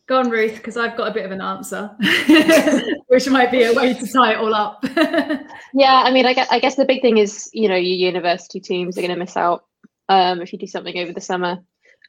Go 0.07 0.17
on, 0.17 0.31
Ruth, 0.31 0.55
because 0.55 0.75
I've 0.75 0.97
got 0.97 1.11
a 1.11 1.13
bit 1.13 1.23
of 1.23 1.31
an 1.31 1.39
answer, 1.39 1.91
which 3.09 3.29
might 3.29 3.51
be 3.51 3.61
a 3.61 3.73
way 3.73 3.93
to 3.93 4.11
tie 4.11 4.33
it 4.33 4.37
all 4.39 4.55
up. 4.55 4.83
Yeah, 5.73 6.01
I 6.03 6.11
mean, 6.11 6.25
I 6.25 6.33
guess, 6.33 6.47
I 6.49 6.59
guess 6.59 6.75
the 6.75 6.85
big 6.85 7.01
thing 7.01 7.17
is, 7.17 7.49
you 7.53 7.67
know, 7.67 7.75
your 7.75 7.95
university 7.95 8.59
teams 8.59 8.97
are 8.97 9.01
going 9.01 9.13
to 9.13 9.19
miss 9.19 9.37
out 9.37 9.65
um, 10.09 10.41
if 10.41 10.51
you 10.51 10.59
do 10.59 10.67
something 10.67 10.97
over 10.97 11.13
the 11.13 11.21
summer. 11.21 11.59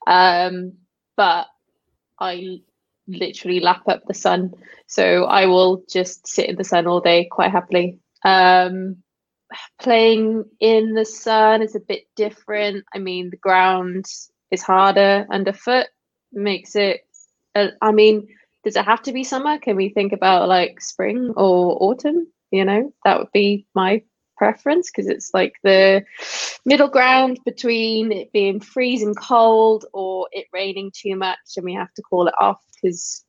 Um, 0.06 0.72
but 1.16 1.46
I 2.18 2.60
literally 3.06 3.60
lap 3.60 3.82
up 3.86 4.02
the 4.06 4.14
sun, 4.14 4.54
so 4.86 5.24
I 5.24 5.46
will 5.46 5.84
just 5.88 6.26
sit 6.26 6.48
in 6.48 6.56
the 6.56 6.64
sun 6.64 6.86
all 6.86 7.00
day 7.00 7.28
quite 7.30 7.52
happily. 7.52 8.00
Um, 8.24 8.96
playing 9.80 10.44
in 10.60 10.94
the 10.94 11.04
sun 11.04 11.62
is 11.62 11.74
a 11.74 11.80
bit 11.80 12.04
different. 12.16 12.84
I 12.94 12.98
mean, 12.98 13.30
the 13.30 13.36
ground 13.36 14.06
is 14.50 14.62
harder 14.62 15.26
underfoot, 15.30 15.86
makes 16.32 16.74
it. 16.74 17.02
Uh, 17.54 17.68
I 17.82 17.92
mean, 17.92 18.28
does 18.64 18.76
it 18.76 18.84
have 18.84 19.02
to 19.02 19.12
be 19.12 19.24
summer? 19.24 19.58
Can 19.58 19.76
we 19.76 19.90
think 19.90 20.12
about 20.12 20.48
like 20.48 20.80
spring 20.80 21.32
or 21.36 21.76
autumn? 21.82 22.28
You 22.50 22.64
know, 22.64 22.92
that 23.04 23.18
would 23.18 23.32
be 23.32 23.66
my 23.74 24.02
preference 24.40 24.90
because 24.90 25.06
it's 25.06 25.34
like 25.34 25.52
the 25.62 26.02
middle 26.64 26.88
ground 26.88 27.38
between 27.44 28.10
it 28.10 28.32
being 28.32 28.58
freezing 28.58 29.14
cold 29.14 29.84
or 29.92 30.28
it 30.32 30.46
raining 30.50 30.90
too 30.94 31.14
much 31.14 31.58
and 31.58 31.64
we 31.66 31.74
have 31.74 31.92
to 31.92 32.00
call 32.00 32.26
it 32.26 32.32
off 32.40 32.58
because 32.72 33.22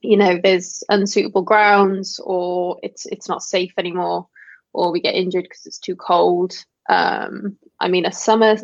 you 0.00 0.16
know 0.16 0.38
there's 0.44 0.84
unsuitable 0.90 1.42
grounds 1.42 2.20
or 2.22 2.78
it's 2.84 3.04
it's 3.06 3.28
not 3.28 3.42
safe 3.42 3.72
anymore 3.76 4.28
or 4.72 4.92
we 4.92 5.00
get 5.00 5.16
injured 5.16 5.42
because 5.42 5.66
it's 5.66 5.80
too 5.80 5.96
cold. 5.96 6.52
Um 6.88 7.58
i 7.80 7.88
mean 7.88 8.06
a 8.06 8.12
summer 8.12 8.54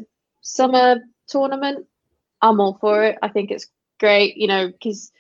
summer 0.43 1.01
tournament 1.27 1.87
i'm 2.41 2.61
all 2.61 2.79
for 2.81 3.03
it. 3.03 3.19
I 3.21 3.29
think 3.29 3.51
it's 3.51 3.67
great 3.99 4.37
you 4.37 4.47
know 4.47 4.69
because 4.69 5.11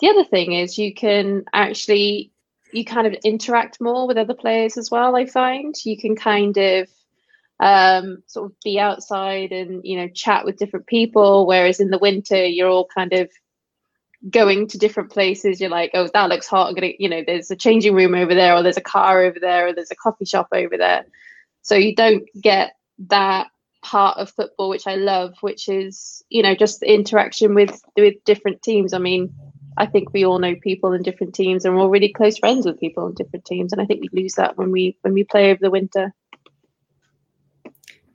the 0.00 0.08
other 0.08 0.24
thing 0.24 0.52
is 0.52 0.78
you 0.78 0.94
can 0.94 1.44
actually 1.52 2.32
you 2.72 2.84
kind 2.84 3.06
of 3.06 3.14
interact 3.24 3.80
more 3.80 4.06
with 4.06 4.16
other 4.16 4.34
players 4.34 4.76
as 4.76 4.90
well 4.90 5.16
i 5.16 5.26
find. 5.26 5.74
You 5.84 5.96
can 5.96 6.16
kind 6.16 6.56
of 6.56 6.88
um 7.58 8.22
sort 8.26 8.50
of 8.50 8.56
be 8.62 8.78
outside 8.78 9.50
and 9.50 9.80
you 9.82 9.96
know 9.96 10.08
chat 10.08 10.44
with 10.44 10.58
different 10.58 10.86
people 10.86 11.46
whereas 11.46 11.80
in 11.80 11.88
the 11.88 11.98
winter 11.98 12.44
you're 12.44 12.68
all 12.68 12.86
kind 12.94 13.14
of 13.14 13.30
going 14.28 14.66
to 14.68 14.78
different 14.78 15.10
places. 15.10 15.60
You're 15.60 15.70
like 15.70 15.90
oh 15.94 16.08
that 16.12 16.28
looks 16.28 16.46
hot. 16.48 16.68
I'm 16.68 16.74
gonna 16.74 16.92
you 16.98 17.08
know 17.08 17.22
there's 17.26 17.50
a 17.50 17.56
changing 17.56 17.94
room 17.94 18.14
over 18.14 18.34
there 18.34 18.54
or 18.54 18.62
there's 18.62 18.76
a 18.76 18.82
car 18.82 19.22
over 19.24 19.38
there 19.40 19.68
or 19.68 19.72
there's 19.72 19.90
a 19.90 19.96
coffee 19.96 20.24
shop 20.24 20.48
over 20.52 20.76
there. 20.76 21.06
So 21.62 21.74
you 21.74 21.94
don't 21.94 22.24
get 22.40 22.74
that 23.08 23.48
part 23.82 24.18
of 24.18 24.30
football 24.30 24.68
which 24.68 24.86
i 24.88 24.96
love 24.96 25.34
which 25.42 25.68
is 25.68 26.24
you 26.28 26.42
know 26.42 26.56
just 26.56 26.80
the 26.80 26.92
interaction 26.92 27.54
with 27.54 27.80
with 27.96 28.14
different 28.24 28.62
teams. 28.62 28.92
I 28.92 28.98
mean 28.98 29.32
I 29.76 29.86
think 29.86 30.12
we 30.12 30.24
all 30.24 30.38
know 30.38 30.54
people 30.56 30.92
in 30.92 31.02
different 31.02 31.34
teams, 31.34 31.64
and 31.64 31.74
we're 31.74 31.82
all 31.82 31.90
really 31.90 32.12
close 32.12 32.38
friends 32.38 32.66
with 32.66 32.80
people 32.80 33.06
in 33.06 33.14
different 33.14 33.44
teams. 33.44 33.72
And 33.72 33.80
I 33.80 33.86
think 33.86 34.00
we 34.00 34.22
lose 34.22 34.34
that 34.34 34.56
when 34.56 34.70
we 34.70 34.96
when 35.02 35.14
we 35.14 35.24
play 35.24 35.50
over 35.50 35.60
the 35.60 35.70
winter. 35.70 36.14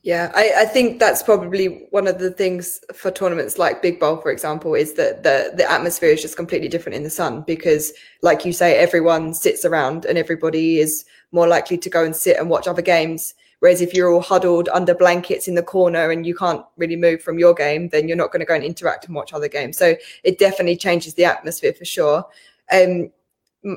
Yeah, 0.03 0.31
I, 0.33 0.51
I, 0.61 0.65
think 0.65 0.99
that's 0.99 1.21
probably 1.21 1.85
one 1.91 2.07
of 2.07 2.17
the 2.17 2.31
things 2.31 2.79
for 2.91 3.11
tournaments 3.11 3.59
like 3.59 3.83
Big 3.83 3.99
Bowl, 3.99 4.17
for 4.17 4.31
example, 4.31 4.73
is 4.73 4.93
that 4.93 5.21
the 5.21 5.53
the 5.55 5.71
atmosphere 5.71 6.09
is 6.09 6.23
just 6.23 6.35
completely 6.35 6.67
different 6.67 6.95
in 6.95 7.03
the 7.03 7.09
sun 7.11 7.43
because, 7.45 7.93
like 8.23 8.43
you 8.43 8.51
say, 8.51 8.79
everyone 8.79 9.35
sits 9.35 9.63
around 9.63 10.05
and 10.05 10.17
everybody 10.17 10.79
is 10.79 11.05
more 11.31 11.47
likely 11.47 11.77
to 11.77 11.89
go 11.89 12.03
and 12.03 12.15
sit 12.15 12.37
and 12.37 12.49
watch 12.49 12.67
other 12.67 12.81
games. 12.81 13.35
Whereas 13.61 13.79
if 13.79 13.93
you're 13.93 14.11
all 14.11 14.21
huddled 14.21 14.69
under 14.69 14.95
blankets 14.95 15.47
in 15.47 15.53
the 15.53 15.61
corner 15.61 16.09
and 16.09 16.25
you 16.25 16.35
can't 16.35 16.65
really 16.77 16.95
move 16.95 17.21
from 17.21 17.37
your 17.37 17.53
game, 17.53 17.89
then 17.89 18.07
you're 18.07 18.17
not 18.17 18.31
going 18.31 18.39
to 18.39 18.45
go 18.45 18.55
and 18.55 18.63
interact 18.63 19.05
and 19.05 19.15
watch 19.15 19.33
other 19.33 19.47
games. 19.47 19.77
So 19.77 19.95
it 20.23 20.39
definitely 20.39 20.77
changes 20.77 21.13
the 21.13 21.25
atmosphere 21.25 21.73
for 21.73 21.85
sure. 21.85 22.25
Um, 22.71 23.11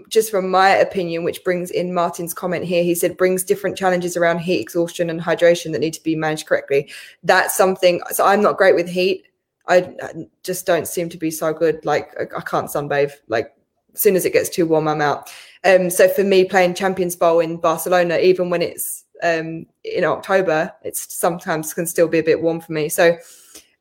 just 0.08 0.30
from 0.30 0.50
my 0.50 0.70
opinion, 0.70 1.22
which 1.22 1.44
brings 1.44 1.70
in 1.70 1.92
Martin's 1.92 2.32
comment 2.32 2.64
here, 2.64 2.82
he 2.82 2.94
said 2.94 3.18
brings 3.18 3.44
different 3.44 3.76
challenges 3.76 4.16
around 4.16 4.38
heat 4.38 4.62
exhaustion 4.62 5.10
and 5.10 5.20
hydration 5.20 5.72
that 5.72 5.80
need 5.80 5.92
to 5.92 6.02
be 6.02 6.16
managed 6.16 6.46
correctly. 6.46 6.90
That's 7.22 7.54
something. 7.54 8.00
So 8.10 8.24
I'm 8.24 8.40
not 8.40 8.56
great 8.56 8.74
with 8.74 8.88
heat. 8.88 9.26
I, 9.68 9.94
just 10.42 10.64
don't 10.64 10.88
seem 10.88 11.10
to 11.10 11.18
be 11.18 11.30
so 11.30 11.52
good. 11.52 11.84
Like 11.84 12.14
I, 12.18 12.40
can't 12.40 12.68
sunbathe. 12.68 13.12
Like 13.28 13.54
as 13.92 14.00
soon 14.00 14.16
as 14.16 14.24
it 14.24 14.32
gets 14.32 14.48
too 14.48 14.64
warm, 14.66 14.88
I'm 14.88 15.02
out. 15.02 15.30
Um, 15.64 15.90
so 15.90 16.08
for 16.08 16.24
me, 16.24 16.44
playing 16.44 16.74
Champions 16.74 17.16
Bowl 17.16 17.40
in 17.40 17.58
Barcelona, 17.58 18.16
even 18.18 18.48
when 18.48 18.62
it's 18.62 19.03
um, 19.22 19.66
in 19.84 20.04
October, 20.04 20.72
it's 20.82 21.14
sometimes 21.14 21.74
can 21.74 21.86
still 21.86 22.08
be 22.08 22.18
a 22.18 22.22
bit 22.22 22.42
warm 22.42 22.60
for 22.60 22.72
me. 22.72 22.88
So 22.88 23.16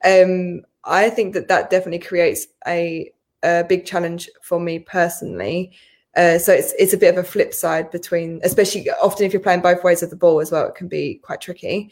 um, 0.03 0.61
I 0.84 1.09
think 1.09 1.34
that 1.34 1.47
that 1.47 1.69
definitely 1.69 1.99
creates 1.99 2.47
a, 2.67 3.11
a 3.43 3.63
big 3.63 3.86
challenge 3.86 4.29
for 4.41 4.59
me 4.59 4.79
personally. 4.79 5.71
Uh, 6.15 6.38
so 6.38 6.53
it's 6.53 6.73
it's 6.77 6.93
a 6.93 6.97
bit 6.97 7.09
of 7.09 7.17
a 7.17 7.27
flip 7.27 7.53
side 7.53 7.89
between, 7.89 8.39
especially 8.43 8.88
often 9.01 9.25
if 9.25 9.34
you're 9.34 9.41
playing 9.41 9.61
both 9.61 9.84
ways 9.84 10.03
of 10.03 10.09
the 10.09 10.15
ball 10.15 10.39
as 10.39 10.51
well, 10.51 10.67
it 10.67 10.75
can 10.75 10.88
be 10.88 11.15
quite 11.15 11.41
tricky. 11.41 11.91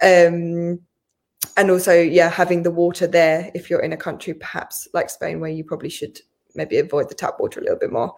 Um, 0.00 0.80
and 1.56 1.70
also, 1.70 1.92
yeah, 1.92 2.28
having 2.28 2.62
the 2.62 2.70
water 2.70 3.06
there 3.06 3.50
if 3.54 3.68
you're 3.68 3.80
in 3.80 3.92
a 3.92 3.96
country 3.96 4.34
perhaps 4.34 4.88
like 4.92 5.10
Spain 5.10 5.40
where 5.40 5.50
you 5.50 5.64
probably 5.64 5.88
should 5.88 6.20
maybe 6.54 6.78
avoid 6.78 7.08
the 7.08 7.14
tap 7.14 7.40
water 7.40 7.60
a 7.60 7.62
little 7.62 7.78
bit 7.78 7.92
more. 7.92 8.14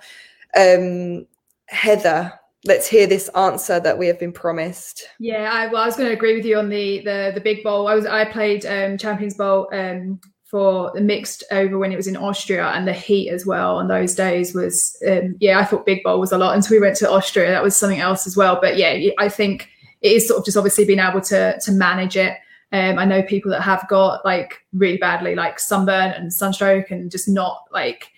Um, 0.56 1.26
Heather, 1.66 2.32
let's 2.68 2.86
hear 2.86 3.06
this 3.06 3.28
answer 3.30 3.80
that 3.80 3.98
we 3.98 4.06
have 4.06 4.18
been 4.18 4.32
promised. 4.32 5.08
Yeah, 5.18 5.50
I, 5.52 5.66
well, 5.66 5.82
I 5.82 5.86
was 5.86 5.96
going 5.96 6.08
to 6.08 6.14
agree 6.14 6.36
with 6.36 6.44
you 6.44 6.58
on 6.58 6.68
the 6.68 7.00
the 7.00 7.32
the 7.34 7.40
big 7.40 7.64
bowl. 7.64 7.88
I 7.88 7.94
was 7.94 8.06
I 8.06 8.24
played 8.24 8.64
um, 8.66 8.98
Champions 8.98 9.34
Bowl 9.34 9.68
um, 9.72 10.20
for 10.48 10.92
the 10.94 11.00
mixed 11.00 11.44
over 11.50 11.78
when 11.78 11.92
it 11.92 11.96
was 11.96 12.06
in 12.06 12.16
Austria 12.16 12.68
and 12.68 12.86
the 12.86 12.92
heat 12.92 13.30
as 13.30 13.44
well 13.44 13.76
on 13.76 13.88
those 13.88 14.14
days 14.14 14.54
was 14.54 14.96
um, 15.06 15.36
yeah 15.40 15.58
I 15.58 15.64
thought 15.64 15.84
Big 15.84 16.02
Bowl 16.02 16.20
was 16.20 16.32
a 16.32 16.38
lot 16.38 16.56
until 16.56 16.76
we 16.76 16.80
went 16.80 16.96
to 16.96 17.10
Austria 17.10 17.50
that 17.50 17.62
was 17.62 17.76
something 17.76 18.00
else 18.00 18.26
as 18.26 18.36
well 18.36 18.58
but 18.60 18.78
yeah 18.78 19.10
I 19.18 19.28
think 19.28 19.68
it 20.00 20.12
is 20.12 20.26
sort 20.26 20.38
of 20.38 20.46
just 20.46 20.56
obviously 20.56 20.86
being 20.86 21.00
able 21.00 21.20
to 21.22 21.60
to 21.60 21.72
manage 21.72 22.16
it 22.16 22.38
um, 22.72 22.98
I 22.98 23.04
know 23.04 23.22
people 23.22 23.50
that 23.50 23.60
have 23.60 23.86
got 23.88 24.24
like 24.24 24.54
really 24.72 24.96
badly 24.96 25.34
like 25.34 25.58
sunburn 25.58 26.12
and 26.12 26.32
sunstroke 26.32 26.90
and 26.90 27.10
just 27.10 27.28
not 27.28 27.64
like 27.70 28.08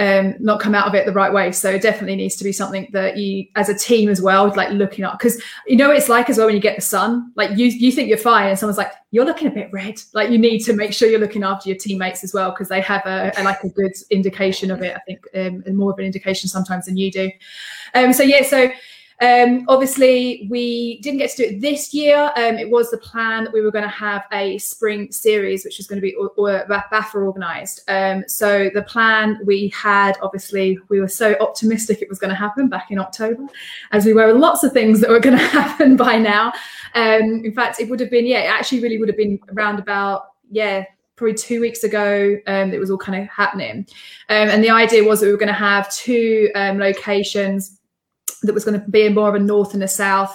um, 0.00 0.34
not 0.40 0.60
come 0.60 0.74
out 0.74 0.88
of 0.88 0.94
it 0.94 1.04
the 1.04 1.12
right 1.12 1.32
way. 1.32 1.52
So 1.52 1.70
it 1.70 1.82
definitely 1.82 2.16
needs 2.16 2.34
to 2.36 2.44
be 2.44 2.52
something 2.52 2.88
that 2.92 3.18
you, 3.18 3.46
as 3.54 3.68
a 3.68 3.74
team 3.74 4.08
as 4.08 4.22
well, 4.22 4.50
like 4.56 4.70
looking 4.70 5.04
up 5.04 5.18
because 5.18 5.40
you 5.66 5.76
know 5.76 5.90
it's 5.90 6.08
like 6.08 6.30
as 6.30 6.38
well 6.38 6.46
when 6.46 6.56
you 6.56 6.60
get 6.60 6.76
the 6.76 6.82
sun. 6.82 7.30
Like 7.36 7.56
you, 7.56 7.66
you 7.66 7.92
think 7.92 8.08
you're 8.08 8.16
fine, 8.16 8.48
and 8.48 8.58
someone's 8.58 8.78
like, 8.78 8.92
"You're 9.10 9.26
looking 9.26 9.46
a 9.46 9.50
bit 9.50 9.68
red." 9.72 10.00
Like 10.14 10.30
you 10.30 10.38
need 10.38 10.60
to 10.60 10.72
make 10.72 10.94
sure 10.94 11.08
you're 11.08 11.20
looking 11.20 11.44
after 11.44 11.68
your 11.68 11.76
teammates 11.76 12.24
as 12.24 12.32
well 12.32 12.50
because 12.50 12.68
they 12.68 12.80
have 12.80 13.04
a, 13.04 13.30
a, 13.36 13.44
like 13.44 13.62
a 13.62 13.68
good 13.68 13.92
indication 14.10 14.70
of 14.70 14.80
it. 14.80 14.96
I 14.96 15.00
think, 15.00 15.26
um, 15.34 15.62
and 15.66 15.76
more 15.76 15.92
of 15.92 15.98
an 15.98 16.06
indication 16.06 16.48
sometimes 16.48 16.86
than 16.86 16.96
you 16.96 17.12
do. 17.12 17.30
Um, 17.94 18.14
so 18.14 18.22
yeah, 18.22 18.42
so 18.42 18.70
um, 19.20 19.66
obviously, 19.68 20.46
we 20.50 20.98
didn't 21.00 21.18
get 21.18 21.30
to 21.32 21.36
do 21.36 21.44
it 21.44 21.60
this 21.60 21.92
year. 21.92 22.32
Um, 22.36 22.56
it 22.56 22.70
was 22.70 22.90
the 22.90 22.96
plan 22.98 23.44
that 23.44 23.52
we 23.52 23.60
were 23.60 23.70
going 23.70 23.84
to 23.84 23.90
have 23.90 24.24
a 24.32 24.56
spring 24.58 25.12
series, 25.12 25.62
which 25.64 25.76
was 25.76 25.86
going 25.86 25.98
to 25.98 26.02
be 26.02 26.14
or, 26.14 26.30
BAFA 26.38 27.16
organised. 27.16 27.82
Um, 27.88 28.24
so 28.26 28.70
the 28.72 28.82
plan 28.82 29.38
we 29.44 29.68
had, 29.68 30.16
obviously, 30.22 30.78
we 30.88 31.00
were 31.00 31.08
so 31.08 31.36
optimistic 31.38 32.00
it 32.00 32.08
was 32.08 32.18
going 32.18 32.30
to 32.30 32.34
happen 32.34 32.68
back 32.68 32.90
in 32.90 32.98
October, 32.98 33.46
as 33.92 34.06
we 34.06 34.14
were 34.14 34.26
with 34.26 34.36
lots 34.36 34.64
of 34.64 34.72
things 34.72 35.00
that 35.00 35.10
were 35.10 35.20
going 35.20 35.36
to 35.38 35.46
happen 35.46 35.96
by 35.96 36.16
now. 36.16 36.48
Um, 36.94 37.44
in 37.44 37.52
fact, 37.52 37.78
it 37.78 37.90
would 37.90 38.00
have 38.00 38.10
been, 38.10 38.26
yeah, 38.26 38.40
it 38.40 38.48
actually 38.48 38.80
really 38.80 38.98
would 38.98 39.08
have 39.08 39.18
been 39.18 39.38
around 39.52 39.78
about, 39.78 40.32
yeah, 40.50 40.84
probably 41.16 41.34
two 41.34 41.60
weeks 41.60 41.84
ago 41.84 42.34
um, 42.46 42.72
it 42.72 42.80
was 42.80 42.90
all 42.90 42.96
kind 42.96 43.22
of 43.22 43.28
happening 43.28 43.86
um, 44.30 44.48
and 44.48 44.64
the 44.64 44.70
idea 44.70 45.04
was 45.04 45.20
that 45.20 45.26
we 45.26 45.32
were 45.32 45.36
going 45.36 45.48
to 45.48 45.52
have 45.52 45.92
two 45.92 46.50
um, 46.54 46.78
locations 46.78 47.79
that 48.42 48.54
was 48.54 48.64
going 48.64 48.80
to 48.80 48.88
be 48.88 49.08
more 49.08 49.28
of 49.28 49.34
a 49.34 49.38
north 49.38 49.74
and 49.74 49.82
a 49.82 49.88
south 49.88 50.34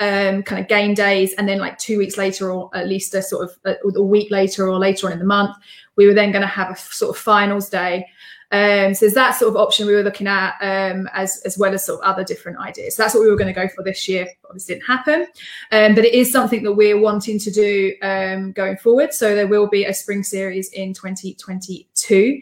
um, 0.00 0.42
kind 0.42 0.60
of 0.60 0.68
game 0.68 0.94
days 0.94 1.34
and 1.34 1.48
then 1.48 1.58
like 1.58 1.78
two 1.78 1.98
weeks 1.98 2.16
later 2.16 2.50
or 2.50 2.70
at 2.74 2.88
least 2.88 3.14
a 3.14 3.22
sort 3.22 3.48
of 3.48 3.56
a, 3.64 3.76
a 3.96 4.02
week 4.02 4.30
later 4.30 4.68
or 4.68 4.78
later 4.78 5.06
on 5.06 5.12
in 5.12 5.18
the 5.18 5.24
month 5.24 5.56
we 5.96 6.06
were 6.06 6.14
then 6.14 6.32
going 6.32 6.42
to 6.42 6.48
have 6.48 6.70
a 6.70 6.76
sort 6.76 7.16
of 7.16 7.20
finals 7.20 7.68
day 7.68 8.06
um, 8.54 8.94
so 8.94 9.06
there's 9.06 9.14
that 9.14 9.32
sort 9.32 9.50
of 9.50 9.56
option 9.56 9.84
we 9.84 9.94
were 9.94 10.04
looking 10.04 10.28
at 10.28 10.54
um, 10.60 11.08
as 11.12 11.42
as 11.44 11.58
well 11.58 11.74
as 11.74 11.84
sort 11.84 12.00
of 12.00 12.06
other 12.06 12.22
different 12.22 12.58
ideas. 12.58 12.94
So 12.94 13.02
that's 13.02 13.12
what 13.12 13.22
we 13.22 13.30
were 13.30 13.36
going 13.36 13.52
to 13.52 13.60
go 13.60 13.66
for 13.66 13.82
this 13.82 14.08
year. 14.08 14.28
Obviously, 14.44 14.76
didn't 14.76 14.86
happen, 14.86 15.26
um, 15.72 15.96
but 15.96 16.04
it 16.04 16.14
is 16.14 16.30
something 16.30 16.62
that 16.62 16.74
we're 16.74 17.00
wanting 17.00 17.40
to 17.40 17.50
do 17.50 17.94
um, 18.02 18.52
going 18.52 18.76
forward. 18.76 19.12
So 19.12 19.34
there 19.34 19.48
will 19.48 19.68
be 19.68 19.86
a 19.86 19.92
spring 19.92 20.22
series 20.22 20.68
in 20.68 20.94
2022. 22.06 22.40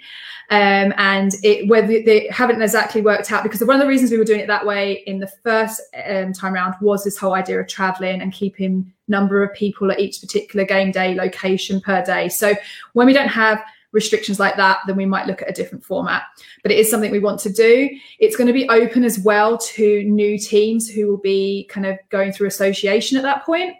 Um, 0.50 0.92
and 0.98 1.32
it 1.42 1.66
whether 1.68 1.86
they 1.86 2.28
haven't 2.30 2.60
exactly 2.60 3.00
worked 3.00 3.32
out 3.32 3.42
because 3.42 3.62
one 3.62 3.76
of 3.76 3.80
the 3.80 3.88
reasons 3.88 4.10
we 4.10 4.18
were 4.18 4.24
doing 4.24 4.40
it 4.40 4.48
that 4.48 4.66
way 4.66 5.02
in 5.06 5.18
the 5.18 5.26
first 5.26 5.80
um, 6.06 6.34
time 6.34 6.52
round 6.52 6.74
was 6.82 7.04
this 7.04 7.16
whole 7.16 7.32
idea 7.32 7.58
of 7.58 7.68
traveling 7.68 8.20
and 8.20 8.34
keeping 8.34 8.92
number 9.08 9.42
of 9.42 9.54
people 9.54 9.90
at 9.90 9.98
each 9.98 10.20
particular 10.20 10.66
game 10.66 10.90
day 10.90 11.14
location 11.14 11.80
per 11.80 12.04
day. 12.04 12.28
So 12.28 12.54
when 12.92 13.06
we 13.06 13.14
don't 13.14 13.28
have 13.28 13.62
restrictions 13.92 14.40
like 14.40 14.56
that, 14.56 14.78
then 14.86 14.96
we 14.96 15.06
might 15.06 15.26
look 15.26 15.42
at 15.42 15.48
a 15.48 15.52
different 15.52 15.84
format. 15.84 16.24
But 16.62 16.72
it 16.72 16.78
is 16.78 16.90
something 16.90 17.10
we 17.10 17.18
want 17.18 17.40
to 17.40 17.52
do. 17.52 17.88
It's 18.18 18.36
going 18.36 18.46
to 18.46 18.52
be 18.52 18.68
open 18.68 19.04
as 19.04 19.18
well 19.20 19.56
to 19.58 20.04
new 20.04 20.38
teams 20.38 20.90
who 20.90 21.08
will 21.08 21.18
be 21.18 21.66
kind 21.70 21.86
of 21.86 21.98
going 22.10 22.32
through 22.32 22.48
association 22.48 23.16
at 23.16 23.22
that 23.22 23.44
point, 23.44 23.76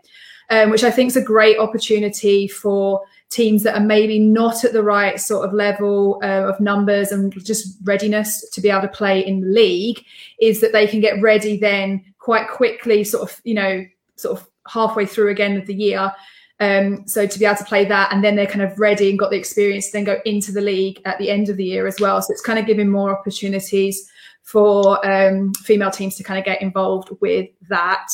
um, 0.51 0.71
which 0.71 0.85
I 0.85 0.91
think 0.91 1.09
is 1.09 1.17
a 1.17 1.23
great 1.23 1.59
opportunity 1.59 2.47
for 2.47 3.03
teams 3.33 3.63
that 3.63 3.75
are 3.75 3.85
maybe 3.85 4.19
not 4.19 4.65
at 4.65 4.73
the 4.73 4.83
right 4.83 5.19
sort 5.19 5.47
of 5.47 5.55
level 5.55 6.21
uh, 6.23 6.49
of 6.49 6.61
numbers 6.61 7.13
and 7.13 7.33
just 7.45 7.79
readiness 7.85 8.49
to 8.51 8.61
be 8.61 8.69
able 8.69 8.83
to 8.83 8.89
play 8.89 9.25
in 9.25 9.41
the 9.41 9.47
league 9.47 10.05
is 10.41 10.61
that 10.61 10.73
they 10.73 10.87
can 10.87 11.01
get 11.01 11.21
ready 11.23 11.57
then 11.57 12.05
quite 12.19 12.49
quickly 12.49 13.03
sort 13.03 13.23
of 13.23 13.41
you 13.45 13.55
know 13.55 13.85
sort 14.17 14.39
of 14.39 14.47
halfway 14.69 15.07
through 15.07 15.31
again 15.31 15.57
of 15.57 15.67
the 15.67 15.75
year 15.75 16.13
um, 16.63 17.09
so 17.09 17.27
to 17.27 17.39
be 17.39 17.45
able 17.45 17.57
to 17.57 17.65
play 17.65 17.85
that 17.85 18.13
and 18.13 18.23
then 18.23 18.37
they're 18.37 18.47
kind 18.47 18.63
of 18.63 18.79
ready 18.79 19.11
and 19.11 19.19
got 19.19 19.31
the 19.31 19.37
experience 19.37 19.91
then 19.91 20.05
go 20.05 20.19
into 20.25 20.53
the 20.53 20.61
league 20.61 21.01
at 21.05 21.19
the 21.19 21.29
end 21.29 21.49
of 21.49 21.57
the 21.57 21.65
year 21.65 21.89
as 21.89 21.99
well. 21.99 22.23
So 22.23 22.33
it's 22.33 22.41
kind 22.41 22.59
of 22.59 22.67
giving 22.67 22.89
more 22.89 23.11
opportunities 23.11 24.09
for 24.43 25.05
um, 25.05 25.53
female 25.55 25.91
teams 25.91 26.15
to 26.17 26.23
kind 26.23 26.39
of 26.39 26.45
get 26.45 26.63
involved 26.63 27.09
with 27.21 27.49
that. 27.69 28.07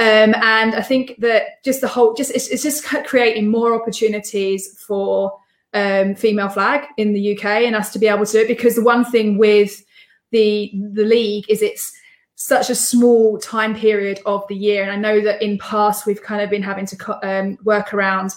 Um, 0.00 0.34
and 0.36 0.74
I 0.74 0.80
think 0.80 1.16
that 1.18 1.62
just 1.62 1.82
the 1.82 1.88
whole, 1.88 2.14
just 2.14 2.30
it's, 2.30 2.48
it's 2.48 2.62
just 2.62 2.86
creating 3.04 3.50
more 3.50 3.78
opportunities 3.78 4.82
for 4.82 5.38
um, 5.74 6.14
female 6.14 6.48
flag 6.48 6.86
in 6.96 7.12
the 7.12 7.36
UK 7.36 7.44
and 7.44 7.76
us 7.76 7.92
to 7.92 7.98
be 7.98 8.08
able 8.08 8.24
to 8.24 8.32
do 8.32 8.38
it. 8.38 8.48
Because 8.48 8.76
the 8.76 8.82
one 8.82 9.04
thing 9.04 9.36
with 9.36 9.84
the 10.30 10.72
the 10.92 11.04
league 11.04 11.44
is 11.50 11.60
it's 11.60 11.92
such 12.36 12.70
a 12.70 12.74
small 12.74 13.36
time 13.36 13.74
period 13.74 14.20
of 14.24 14.42
the 14.48 14.56
year. 14.56 14.82
And 14.82 14.90
I 14.90 14.96
know 14.96 15.20
that 15.20 15.42
in 15.42 15.58
past 15.58 16.06
we've 16.06 16.22
kind 16.22 16.40
of 16.40 16.48
been 16.48 16.62
having 16.62 16.86
to 16.86 17.28
um, 17.28 17.58
work 17.64 17.92
around 17.92 18.32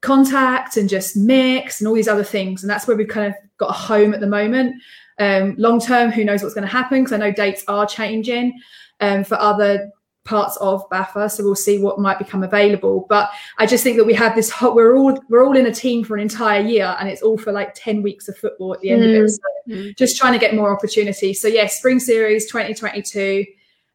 contact 0.00 0.78
and 0.78 0.88
just 0.88 1.18
mix 1.18 1.82
and 1.82 1.88
all 1.88 1.94
these 1.94 2.08
other 2.08 2.24
things. 2.24 2.62
And 2.62 2.70
that's 2.70 2.88
where 2.88 2.96
we've 2.96 3.06
kind 3.06 3.26
of 3.26 3.34
got 3.58 3.68
a 3.68 3.74
home 3.74 4.14
at 4.14 4.20
the 4.20 4.26
moment. 4.26 4.74
Um, 5.18 5.54
long 5.58 5.80
term, 5.80 6.10
who 6.10 6.24
knows 6.24 6.42
what's 6.42 6.54
going 6.54 6.66
to 6.66 6.72
happen? 6.72 7.04
Because 7.04 7.12
I 7.12 7.18
know 7.18 7.30
dates 7.30 7.62
are 7.68 7.84
changing 7.84 8.58
um, 9.00 9.22
for 9.22 9.34
other 9.34 9.90
parts 10.24 10.56
of 10.56 10.88
BAFA, 10.88 11.30
so 11.30 11.44
we'll 11.44 11.54
see 11.54 11.78
what 11.78 11.98
might 11.98 12.18
become 12.18 12.42
available. 12.42 13.06
But 13.08 13.30
I 13.58 13.66
just 13.66 13.84
think 13.84 13.96
that 13.98 14.04
we 14.04 14.14
have 14.14 14.34
this. 14.34 14.50
Hot, 14.50 14.74
we're 14.74 14.96
all 14.96 15.18
we're 15.28 15.44
all 15.44 15.56
in 15.56 15.66
a 15.66 15.74
team 15.74 16.04
for 16.04 16.16
an 16.16 16.22
entire 16.22 16.60
year, 16.60 16.96
and 16.98 17.08
it's 17.08 17.22
all 17.22 17.38
for 17.38 17.52
like 17.52 17.74
ten 17.74 18.02
weeks 18.02 18.28
of 18.28 18.36
football 18.36 18.74
at 18.74 18.80
the 18.80 18.90
end 18.90 19.02
mm. 19.02 19.18
of 19.18 19.24
it. 19.24 19.40
Mm. 19.68 19.86
So 19.88 19.92
just 19.92 20.16
trying 20.16 20.32
to 20.32 20.38
get 20.38 20.54
more 20.54 20.74
opportunities. 20.74 21.40
So 21.40 21.48
yeah, 21.48 21.66
spring 21.66 22.00
series 22.00 22.46
2022. 22.46 23.44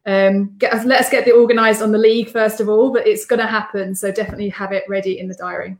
Um, 0.06 0.54
get, 0.56 0.86
let 0.86 1.00
us 1.00 1.10
get 1.10 1.26
the 1.26 1.34
organised 1.34 1.82
on 1.82 1.92
the 1.92 1.98
league 1.98 2.30
first 2.30 2.60
of 2.60 2.68
all, 2.68 2.90
but 2.90 3.06
it's 3.06 3.26
going 3.26 3.40
to 3.40 3.46
happen. 3.46 3.94
So 3.94 4.10
definitely 4.10 4.48
have 4.48 4.72
it 4.72 4.84
ready 4.88 5.18
in 5.18 5.28
the 5.28 5.34
diary. 5.34 5.76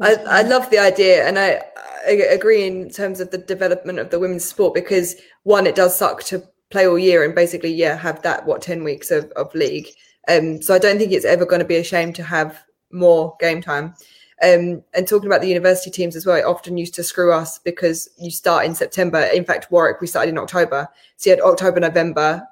I, 0.00 0.14
I 0.26 0.42
love 0.42 0.70
the 0.70 0.78
idea, 0.78 1.26
and 1.26 1.38
I, 1.38 1.62
I 2.06 2.10
agree 2.10 2.66
in 2.66 2.90
terms 2.90 3.20
of 3.20 3.30
the 3.30 3.38
development 3.38 4.00
of 4.00 4.10
the 4.10 4.18
women's 4.18 4.44
sport 4.44 4.74
because 4.74 5.14
one, 5.44 5.68
it 5.68 5.76
does 5.76 5.96
suck 5.96 6.24
to 6.24 6.42
play 6.74 6.88
all 6.88 6.98
year 6.98 7.22
and 7.22 7.36
basically 7.36 7.72
yeah 7.72 7.96
have 7.96 8.20
that 8.22 8.44
what 8.44 8.60
10 8.60 8.82
weeks 8.82 9.12
of, 9.12 9.30
of 9.36 9.54
league 9.54 9.86
um 10.28 10.60
so 10.60 10.74
i 10.74 10.78
don't 10.78 10.98
think 10.98 11.12
it's 11.12 11.24
ever 11.24 11.46
going 11.46 11.60
to 11.60 11.64
be 11.64 11.76
a 11.76 11.84
shame 11.84 12.12
to 12.12 12.22
have 12.24 12.64
more 12.90 13.36
game 13.38 13.62
time 13.62 13.94
um 14.42 14.82
and 14.92 15.06
talking 15.06 15.28
about 15.28 15.40
the 15.40 15.46
university 15.46 15.88
teams 15.88 16.16
as 16.16 16.26
well 16.26 16.36
it 16.36 16.44
often 16.44 16.76
used 16.76 16.94
to 16.94 17.04
screw 17.04 17.32
us 17.32 17.60
because 17.60 18.08
you 18.18 18.28
start 18.28 18.66
in 18.66 18.74
september 18.74 19.20
in 19.32 19.44
fact 19.44 19.70
warwick 19.70 20.00
we 20.00 20.08
started 20.08 20.30
in 20.30 20.38
october 20.38 20.88
so 21.16 21.30
you 21.30 21.36
had 21.36 21.44
october 21.44 21.78
november 21.78 22.42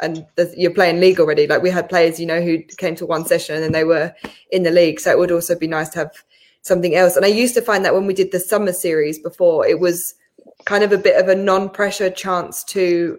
and 0.00 0.26
you're 0.56 0.74
playing 0.74 1.00
league 1.00 1.18
already. 1.18 1.46
Like 1.46 1.62
we 1.62 1.70
had 1.70 1.88
players, 1.88 2.20
you 2.20 2.26
know, 2.26 2.42
who 2.42 2.58
came 2.76 2.94
to 2.96 3.06
one 3.06 3.24
session 3.24 3.54
and 3.54 3.64
then 3.64 3.72
they 3.72 3.84
were 3.84 4.14
in 4.50 4.62
the 4.62 4.70
league. 4.70 5.00
So 5.00 5.10
it 5.10 5.18
would 5.18 5.32
also 5.32 5.58
be 5.58 5.66
nice 5.66 5.88
to 5.90 6.00
have 6.00 6.22
something 6.60 6.94
else. 6.94 7.16
And 7.16 7.24
I 7.24 7.28
used 7.28 7.54
to 7.54 7.62
find 7.62 7.82
that 7.84 7.94
when 7.94 8.06
we 8.06 8.12
did 8.12 8.32
the 8.32 8.40
summer 8.40 8.74
series 8.74 9.18
before, 9.18 9.66
it 9.66 9.80
was 9.80 10.14
kind 10.64 10.84
of 10.84 10.92
a 10.92 10.98
bit 10.98 11.18
of 11.18 11.28
a 11.28 11.34
non-pressure 11.34 12.10
chance 12.10 12.64
to 12.64 13.18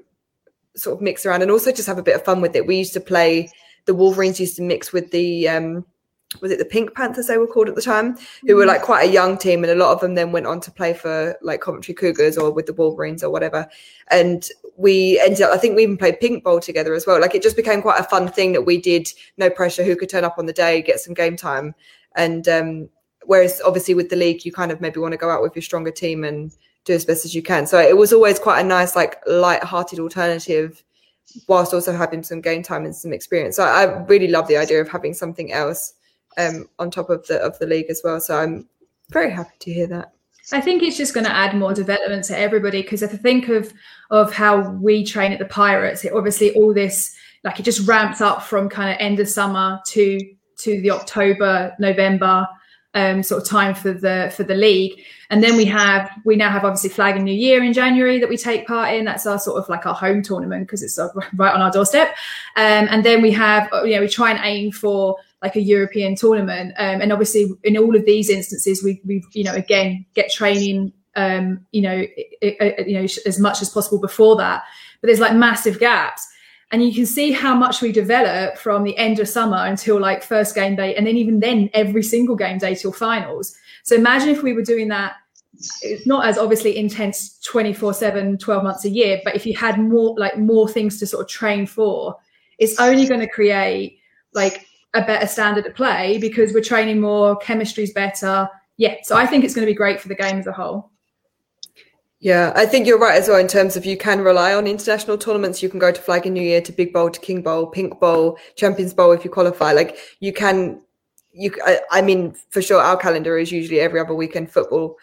sort 0.78 0.95
of 0.95 1.01
mix 1.01 1.25
around 1.25 1.41
and 1.41 1.51
also 1.51 1.71
just 1.71 1.88
have 1.88 1.97
a 1.97 2.03
bit 2.03 2.15
of 2.15 2.23
fun 2.23 2.41
with 2.41 2.55
it. 2.55 2.65
We 2.65 2.78
used 2.78 2.93
to 2.93 2.99
play 2.99 3.51
the 3.86 3.95
Wolverines 3.95 4.39
used 4.39 4.55
to 4.57 4.61
mix 4.61 4.93
with 4.93 5.11
the 5.11 5.49
um 5.49 5.86
was 6.41 6.51
it 6.51 6.59
the 6.59 6.65
Pink 6.65 6.93
Panthers 6.93 7.28
they 7.28 7.38
were 7.38 7.47
called 7.47 7.69
at 7.69 7.75
the 7.75 7.82
time, 7.82 8.17
who 8.45 8.55
were 8.55 8.65
mm. 8.65 8.67
like 8.67 8.82
quite 8.82 9.07
a 9.07 9.11
young 9.11 9.38
team, 9.38 9.63
and 9.63 9.71
a 9.71 9.75
lot 9.75 9.93
of 9.93 10.01
them 10.01 10.15
then 10.15 10.34
went 10.34 10.45
on 10.45 10.59
to 10.59 10.71
play 10.71 10.93
for 10.93 11.38
like 11.41 11.61
Coventry 11.61 11.93
Cougars 11.93 12.38
or 12.38 12.51
with 12.51 12.65
the 12.65 12.73
Wolverines 12.73 13.23
or 13.23 13.30
whatever. 13.30 13.65
And 14.11 14.47
we 14.75 15.19
ended 15.21 15.41
up, 15.41 15.51
I 15.53 15.57
think 15.57 15.75
we 15.75 15.84
even 15.84 15.97
played 15.97 16.19
pink 16.19 16.43
bowl 16.43 16.59
together 16.59 16.93
as 16.93 17.07
well. 17.07 17.21
Like 17.21 17.34
it 17.34 17.41
just 17.41 17.55
became 17.55 17.82
quite 17.82 17.99
a 17.99 18.03
fun 18.03 18.28
thing 18.28 18.51
that 18.51 18.63
we 18.63 18.80
did, 18.80 19.07
no 19.38 19.49
pressure, 19.49 19.84
who 19.84 19.95
could 19.95 20.09
turn 20.09 20.25
up 20.25 20.38
on 20.38 20.45
the 20.45 20.53
day, 20.53 20.82
get 20.82 20.99
some 20.99 21.13
game 21.13 21.38
time. 21.38 21.73
And 22.15 22.47
um, 22.49 22.89
whereas 23.25 23.61
obviously 23.65 23.93
with 23.93 24.09
the 24.09 24.15
league, 24.17 24.43
you 24.43 24.51
kind 24.51 24.71
of 24.71 24.82
maybe 24.82 24.99
want 24.99 25.13
to 25.13 25.17
go 25.17 25.30
out 25.30 25.41
with 25.41 25.55
your 25.55 25.63
stronger 25.63 25.91
team 25.91 26.25
and 26.25 26.51
do 26.88 26.93
as 26.93 27.05
best 27.05 27.25
as 27.25 27.35
you 27.35 27.43
can. 27.43 27.67
So 27.67 27.77
it 27.79 27.95
was 27.95 28.11
always 28.11 28.39
quite 28.39 28.61
a 28.61 28.63
nice, 28.63 28.95
like 28.95 29.21
light-hearted 29.27 29.99
alternative, 29.99 30.83
whilst 31.47 31.73
also 31.73 31.93
having 31.95 32.23
some 32.23 32.41
game 32.41 32.63
time 32.63 32.85
and 32.85 32.95
some 32.95 33.13
experience. 33.13 33.57
So 33.57 33.63
I 33.63 33.83
really 34.05 34.29
love 34.29 34.47
the 34.47 34.57
idea 34.57 34.81
of 34.81 34.89
having 34.89 35.13
something 35.13 35.51
else 35.51 35.93
um, 36.38 36.69
on 36.79 36.89
top 36.89 37.09
of 37.09 37.27
the 37.27 37.38
of 37.39 37.59
the 37.59 37.67
league 37.67 37.89
as 37.89 38.01
well. 38.03 38.19
So 38.19 38.38
I'm 38.38 38.67
very 39.09 39.29
happy 39.29 39.55
to 39.59 39.73
hear 39.73 39.88
that. 39.88 40.13
I 40.53 40.61
think 40.61 40.81
it's 40.81 40.95
just 40.95 41.13
going 41.13 41.25
to 41.25 41.35
add 41.35 41.57
more 41.57 41.73
development 41.73 42.23
to 42.25 42.38
everybody 42.38 42.81
because 42.81 43.03
if 43.03 43.13
I 43.13 43.17
think 43.17 43.49
of 43.49 43.73
of 44.09 44.33
how 44.33 44.69
we 44.71 45.03
train 45.03 45.33
at 45.33 45.39
the 45.39 45.45
Pirates, 45.45 46.05
it 46.05 46.13
obviously 46.13 46.53
all 46.53 46.73
this 46.73 47.13
like 47.43 47.59
it 47.59 47.63
just 47.63 47.85
ramps 47.88 48.21
up 48.21 48.43
from 48.43 48.69
kind 48.69 48.89
of 48.89 48.97
end 48.99 49.19
of 49.19 49.27
summer 49.27 49.79
to 49.88 50.19
to 50.59 50.81
the 50.81 50.91
October 50.91 51.75
November 51.79 52.47
um, 52.93 53.21
sort 53.21 53.41
of 53.41 53.47
time 53.47 53.75
for 53.75 53.93
the 53.93 54.33
for 54.35 54.43
the 54.43 54.55
league, 54.55 54.99
and 55.29 55.43
then 55.43 55.55
we 55.55 55.65
have 55.65 56.09
we 56.25 56.35
now 56.35 56.49
have 56.49 56.63
obviously 56.63 56.89
Flag 56.89 57.15
and 57.15 57.25
New 57.25 57.33
Year 57.33 57.63
in 57.63 57.73
January 57.73 58.19
that 58.19 58.29
we 58.29 58.38
take 58.38 58.65
part 58.65 58.93
in. 58.93 59.05
That's 59.05 59.25
our 59.25 59.39
sort 59.39 59.61
of 59.61 59.69
like 59.69 59.85
our 59.85 59.93
home 59.93 60.21
tournament 60.21 60.67
because 60.67 60.81
it's 60.81 60.97
right 61.35 61.53
on 61.53 61.61
our 61.61 61.71
doorstep, 61.71 62.09
um, 62.55 62.88
and 62.89 63.03
then 63.03 63.21
we 63.21 63.31
have 63.31 63.69
you 63.83 63.95
know 63.95 64.01
we 64.01 64.07
try 64.07 64.31
and 64.31 64.39
aim 64.43 64.71
for 64.71 65.17
like 65.41 65.55
a 65.55 65.61
European 65.61 66.15
tournament. 66.15 66.73
Um, 66.77 67.01
and 67.01 67.11
obviously, 67.11 67.51
in 67.63 67.77
all 67.77 67.95
of 67.95 68.05
these 68.05 68.29
instances, 68.29 68.83
we 68.83 69.01
we 69.05 69.23
you 69.33 69.43
know 69.43 69.53
again 69.53 70.05
get 70.13 70.31
training 70.31 70.93
um, 71.15 71.65
you 71.71 71.81
know 71.81 71.97
it, 71.97 72.27
it, 72.41 72.88
you 72.88 72.95
know 72.95 73.03
as 73.03 73.39
much 73.39 73.61
as 73.61 73.69
possible 73.69 73.99
before 73.99 74.35
that. 74.38 74.63
But 75.01 75.07
there's 75.07 75.19
like 75.19 75.35
massive 75.35 75.79
gaps. 75.79 76.27
And 76.72 76.84
you 76.84 76.93
can 76.93 77.05
see 77.05 77.32
how 77.32 77.55
much 77.55 77.82
we 77.82 77.91
develop 77.91 78.57
from 78.57 78.84
the 78.84 78.97
end 78.97 79.20
of 79.20 79.30
summer 79.30 79.65
until 79.65 79.99
like 79.99 80.22
first 80.22 80.53
game 80.53 80.76
day, 80.76 80.95
and 80.95 81.07
then 81.07 81.15
even 81.15 81.39
then 81.39 81.70
every 81.74 82.03
single 82.03 82.36
game 82.36 82.57
day 82.57 82.76
till 82.76 82.91
finals. 82.91 83.55
So 83.84 83.95
imagine 83.95 84.30
if 84.30 84.43
we 84.43 84.53
were 84.53 84.63
doing 84.63 84.89
that 84.89 85.15
it's 85.82 86.05
not 86.05 86.24
as 86.24 86.38
obviously 86.38 86.78
intense 86.78 87.39
24 87.39 87.91
7 87.91 88.38
12 88.38 88.63
months 88.63 88.86
a 88.86 88.89
year 88.89 89.20
but 89.24 89.36
if 89.36 89.43
you 89.43 89.55
had 89.55 89.80
more 89.80 90.13
like 90.15 90.38
more 90.38 90.70
things 90.70 90.99
to 90.99 91.07
sort 91.07 91.24
of 91.24 91.28
train 91.28 91.65
for 91.65 92.15
it's 92.59 92.80
only 92.80 93.07
going 93.07 93.20
to 93.20 93.28
create 93.28 93.97
like 94.34 94.68
a 94.93 95.01
better 95.01 95.28
standard 95.28 95.65
of 95.65 95.76
play 95.76 96.18
because 96.18 96.53
we're 96.53 96.61
training 96.61 96.99
more, 96.99 97.36
chemistry's 97.38 97.93
better. 97.93 98.49
Yeah, 98.78 98.95
so 99.03 99.15
I 99.15 99.26
think 99.26 99.43
it's 99.43 99.53
going 99.53 99.65
to 99.65 99.72
be 99.72 99.76
great 99.76 99.99
for 100.01 100.07
the 100.07 100.15
game 100.15 100.38
as 100.38 100.47
a 100.47 100.51
whole. 100.51 100.91
Yeah, 102.20 102.51
I 102.55 102.65
think 102.65 102.88
you're 102.88 102.97
right 102.97 103.15
as 103.15 103.28
well 103.28 103.38
in 103.38 103.47
terms 103.47 103.78
of 103.78 103.86
you 103.86 103.95
can 103.95 104.22
rely 104.22 104.53
on 104.53 104.65
international 104.65 105.20
tournaments. 105.20 105.61
You 105.61 105.70
can 105.70 105.80
go 105.80 105.91
to 105.91 106.01
Flag 106.01 106.26
and 106.26 106.34
New 106.34 106.41
Year, 106.41 106.61
to 106.61 106.72
Big 106.72 106.91
Bowl, 106.91 107.11
to 107.11 107.20
King 107.20 107.43
Bowl, 107.43 107.68
Pink 107.68 107.99
Bowl, 107.99 108.39
Champions 108.55 108.93
Bowl 108.93 109.11
if 109.11 109.24
you 109.24 109.30
qualify. 109.30 109.72
Like 109.72 109.97
you 110.20 110.34
can, 110.34 110.82
you. 111.32 111.51
I, 111.63 111.80
I 111.91 112.01
mean, 112.01 112.36
for 112.49 112.61
sure, 112.61 112.82
our 112.82 112.97
calendar 112.97 113.38
is 113.38 113.51
usually 113.51 113.80
every 113.80 113.99
other 113.99 114.15
weekend 114.15 114.51
football, 114.51 114.97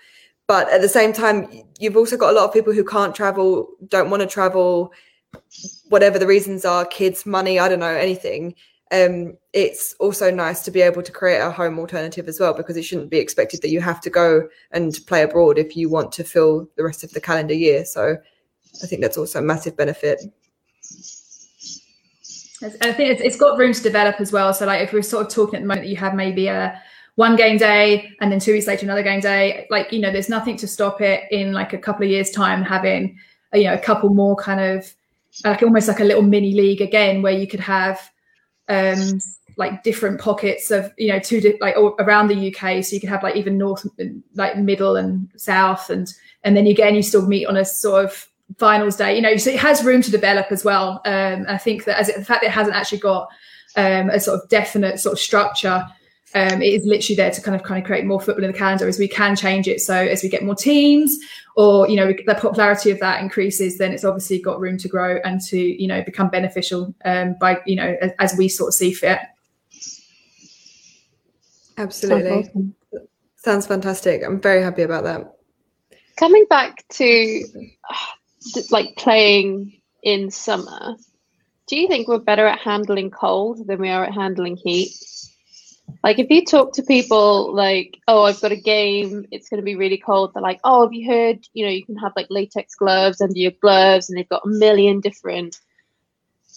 but 0.48 0.68
at 0.70 0.80
the 0.80 0.88
same 0.88 1.12
time, 1.12 1.48
you've 1.78 1.96
also 1.96 2.16
got 2.16 2.30
a 2.30 2.36
lot 2.36 2.48
of 2.48 2.52
people 2.52 2.72
who 2.72 2.84
can't 2.84 3.14
travel, 3.14 3.68
don't 3.88 4.10
want 4.10 4.22
to 4.22 4.26
travel, 4.26 4.92
whatever 5.90 6.18
the 6.18 6.26
reasons 6.26 6.64
are, 6.64 6.84
kids, 6.84 7.24
money, 7.24 7.60
I 7.60 7.68
don't 7.68 7.78
know, 7.78 7.86
anything 7.86 8.56
um, 8.94 9.36
it's 9.52 9.94
also 9.98 10.30
nice 10.30 10.62
to 10.62 10.70
be 10.70 10.80
able 10.80 11.02
to 11.02 11.10
create 11.10 11.40
a 11.40 11.50
home 11.50 11.78
alternative 11.80 12.28
as 12.28 12.38
well 12.38 12.54
because 12.54 12.76
it 12.76 12.84
shouldn't 12.84 13.10
be 13.10 13.18
expected 13.18 13.60
that 13.62 13.70
you 13.70 13.80
have 13.80 14.00
to 14.02 14.10
go 14.10 14.48
and 14.70 14.96
play 15.08 15.22
abroad 15.22 15.58
if 15.58 15.76
you 15.76 15.88
want 15.88 16.12
to 16.12 16.22
fill 16.22 16.68
the 16.76 16.84
rest 16.84 17.02
of 17.02 17.10
the 17.10 17.20
calendar 17.20 17.54
year. 17.54 17.84
So 17.84 18.16
I 18.82 18.86
think 18.86 19.02
that's 19.02 19.18
also 19.18 19.40
a 19.40 19.42
massive 19.42 19.76
benefit. 19.76 20.20
I 22.62 22.92
think 22.92 23.10
it's, 23.10 23.20
it's 23.20 23.36
got 23.36 23.58
room 23.58 23.72
to 23.72 23.82
develop 23.82 24.20
as 24.20 24.32
well. 24.32 24.54
So 24.54 24.64
like 24.64 24.82
if 24.82 24.92
we're 24.92 25.02
sort 25.02 25.26
of 25.26 25.32
talking 25.32 25.56
at 25.56 25.62
the 25.62 25.66
moment 25.66 25.86
that 25.86 25.90
you 25.90 25.96
have 25.96 26.14
maybe 26.14 26.46
a 26.46 26.80
one 27.16 27.36
game 27.36 27.58
day 27.58 28.12
and 28.20 28.30
then 28.30 28.38
two 28.38 28.52
weeks 28.52 28.66
later 28.66 28.86
another 28.86 29.02
game 29.02 29.20
day, 29.20 29.66
like 29.70 29.92
you 29.92 29.98
know, 29.98 30.12
there's 30.12 30.28
nothing 30.28 30.56
to 30.58 30.68
stop 30.68 31.00
it 31.00 31.24
in 31.32 31.52
like 31.52 31.72
a 31.72 31.78
couple 31.78 32.04
of 32.04 32.10
years 32.10 32.30
time 32.30 32.62
having 32.62 33.18
you 33.52 33.64
know 33.64 33.74
a 33.74 33.78
couple 33.78 34.08
more 34.10 34.36
kind 34.36 34.60
of 34.60 34.94
like 35.44 35.62
almost 35.62 35.88
like 35.88 36.00
a 36.00 36.04
little 36.04 36.22
mini 36.22 36.54
league 36.54 36.80
again 36.80 37.22
where 37.22 37.32
you 37.32 37.46
could 37.46 37.60
have 37.60 38.10
um, 38.68 39.20
like 39.56 39.82
different 39.82 40.20
pockets 40.20 40.70
of 40.70 40.92
you 40.98 41.12
know 41.12 41.18
two 41.18 41.40
di- 41.40 41.58
like 41.60 41.76
around 41.76 42.28
the 42.28 42.54
UK. 42.54 42.84
So 42.84 42.94
you 42.94 43.00
could 43.00 43.08
have 43.08 43.22
like 43.22 43.36
even 43.36 43.58
north, 43.58 43.86
like 44.34 44.58
middle 44.58 44.96
and 44.96 45.28
south, 45.36 45.90
and 45.90 46.12
and 46.42 46.56
then 46.56 46.66
again 46.66 46.94
you 46.94 47.02
still 47.02 47.26
meet 47.26 47.46
on 47.46 47.56
a 47.56 47.64
sort 47.64 48.04
of 48.04 48.28
finals 48.58 48.96
day. 48.96 49.14
You 49.14 49.22
know, 49.22 49.36
so 49.36 49.50
it 49.50 49.58
has 49.60 49.84
room 49.84 50.02
to 50.02 50.10
develop 50.10 50.46
as 50.50 50.64
well. 50.64 51.00
Um, 51.04 51.46
I 51.48 51.58
think 51.58 51.84
that 51.84 51.98
as 51.98 52.08
it, 52.08 52.16
the 52.16 52.24
fact 52.24 52.42
that 52.42 52.48
it 52.48 52.52
hasn't 52.52 52.76
actually 52.76 52.98
got 52.98 53.28
um, 53.76 54.10
a 54.10 54.20
sort 54.20 54.42
of 54.42 54.48
definite 54.48 55.00
sort 55.00 55.14
of 55.14 55.18
structure. 55.18 55.86
Um, 56.36 56.62
it 56.62 56.74
is 56.74 56.84
literally 56.84 57.14
there 57.14 57.30
to 57.30 57.40
kind 57.40 57.54
of 57.54 57.62
kind 57.62 57.80
of 57.80 57.86
create 57.86 58.04
more 58.04 58.20
football 58.20 58.44
in 58.44 58.50
the 58.50 58.58
calendar 58.58 58.88
as 58.88 58.98
we 58.98 59.06
can 59.06 59.36
change 59.36 59.68
it. 59.68 59.80
So 59.80 59.94
as 59.94 60.22
we 60.24 60.28
get 60.28 60.42
more 60.42 60.56
teams, 60.56 61.16
or 61.56 61.88
you 61.88 61.96
know 61.96 62.12
the 62.26 62.34
popularity 62.34 62.90
of 62.90 62.98
that 63.00 63.22
increases, 63.22 63.78
then 63.78 63.92
it's 63.92 64.04
obviously 64.04 64.40
got 64.40 64.58
room 64.58 64.76
to 64.78 64.88
grow 64.88 65.18
and 65.24 65.40
to 65.42 65.58
you 65.58 65.86
know 65.86 66.02
become 66.02 66.28
beneficial 66.28 66.92
um, 67.04 67.36
by 67.40 67.60
you 67.66 67.76
know 67.76 67.96
as, 68.00 68.10
as, 68.18 68.36
we 68.36 68.48
sort 68.48 68.68
of 68.68 68.74
see 68.74 68.92
fit. 68.92 69.20
Absolutely, 71.76 72.30
Sounds, 72.30 72.48
awesome. 72.48 72.74
Sounds 73.36 73.66
fantastic. 73.66 74.22
I'm 74.24 74.40
very 74.40 74.62
happy 74.62 74.82
about 74.82 75.04
that. 75.04 75.36
Coming 76.16 76.46
back 76.50 76.84
to 76.94 77.44
like 78.70 78.96
playing 78.96 79.80
in 80.02 80.32
summer, 80.32 80.96
do 81.68 81.76
you 81.76 81.86
think 81.86 82.08
we're 82.08 82.18
better 82.18 82.46
at 82.46 82.58
handling 82.58 83.10
cold 83.10 83.66
than 83.68 83.80
we 83.80 83.88
are 83.88 84.04
at 84.04 84.14
handling 84.14 84.56
heat? 84.56 84.90
Like 86.04 86.18
if 86.18 86.28
you 86.28 86.44
talk 86.44 86.74
to 86.74 86.82
people 86.82 87.54
like, 87.54 87.98
oh, 88.08 88.24
I've 88.24 88.40
got 88.42 88.52
a 88.52 88.56
game, 88.56 89.24
it's 89.30 89.48
going 89.48 89.58
to 89.58 89.64
be 89.64 89.74
really 89.74 89.96
cold. 89.96 90.34
They're 90.34 90.42
like, 90.42 90.60
oh, 90.62 90.82
have 90.82 90.92
you 90.92 91.10
heard? 91.10 91.38
You 91.54 91.64
know, 91.64 91.72
you 91.72 91.82
can 91.82 91.96
have 91.96 92.12
like 92.14 92.26
latex 92.28 92.74
gloves 92.74 93.22
under 93.22 93.38
your 93.38 93.52
gloves, 93.62 94.10
and 94.10 94.18
they've 94.18 94.28
got 94.28 94.44
a 94.44 94.48
million 94.48 95.00
different 95.00 95.58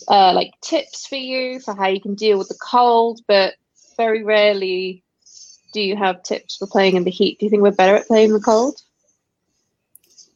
uh, 0.09 0.33
like 0.33 0.51
tips 0.61 1.07
for 1.07 1.15
you 1.15 1.61
for 1.61 1.73
how 1.73 1.87
you 1.87 2.01
can 2.01 2.13
deal 2.13 2.37
with 2.37 2.49
the 2.49 2.59
cold. 2.61 3.21
But 3.25 3.53
very 3.95 4.21
rarely 4.21 5.05
do 5.71 5.79
you 5.79 5.95
have 5.95 6.23
tips 6.23 6.57
for 6.57 6.67
playing 6.67 6.97
in 6.97 7.05
the 7.05 7.11
heat. 7.11 7.39
Do 7.39 7.45
you 7.45 7.49
think 7.49 7.63
we're 7.63 7.71
better 7.71 7.95
at 7.95 8.07
playing 8.07 8.31
in 8.31 8.33
the 8.33 8.41
cold? 8.41 8.81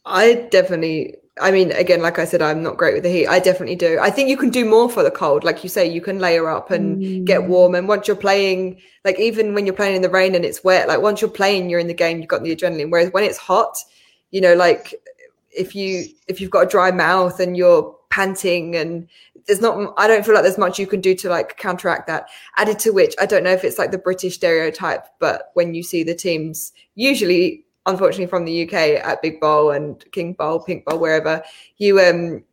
I 0.05 0.47
definitely 0.51 1.17
I 1.41 1.51
mean, 1.51 1.71
again, 1.71 2.01
like 2.01 2.19
I 2.19 2.25
said, 2.25 2.41
I'm 2.41 2.61
not 2.61 2.77
great 2.77 2.93
with 2.93 3.03
the 3.03 3.09
heat. 3.09 3.27
I 3.27 3.39
definitely 3.39 3.75
do. 3.75 3.97
I 3.99 4.09
think 4.09 4.29
you 4.29 4.37
can 4.37 4.49
do 4.49 4.63
more 4.63 4.89
for 4.89 5.03
the 5.03 5.11
cold. 5.11 5.43
Like 5.43 5.63
you 5.63 5.69
say, 5.69 5.87
you 5.87 6.01
can 6.01 6.19
layer 6.19 6.49
up 6.49 6.71
and 6.71 7.01
mm. 7.01 7.25
get 7.25 7.43
warm. 7.43 7.75
And 7.75 7.87
once 7.87 8.07
you're 8.07 8.15
playing, 8.15 8.79
like 9.03 9.19
even 9.19 9.53
when 9.53 9.65
you're 9.65 9.75
playing 9.75 9.95
in 9.95 10.01
the 10.01 10.09
rain 10.09 10.35
and 10.35 10.45
it's 10.45 10.63
wet, 10.63 10.87
like 10.87 11.01
once 11.01 11.21
you're 11.21 11.29
playing, 11.29 11.69
you're 11.69 11.79
in 11.79 11.87
the 11.87 11.93
game, 11.93 12.19
you've 12.19 12.27
got 12.27 12.43
the 12.43 12.55
adrenaline. 12.55 12.91
Whereas 12.91 13.11
when 13.11 13.23
it's 13.23 13.37
hot, 13.37 13.77
you 14.29 14.39
know, 14.39 14.53
like 14.53 14.93
if 15.51 15.75
you 15.75 16.05
if 16.27 16.39
you've 16.39 16.51
got 16.51 16.67
a 16.67 16.69
dry 16.69 16.91
mouth 16.91 17.39
and 17.39 17.57
you're 17.57 17.95
panting 18.09 18.75
and 18.75 19.07
there's 19.47 19.61
not 19.61 19.93
I 19.97 20.07
don't 20.07 20.25
feel 20.25 20.35
like 20.35 20.43
there's 20.43 20.57
much 20.57 20.77
you 20.77 20.87
can 20.87 21.01
do 21.01 21.15
to 21.15 21.29
like 21.29 21.57
counteract 21.57 22.07
that. 22.07 22.29
Added 22.57 22.79
to 22.79 22.91
which 22.91 23.15
I 23.19 23.25
don't 23.25 23.43
know 23.43 23.51
if 23.51 23.63
it's 23.63 23.79
like 23.79 23.91
the 23.91 23.97
British 23.97 24.35
stereotype, 24.35 25.07
but 25.19 25.51
when 25.55 25.73
you 25.73 25.83
see 25.83 26.03
the 26.03 26.15
teams 26.15 26.71
usually 26.95 27.65
unfortunately 27.85 28.27
from 28.27 28.45
the 28.45 28.63
UK 28.63 29.03
at 29.03 29.21
Big 29.21 29.39
Bowl 29.39 29.71
and 29.71 30.03
King 30.11 30.33
Bowl, 30.33 30.59
Pink 30.59 30.85
Bowl, 30.85 30.99
wherever, 30.99 31.43
you 31.77 31.99
um 31.99 32.43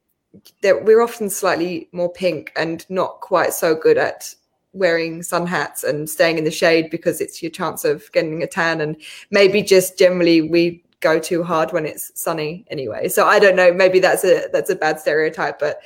we're 0.63 1.01
often 1.01 1.31
slightly 1.31 1.89
more 1.93 2.13
pink 2.13 2.53
and 2.55 2.87
not 2.91 3.21
quite 3.21 3.53
so 3.53 3.75
good 3.75 3.97
at 3.97 4.35
wearing 4.73 5.23
sun 5.23 5.47
hats 5.47 5.83
and 5.85 6.09
staying 6.09 6.39
in 6.39 6.45
the 6.45 6.51
shade 6.51 6.91
because 6.91 7.21
it's 7.21 7.43
your 7.43 7.51
chance 7.51 7.85
of 7.85 8.11
getting 8.13 8.43
a 8.43 8.47
tan 8.47 8.81
and 8.81 8.97
maybe 9.31 9.63
just 9.63 9.99
generally 9.99 10.43
we 10.43 10.85
go 11.01 11.19
too 11.19 11.43
hard 11.43 11.73
when 11.73 11.87
it's 11.87 12.13
sunny 12.15 12.65
anyway. 12.71 13.09
So 13.09 13.27
I 13.27 13.39
don't 13.39 13.57
know, 13.57 13.73
maybe 13.73 14.01
that's 14.01 14.25
a 14.25 14.49
that's 14.53 14.71
a 14.71 14.77
bad 14.77 15.01
stereotype, 15.01 15.59
but 15.59 15.81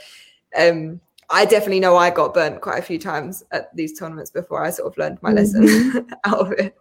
um 0.58 1.00
I 1.32 1.44
definitely 1.46 1.80
know 1.80 1.96
I 1.96 2.10
got 2.10 2.34
burnt 2.34 2.60
quite 2.60 2.78
a 2.78 2.82
few 2.82 2.98
times 2.98 3.42
at 3.50 3.74
these 3.74 3.98
tournaments 3.98 4.30
before 4.30 4.62
I 4.64 4.70
sort 4.70 4.92
of 4.92 4.98
learned 4.98 5.18
my 5.22 5.32
lesson 5.32 5.62
Mm-hmm. 5.64 6.12
out 6.26 6.38
of 6.40 6.52
it. 6.52 6.76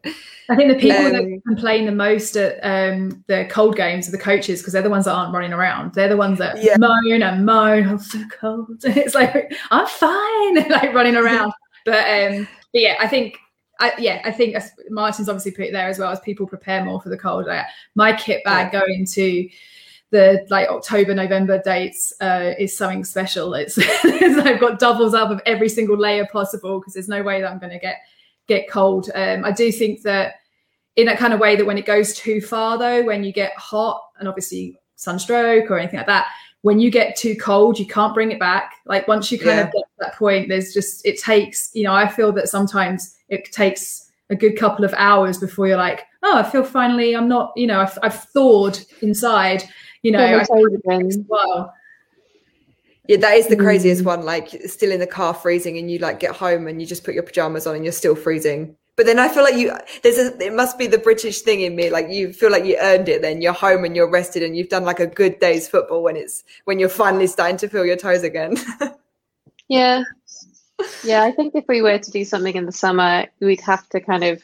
I 0.50 0.56
think 0.56 0.74
the 0.74 0.80
people 0.80 1.04
that 1.12 1.16
Um, 1.24 1.42
complain 1.48 1.86
the 1.86 1.92
most 1.94 2.36
at 2.36 2.60
um, 2.62 3.24
the 3.28 3.48
cold 3.50 3.76
games 3.78 4.08
are 4.08 4.12
the 4.12 4.18
coaches 4.18 4.60
because 4.60 4.74
they're 4.74 4.82
the 4.82 4.90
ones 4.90 5.06
that 5.06 5.14
aren't 5.14 5.34
running 5.34 5.54
around. 5.54 5.94
They're 5.94 6.10
the 6.10 6.18
ones 6.18 6.38
that 6.40 6.62
Yeah. 6.62 6.76
moan 6.78 7.24
and 7.24 7.46
moan. 7.46 7.88
I'm 7.88 8.00
so 8.00 8.20
cold. 8.40 8.68
It's 8.84 9.16
like 9.16 9.54
I'm 9.72 9.88
fine, 9.88 10.56
like 10.70 10.94
running 10.94 11.16
around. 11.16 11.54
But 11.86 12.06
um, 12.10 12.48
but 12.74 12.82
yeah, 12.82 12.96
I 13.00 13.08
think. 13.08 13.38
I, 13.80 13.94
yeah, 13.98 14.22
I 14.24 14.32
think 14.32 14.54
as- 14.54 14.74
Martin's 14.92 15.28
obviously 15.28 15.54
put 15.54 15.66
it 15.66 15.72
there 15.72 15.88
as 15.88 15.98
well 15.98 16.12
as 16.12 16.20
people 16.20 16.46
prepare 16.46 16.86
more 16.86 17.02
for 17.02 17.10
the 17.10 17.18
cold. 17.18 17.48
Like 17.48 17.66
my 17.96 18.14
kit 18.14 18.44
bag 18.44 18.72
going 18.72 19.08
to 19.14 19.50
the 20.12 20.46
like 20.50 20.68
October, 20.70 21.16
November 21.16 21.62
dates 21.64 22.14
uh, 22.22 22.54
is 22.60 22.78
something 22.78 23.04
special. 23.04 23.54
It's, 23.54 23.78
I've 24.06 24.60
got 24.60 24.78
doubles 24.80 25.14
up 25.14 25.32
of 25.32 25.42
every 25.46 25.70
single 25.70 25.98
layer 25.98 26.28
possible 26.32 26.80
because 26.80 26.94
there's 26.94 27.08
no 27.08 27.24
way 27.24 27.42
that 27.42 27.50
I'm 27.52 27.60
going 27.60 27.72
to 27.74 27.80
get 27.80 27.98
get 28.48 28.70
cold. 28.70 29.10
Um, 29.16 29.46
I 29.46 29.52
do 29.52 29.72
think 29.72 30.02
that 30.04 30.36
in 30.98 31.06
that 31.06 31.18
kind 31.18 31.34
of 31.34 31.40
way 31.40 31.56
that 31.56 31.66
when 31.66 31.78
it 31.78 31.86
goes 31.86 32.14
too 32.14 32.42
far 32.42 32.78
though, 32.78 33.04
when 33.04 33.24
you 33.24 33.32
get 33.32 33.54
hot 33.58 34.02
and 34.20 34.28
obviously 34.28 34.78
sunstroke 34.96 35.72
or 35.72 35.80
anything 35.80 35.98
like 35.98 36.08
that, 36.08 36.28
when 36.64 36.80
you 36.80 36.92
get 36.92 37.16
too 37.16 37.36
cold, 37.38 37.80
you 37.80 37.88
can't 37.88 38.14
bring 38.14 38.32
it 38.32 38.40
back. 38.40 38.74
Like 38.86 39.08
once 39.08 39.32
you 39.32 39.38
kind 39.40 39.58
Yeah. 39.58 39.68
of 39.68 39.72
get 39.72 39.80
to 39.80 39.96
that 40.00 40.16
point, 40.16 40.50
there's 40.50 40.74
just 40.74 41.06
it 41.06 41.20
takes, 41.20 41.70
you 41.74 41.84
know, 41.84 41.94
I 41.94 42.08
feel 42.08 42.32
that 42.34 42.50
sometimes 42.50 43.16
it 43.30 43.52
takes 43.52 44.12
a 44.30 44.36
good 44.36 44.58
couple 44.58 44.86
of 44.86 44.94
hours 44.98 45.38
before 45.38 45.68
you're 45.68 45.78
like, 45.78 46.06
oh, 46.24 46.38
I 46.38 46.44
feel 46.44 46.64
finally, 46.64 47.16
I'm 47.16 47.28
not, 47.28 47.52
you 47.56 47.68
know, 47.68 47.80
I've, 47.80 47.98
I've 48.04 48.24
thawed 48.26 48.80
inside, 49.02 49.64
you 50.04 50.12
know, 50.12 50.44
Feel 50.44 50.46
toes 50.58 50.74
again. 50.74 51.26
well, 51.28 51.74
Yeah, 53.08 53.18
that 53.18 53.34
is 53.38 53.48
the 53.48 53.56
craziest 53.56 54.04
Mm. 54.04 54.06
one. 54.06 54.26
Like 54.26 54.50
still 54.68 54.92
in 54.92 55.00
the 55.00 55.08
car 55.08 55.34
freezing 55.34 55.78
and 55.78 55.90
you 55.92 55.98
like 56.00 56.20
get 56.20 56.36
home 56.36 56.68
and 56.68 56.80
you 56.82 56.88
just 56.88 57.04
put 57.04 57.14
your 57.14 57.24
pajamas 57.24 57.68
on 57.68 57.76
and 57.76 57.84
you're 57.86 57.92
still 57.92 58.16
freezing. 58.16 58.76
But 58.98 59.06
then 59.06 59.20
I 59.20 59.30
feel 59.30 59.44
like 59.44 59.56
you 59.56 59.72
there's 60.04 60.18
a 60.18 60.38
it 60.46 60.54
must 60.54 60.78
be 60.78 60.86
the 60.88 60.98
British 60.98 61.42
thing 61.42 61.62
in 61.62 61.76
me. 61.76 61.90
Like 61.90 62.10
you 62.10 62.34
feel 62.34 62.52
like 62.52 62.66
you 62.66 62.78
earned 62.80 63.10
it 63.10 63.22
then 63.22 63.42
you're 63.42 63.54
home 63.54 63.86
and 63.86 63.96
you're 63.96 64.10
rested 64.10 64.44
and 64.44 64.56
you've 64.56 64.70
done 64.70 64.84
like 64.86 65.00
a 65.00 65.08
good 65.08 65.40
day's 65.40 65.68
football 65.68 66.04
when 66.04 66.16
it's 66.16 66.44
when 66.66 66.78
you're 66.80 66.90
finally 66.90 67.28
starting 67.28 67.58
to 67.58 67.68
feel 67.70 67.86
your 67.86 67.98
toes 67.98 68.24
again. 68.24 68.58
Yeah. 69.68 70.04
Yeah, 71.04 71.24
I 71.24 71.32
think 71.32 71.56
if 71.56 71.64
we 71.70 71.82
were 71.82 71.98
to 71.98 72.12
do 72.12 72.26
something 72.26 72.56
in 72.56 72.66
the 72.66 72.74
summer, 72.74 73.26
we'd 73.40 73.62
have 73.62 73.88
to 73.90 74.02
kind 74.02 74.26
of, 74.26 74.44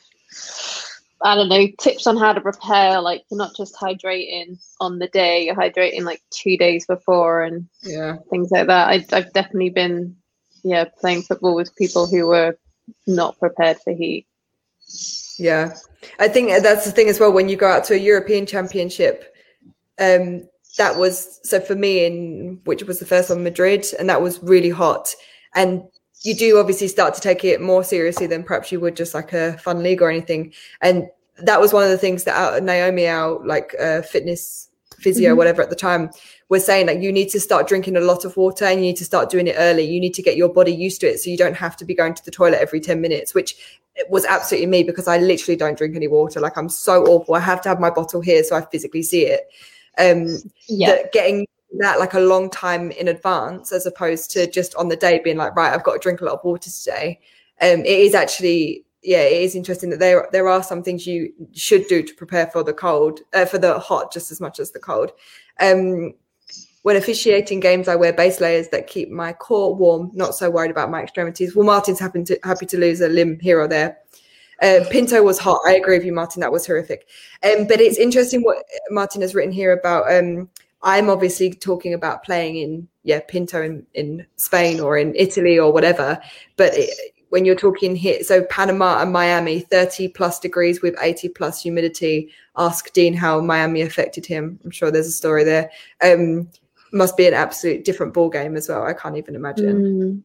I 1.22 1.36
don't 1.36 1.50
know, 1.50 1.68
tips 1.80 2.08
on 2.08 2.18
how 2.18 2.34
to 2.34 2.42
prepare. 2.42 3.02
Like, 3.02 3.24
you're 3.30 3.38
not 3.38 3.56
just 3.56 3.76
hydrating 3.76 4.64
on 4.80 5.00
the 5.00 5.08
day, 5.08 5.46
you're 5.46 5.56
hydrating 5.56 6.04
like 6.04 6.22
two 6.30 6.58
days 6.58 6.86
before 6.86 7.42
and 7.42 7.68
yeah. 7.84 8.18
things 8.30 8.52
like 8.52 8.68
that. 8.68 8.88
I, 8.90 9.06
I've 9.12 9.34
definitely 9.34 9.72
been, 9.72 10.16
yeah, 10.64 10.86
playing 11.00 11.24
football 11.24 11.56
with 11.56 11.76
people 11.76 12.08
who 12.08 12.28
were 12.28 12.58
not 13.06 13.40
prepared 13.40 13.78
for 13.84 13.94
heat. 13.94 14.28
Yeah. 15.40 15.76
I 16.20 16.28
think 16.28 16.50
that's 16.64 16.86
the 16.86 16.92
thing 16.92 17.10
as 17.10 17.20
well 17.20 17.32
when 17.32 17.50
you 17.50 17.56
go 17.58 17.68
out 17.68 17.84
to 17.86 17.94
a 17.94 17.98
European 17.98 18.46
championship 18.46 19.34
um 20.00 20.48
that 20.78 20.98
was 20.98 21.40
so 21.44 21.60
for 21.60 21.76
me 21.76 22.06
in 22.06 22.60
which 22.66 22.84
was 22.84 23.00
the 23.00 23.06
first 23.06 23.30
one 23.30 23.44
Madrid 23.44 23.86
and 23.98 24.10
that 24.10 24.22
was 24.22 24.42
really 24.44 24.70
hot 24.70 25.14
and 25.56 25.84
you 26.24 26.34
do 26.36 26.58
obviously 26.60 26.88
start 26.88 27.14
to 27.14 27.22
take 27.22 27.44
it 27.46 27.62
more 27.62 27.84
seriously 27.84 28.28
than 28.28 28.44
perhaps 28.44 28.72
you 28.72 28.80
would 28.80 28.96
just 28.96 29.14
like 29.14 29.34
a 29.34 29.58
fun 29.60 29.84
league 29.84 30.02
or 30.02 30.10
anything 30.10 30.52
and 30.82 31.08
that 31.40 31.62
was 31.62 31.72
one 31.74 31.84
of 31.84 31.90
the 31.90 31.98
things 31.98 32.24
that 32.24 32.36
our, 32.36 32.60
Naomi 32.60 33.08
our 33.08 33.40
like 33.46 33.76
uh, 33.80 34.02
fitness 34.02 34.70
physio 34.98 35.34
Mhm. 35.34 35.38
whatever 35.38 35.62
at 35.62 35.70
the 35.70 35.76
time 35.76 36.10
was 36.50 36.66
saying 36.66 36.88
like 36.88 37.00
you 37.02 37.12
need 37.12 37.30
to 37.30 37.40
start 37.40 37.68
drinking 37.68 37.96
a 37.96 38.02
lot 38.02 38.26
of 38.26 38.36
water 38.36 38.66
and 38.66 38.80
you 38.80 38.88
need 38.88 38.98
to 38.98 39.06
start 39.06 39.30
doing 39.30 39.46
it 39.46 39.56
early 39.60 39.84
you 39.84 40.00
need 40.00 40.16
to 40.16 40.24
get 40.24 40.36
your 40.36 40.50
body 40.50 40.72
used 40.74 41.00
to 41.02 41.08
it 41.08 41.20
so 41.20 41.30
you 41.30 41.38
don't 41.38 41.56
have 41.56 41.78
to 41.78 41.86
be 41.86 41.94
going 41.94 42.16
to 42.16 42.26
the 42.26 42.32
toilet 42.32 42.60
every 42.60 42.80
10 42.80 43.00
minutes 43.00 43.36
which 43.36 43.56
was 44.10 44.26
absolutely 44.26 44.68
me 44.68 44.84
because 44.84 45.08
I 45.08 45.18
literally 45.18 45.56
don't 45.56 45.76
drink 45.76 45.96
any 45.96 46.08
water. 46.08 46.40
Like 46.40 46.56
I'm 46.56 46.70
so 46.70 47.04
awful. 47.06 47.34
I 47.34 47.40
have 47.40 47.62
to 47.62 47.70
have 47.70 47.80
my 47.80 47.90
bottle 47.90 48.22
here 48.22 48.44
so 48.44 48.56
I 48.56 48.62
physically 48.64 49.02
see 49.02 49.26
it. 49.26 49.50
Um, 49.98 50.38
Yeah. 50.68 50.92
that 50.92 51.12
getting 51.12 51.48
that 51.80 52.00
like 52.00 52.14
a 52.14 52.20
long 52.20 52.50
time 52.50 52.92
in 52.92 53.08
advance 53.08 53.72
as 53.72 53.86
opposed 53.86 54.32
to 54.32 54.50
just 54.50 54.76
on 54.76 54.90
the 54.90 54.96
day 54.96 55.20
being 55.24 55.38
like, 55.38 55.56
right, 55.56 55.74
I've 55.74 55.84
got 55.84 55.94
to 55.94 56.00
drink 56.00 56.22
a 56.22 56.26
lot 56.26 56.36
of 56.36 56.44
water 56.44 56.70
today. 56.70 57.20
Um, 57.62 57.80
it 57.82 57.88
is 57.88 58.14
actually, 58.14 58.86
yeah, 59.04 59.22
it 59.22 59.42
is 59.42 59.56
interesting 59.56 59.90
that 59.92 60.00
there 60.00 60.28
there 60.32 60.48
are 60.48 60.64
some 60.64 60.84
things 60.84 61.08
you 61.08 61.34
should 61.54 61.88
do 61.88 62.04
to 62.04 62.16
prepare 62.16 62.48
for 62.48 62.64
the 62.64 62.74
cold, 62.74 63.22
uh, 63.34 63.46
for 63.46 63.58
the 63.58 63.80
hot 63.80 64.14
just 64.14 64.32
as 64.32 64.40
much 64.40 64.60
as 64.60 64.72
the 64.72 64.80
cold. 64.80 65.12
Um, 65.60 66.14
when 66.84 66.96
officiating 66.96 67.60
games, 67.60 67.88
I 67.88 67.96
wear 67.96 68.14
base 68.14 68.40
layers 68.40 68.70
that 68.70 68.88
keep 68.88 69.10
my 69.10 69.34
core 69.34 69.76
warm, 69.76 70.10
not 70.14 70.36
so 70.36 70.50
worried 70.50 70.72
about 70.72 70.90
my 70.90 71.04
extremities. 71.04 71.56
Well, 71.56 71.66
Martin's 71.66 72.00
happy 72.00 72.24
to 72.24 72.40
happy 72.44 72.66
to 72.68 72.78
lose 72.78 73.02
a 73.02 73.10
limb 73.10 73.40
here 73.42 73.60
or 73.60 73.68
there. 73.68 73.98
Uh, 74.62 74.80
Pinto 74.90 75.22
was 75.22 75.38
hot. 75.38 75.60
I 75.68 75.76
agree 75.76 75.98
with 75.98 76.06
you, 76.06 76.14
Martin. 76.14 76.40
That 76.40 76.52
was 76.52 76.66
horrific. 76.66 77.08
Um, 77.44 77.68
but 77.68 77.80
it's 77.82 77.98
interesting 77.98 78.42
what 78.42 78.64
Martin 78.90 79.22
has 79.22 79.36
written 79.36 79.52
here 79.52 79.74
about. 79.74 80.12
Um, 80.12 80.50
I'm 80.82 81.10
obviously 81.10 81.54
talking 81.54 81.94
about 81.94 82.24
playing 82.24 82.58
in 82.58 82.88
yeah 83.04 83.22
Pinto 83.28 83.62
in, 83.62 83.86
in 83.94 84.26
Spain 84.36 84.80
or 84.80 84.98
in 84.98 85.16
Italy 85.16 85.58
or 85.58 85.72
whatever. 85.72 86.20
But 86.56 86.74
it, 86.76 86.90
when 87.30 87.46
you're 87.46 87.56
talking 87.56 87.96
here, 87.96 88.24
so 88.24 88.44
Panama 88.46 89.02
and 89.02 89.12
Miami, 89.12 89.60
30 89.60 90.10
plus 90.10 90.40
degrees 90.40 90.82
with 90.82 90.96
80 91.02 91.30
plus 91.30 91.62
humidity. 91.62 92.32
Ask 92.56 92.94
Dean 92.94 93.14
how 93.14 93.42
Miami 93.42 93.82
affected 93.82 94.26
him. 94.26 94.60
I'm 94.64 94.72
sure 94.72 94.92
there's 94.92 95.08
a 95.08 95.12
story 95.12 95.44
there. 95.44 95.70
Um, 96.02 96.50
must 96.94 97.18
be 97.18 97.28
an 97.28 97.34
absolute 97.34 97.84
different 97.84 98.14
ball 98.14 98.30
game 98.30 98.56
as 98.56 98.70
well. 98.70 98.84
I 98.84 98.94
can't 98.94 99.18
even 99.18 99.36
imagine. 99.36 99.76
Mm. 99.76 100.24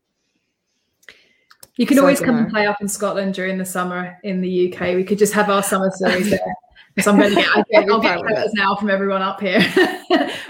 You 1.76 1.86
can 1.86 1.96
So 1.96 2.02
always 2.02 2.20
come 2.20 2.36
and 2.36 2.50
play 2.50 2.66
up 2.66 2.80
in 2.80 2.88
Scotland 2.88 3.34
during 3.34 3.58
the 3.58 3.64
summer 3.64 4.18
in 4.22 4.40
the 4.40 4.72
UK. 4.72 4.94
We 4.94 5.04
could 5.04 5.18
just 5.18 5.32
have 5.32 5.48
our 5.50 5.62
summer 5.62 5.90
series 5.90 6.30
there. 6.30 6.54
Because 6.94 7.06
I'm 7.06 7.18
going 7.18 7.30
to 7.30 7.36
get, 7.36 7.48
I 7.48 7.62
get, 7.70 7.90
I'll 7.90 8.00
get 8.00 8.50
now 8.54 8.76
from 8.76 8.90
everyone 8.90 9.22
up 9.22 9.40
here. 9.40 9.58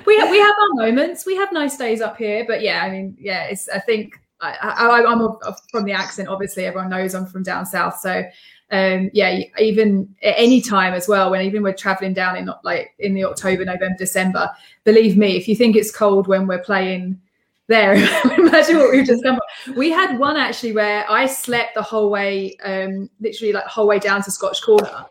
we 0.07 0.19
have, 0.19 0.31
we 0.31 0.39
have 0.39 0.55
our 0.61 0.87
moments. 0.87 1.25
We 1.25 1.37
have 1.37 1.53
nice 1.53 1.77
days 1.77 2.01
up 2.01 2.17
here, 2.17 2.45
but 2.47 2.63
yeah, 2.63 2.83
I 2.83 2.91
mean, 2.91 3.17
yeah, 3.19 3.45
it's. 3.45 3.69
I 3.69 3.79
think 3.79 4.21
I, 4.41 4.57
I, 4.61 5.05
I'm 5.05 5.21
a, 5.21 5.57
from 5.71 5.85
the 5.85 5.93
accent. 5.93 6.29
Obviously, 6.29 6.65
everyone 6.65 6.91
knows 6.91 7.15
I'm 7.15 7.27
from 7.27 7.43
down 7.45 7.65
south. 7.65 8.01
So, 8.01 8.25
um, 8.71 9.11
yeah, 9.13 9.41
even 9.59 10.15
at 10.23 10.35
any 10.37 10.61
time 10.61 10.95
as 10.95 11.07
well. 11.07 11.31
When 11.31 11.43
even 11.43 11.63
we're 11.63 11.75
traveling 11.75 12.15
down 12.15 12.37
in 12.37 12.51
like 12.65 12.95
in 12.99 13.15
the 13.15 13.25
October, 13.25 13.65
November, 13.65 13.97
December. 13.99 14.51
Believe 14.85 15.17
me, 15.17 15.37
if 15.37 15.47
you 15.47 15.55
think 15.55 15.77
it's 15.77 15.95
cold 15.95 16.27
when 16.27 16.47
we're 16.47 16.63
playing 16.63 17.21
there. 17.69 17.95
Imagine 18.39 18.79
what 18.79 18.91
we've 18.91 19.07
just 19.07 19.23
come. 19.23 19.39
from. 19.65 19.75
We 19.75 19.91
had 19.91 20.19
one 20.19 20.37
actually 20.37 20.73
where 20.73 21.11
I 21.11 21.27
slept 21.27 21.75
the 21.75 21.83
whole 21.83 22.11
way, 22.11 22.57
um, 22.65 23.09
literally 23.21 23.53
like 23.53 23.65
the 23.65 23.71
whole 23.71 23.87
way 23.87 23.99
down 23.99 24.23
to 24.23 24.31
Scotch 24.31 24.63
Corner. 24.63 25.07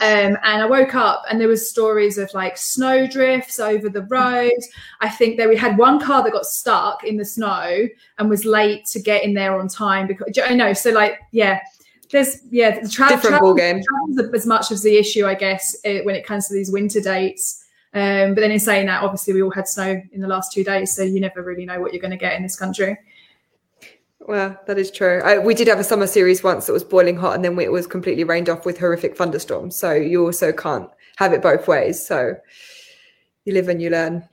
Um, 0.00 0.36
and 0.42 0.62
I 0.62 0.66
woke 0.66 0.94
up 0.94 1.22
and 1.30 1.40
there 1.40 1.48
was 1.48 1.70
stories 1.70 2.18
of 2.18 2.32
like 2.34 2.56
snow 2.56 3.06
drifts 3.06 3.60
over 3.60 3.88
the 3.88 4.02
road. 4.02 4.52
I 5.00 5.08
think 5.08 5.36
that 5.38 5.48
we 5.48 5.56
had 5.56 5.78
one 5.78 6.00
car 6.00 6.22
that 6.22 6.32
got 6.32 6.46
stuck 6.46 7.04
in 7.04 7.16
the 7.16 7.24
snow 7.24 7.86
and 8.18 8.28
was 8.30 8.44
late 8.44 8.86
to 8.86 9.00
get 9.00 9.22
in 9.22 9.34
there 9.34 9.58
on 9.58 9.68
time 9.68 10.06
because 10.06 10.36
I 10.44 10.54
know. 10.54 10.72
So 10.72 10.90
like, 10.90 11.20
yeah, 11.30 11.60
there's 12.10 12.38
yeah, 12.50 12.80
the 12.80 12.88
tra- 12.88 13.08
Different 13.08 13.22
travel- 13.36 13.48
ball 13.48 13.54
game. 13.54 13.82
as 14.34 14.46
much 14.46 14.70
as 14.70 14.82
the 14.82 14.96
issue, 14.96 15.26
I 15.26 15.34
guess, 15.34 15.76
uh, 15.84 15.98
when 16.02 16.14
it 16.16 16.26
comes 16.26 16.48
to 16.48 16.54
these 16.54 16.70
winter 16.70 17.00
dates. 17.00 17.64
Um, 17.94 18.34
but 18.34 18.40
then 18.40 18.50
in 18.50 18.58
saying 18.58 18.86
that, 18.86 19.02
obviously 19.04 19.34
we 19.34 19.42
all 19.42 19.52
had 19.52 19.68
snow 19.68 20.02
in 20.12 20.20
the 20.20 20.26
last 20.26 20.52
two 20.52 20.64
days, 20.64 20.94
so 20.96 21.02
you 21.02 21.20
never 21.20 21.42
really 21.42 21.64
know 21.64 21.80
what 21.80 21.92
you're 21.92 22.02
going 22.02 22.10
to 22.10 22.16
get 22.16 22.34
in 22.34 22.42
this 22.42 22.56
country. 22.56 22.98
Well, 24.26 24.58
that 24.66 24.78
is 24.78 24.90
true. 24.90 25.20
I, 25.22 25.38
we 25.38 25.54
did 25.54 25.68
have 25.68 25.78
a 25.78 25.84
summer 25.84 26.06
series 26.06 26.42
once 26.42 26.66
that 26.66 26.72
was 26.72 26.84
boiling 26.84 27.16
hot, 27.16 27.34
and 27.34 27.44
then 27.44 27.56
we, 27.56 27.64
it 27.64 27.72
was 27.72 27.86
completely 27.86 28.24
rained 28.24 28.48
off 28.48 28.64
with 28.64 28.78
horrific 28.78 29.16
thunderstorms. 29.16 29.76
So 29.76 29.92
you 29.92 30.24
also 30.24 30.50
can't 30.50 30.88
have 31.16 31.32
it 31.34 31.42
both 31.42 31.68
ways. 31.68 32.04
So 32.04 32.34
you 33.44 33.52
live 33.52 33.68
and 33.68 33.82
you 33.82 33.90
learn. 33.90 34.26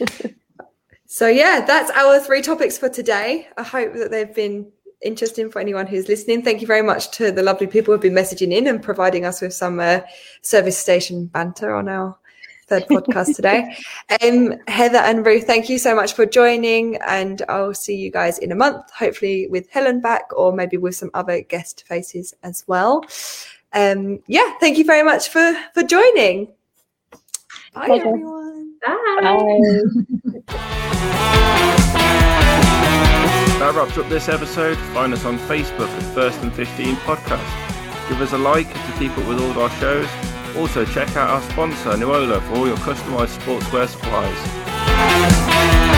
so 1.06 1.28
yeah, 1.28 1.64
that's 1.64 1.92
our 1.92 2.18
three 2.18 2.42
topics 2.42 2.76
for 2.76 2.88
today. 2.88 3.46
I 3.56 3.62
hope 3.62 3.94
that 3.94 4.10
they've 4.10 4.34
been 4.34 4.72
interesting 5.00 5.48
for 5.50 5.60
anyone 5.60 5.86
who's 5.86 6.08
listening. 6.08 6.42
Thank 6.42 6.60
you 6.60 6.66
very 6.66 6.82
much 6.82 7.10
to 7.18 7.30
the 7.30 7.42
lovely 7.42 7.68
people 7.68 7.94
who've 7.94 8.00
been 8.00 8.14
messaging 8.14 8.52
in 8.52 8.66
and 8.66 8.82
providing 8.82 9.24
us 9.24 9.40
with 9.40 9.52
some 9.52 9.78
uh, 9.78 10.00
service 10.42 10.78
station 10.78 11.26
banter 11.26 11.72
on 11.72 11.88
our 11.88 12.18
third 12.64 12.84
podcast 12.88 13.36
today. 13.36 13.76
Um, 14.22 14.54
Heather 14.68 14.98
and 14.98 15.24
Ruth, 15.26 15.44
thank 15.44 15.68
you 15.68 15.78
so 15.78 15.94
much 15.94 16.12
for 16.14 16.24
joining, 16.26 16.96
and 17.06 17.42
I'll 17.48 17.74
see 17.74 17.96
you 17.96 18.10
guys 18.10 18.38
in 18.38 18.52
a 18.52 18.54
month, 18.54 18.90
hopefully 18.92 19.48
with 19.48 19.68
Helen 19.70 20.00
back, 20.00 20.24
or 20.36 20.52
maybe 20.52 20.76
with 20.76 20.94
some 20.94 21.10
other 21.14 21.40
guest 21.40 21.84
faces 21.86 22.34
as 22.42 22.64
well. 22.66 23.04
Um, 23.72 24.20
yeah, 24.28 24.52
thank 24.60 24.78
you 24.78 24.84
very 24.84 25.02
much 25.02 25.28
for 25.28 25.54
for 25.74 25.82
joining. 25.82 26.52
Bye, 27.74 27.86
Pleasure. 27.86 28.08
everyone. 28.08 28.76
Bye. 28.86 29.20
Bye. 29.22 30.54
That 33.58 33.74
wraps 33.74 33.96
up 33.96 34.08
this 34.08 34.28
episode. 34.28 34.76
Find 34.92 35.12
us 35.12 35.24
on 35.24 35.38
Facebook 35.38 35.88
at 35.88 36.02
First 36.14 36.40
and 36.42 36.52
15 36.52 36.96
Podcast. 36.96 38.08
Give 38.08 38.20
us 38.20 38.32
a 38.32 38.38
like 38.38 38.68
to 38.72 38.92
keep 38.98 39.10
up 39.12 39.26
with 39.26 39.40
all 39.40 39.50
of 39.50 39.58
our 39.58 39.70
shows. 39.80 40.08
Also, 40.56 40.84
check 40.84 41.16
out 41.16 41.30
our 41.30 41.42
sponsor, 41.50 41.90
Nuola, 41.90 42.40
for 42.42 42.56
all 42.56 42.66
your 42.68 42.76
customized 42.76 43.38
sportswear 43.38 43.88
supplies. 43.88 45.93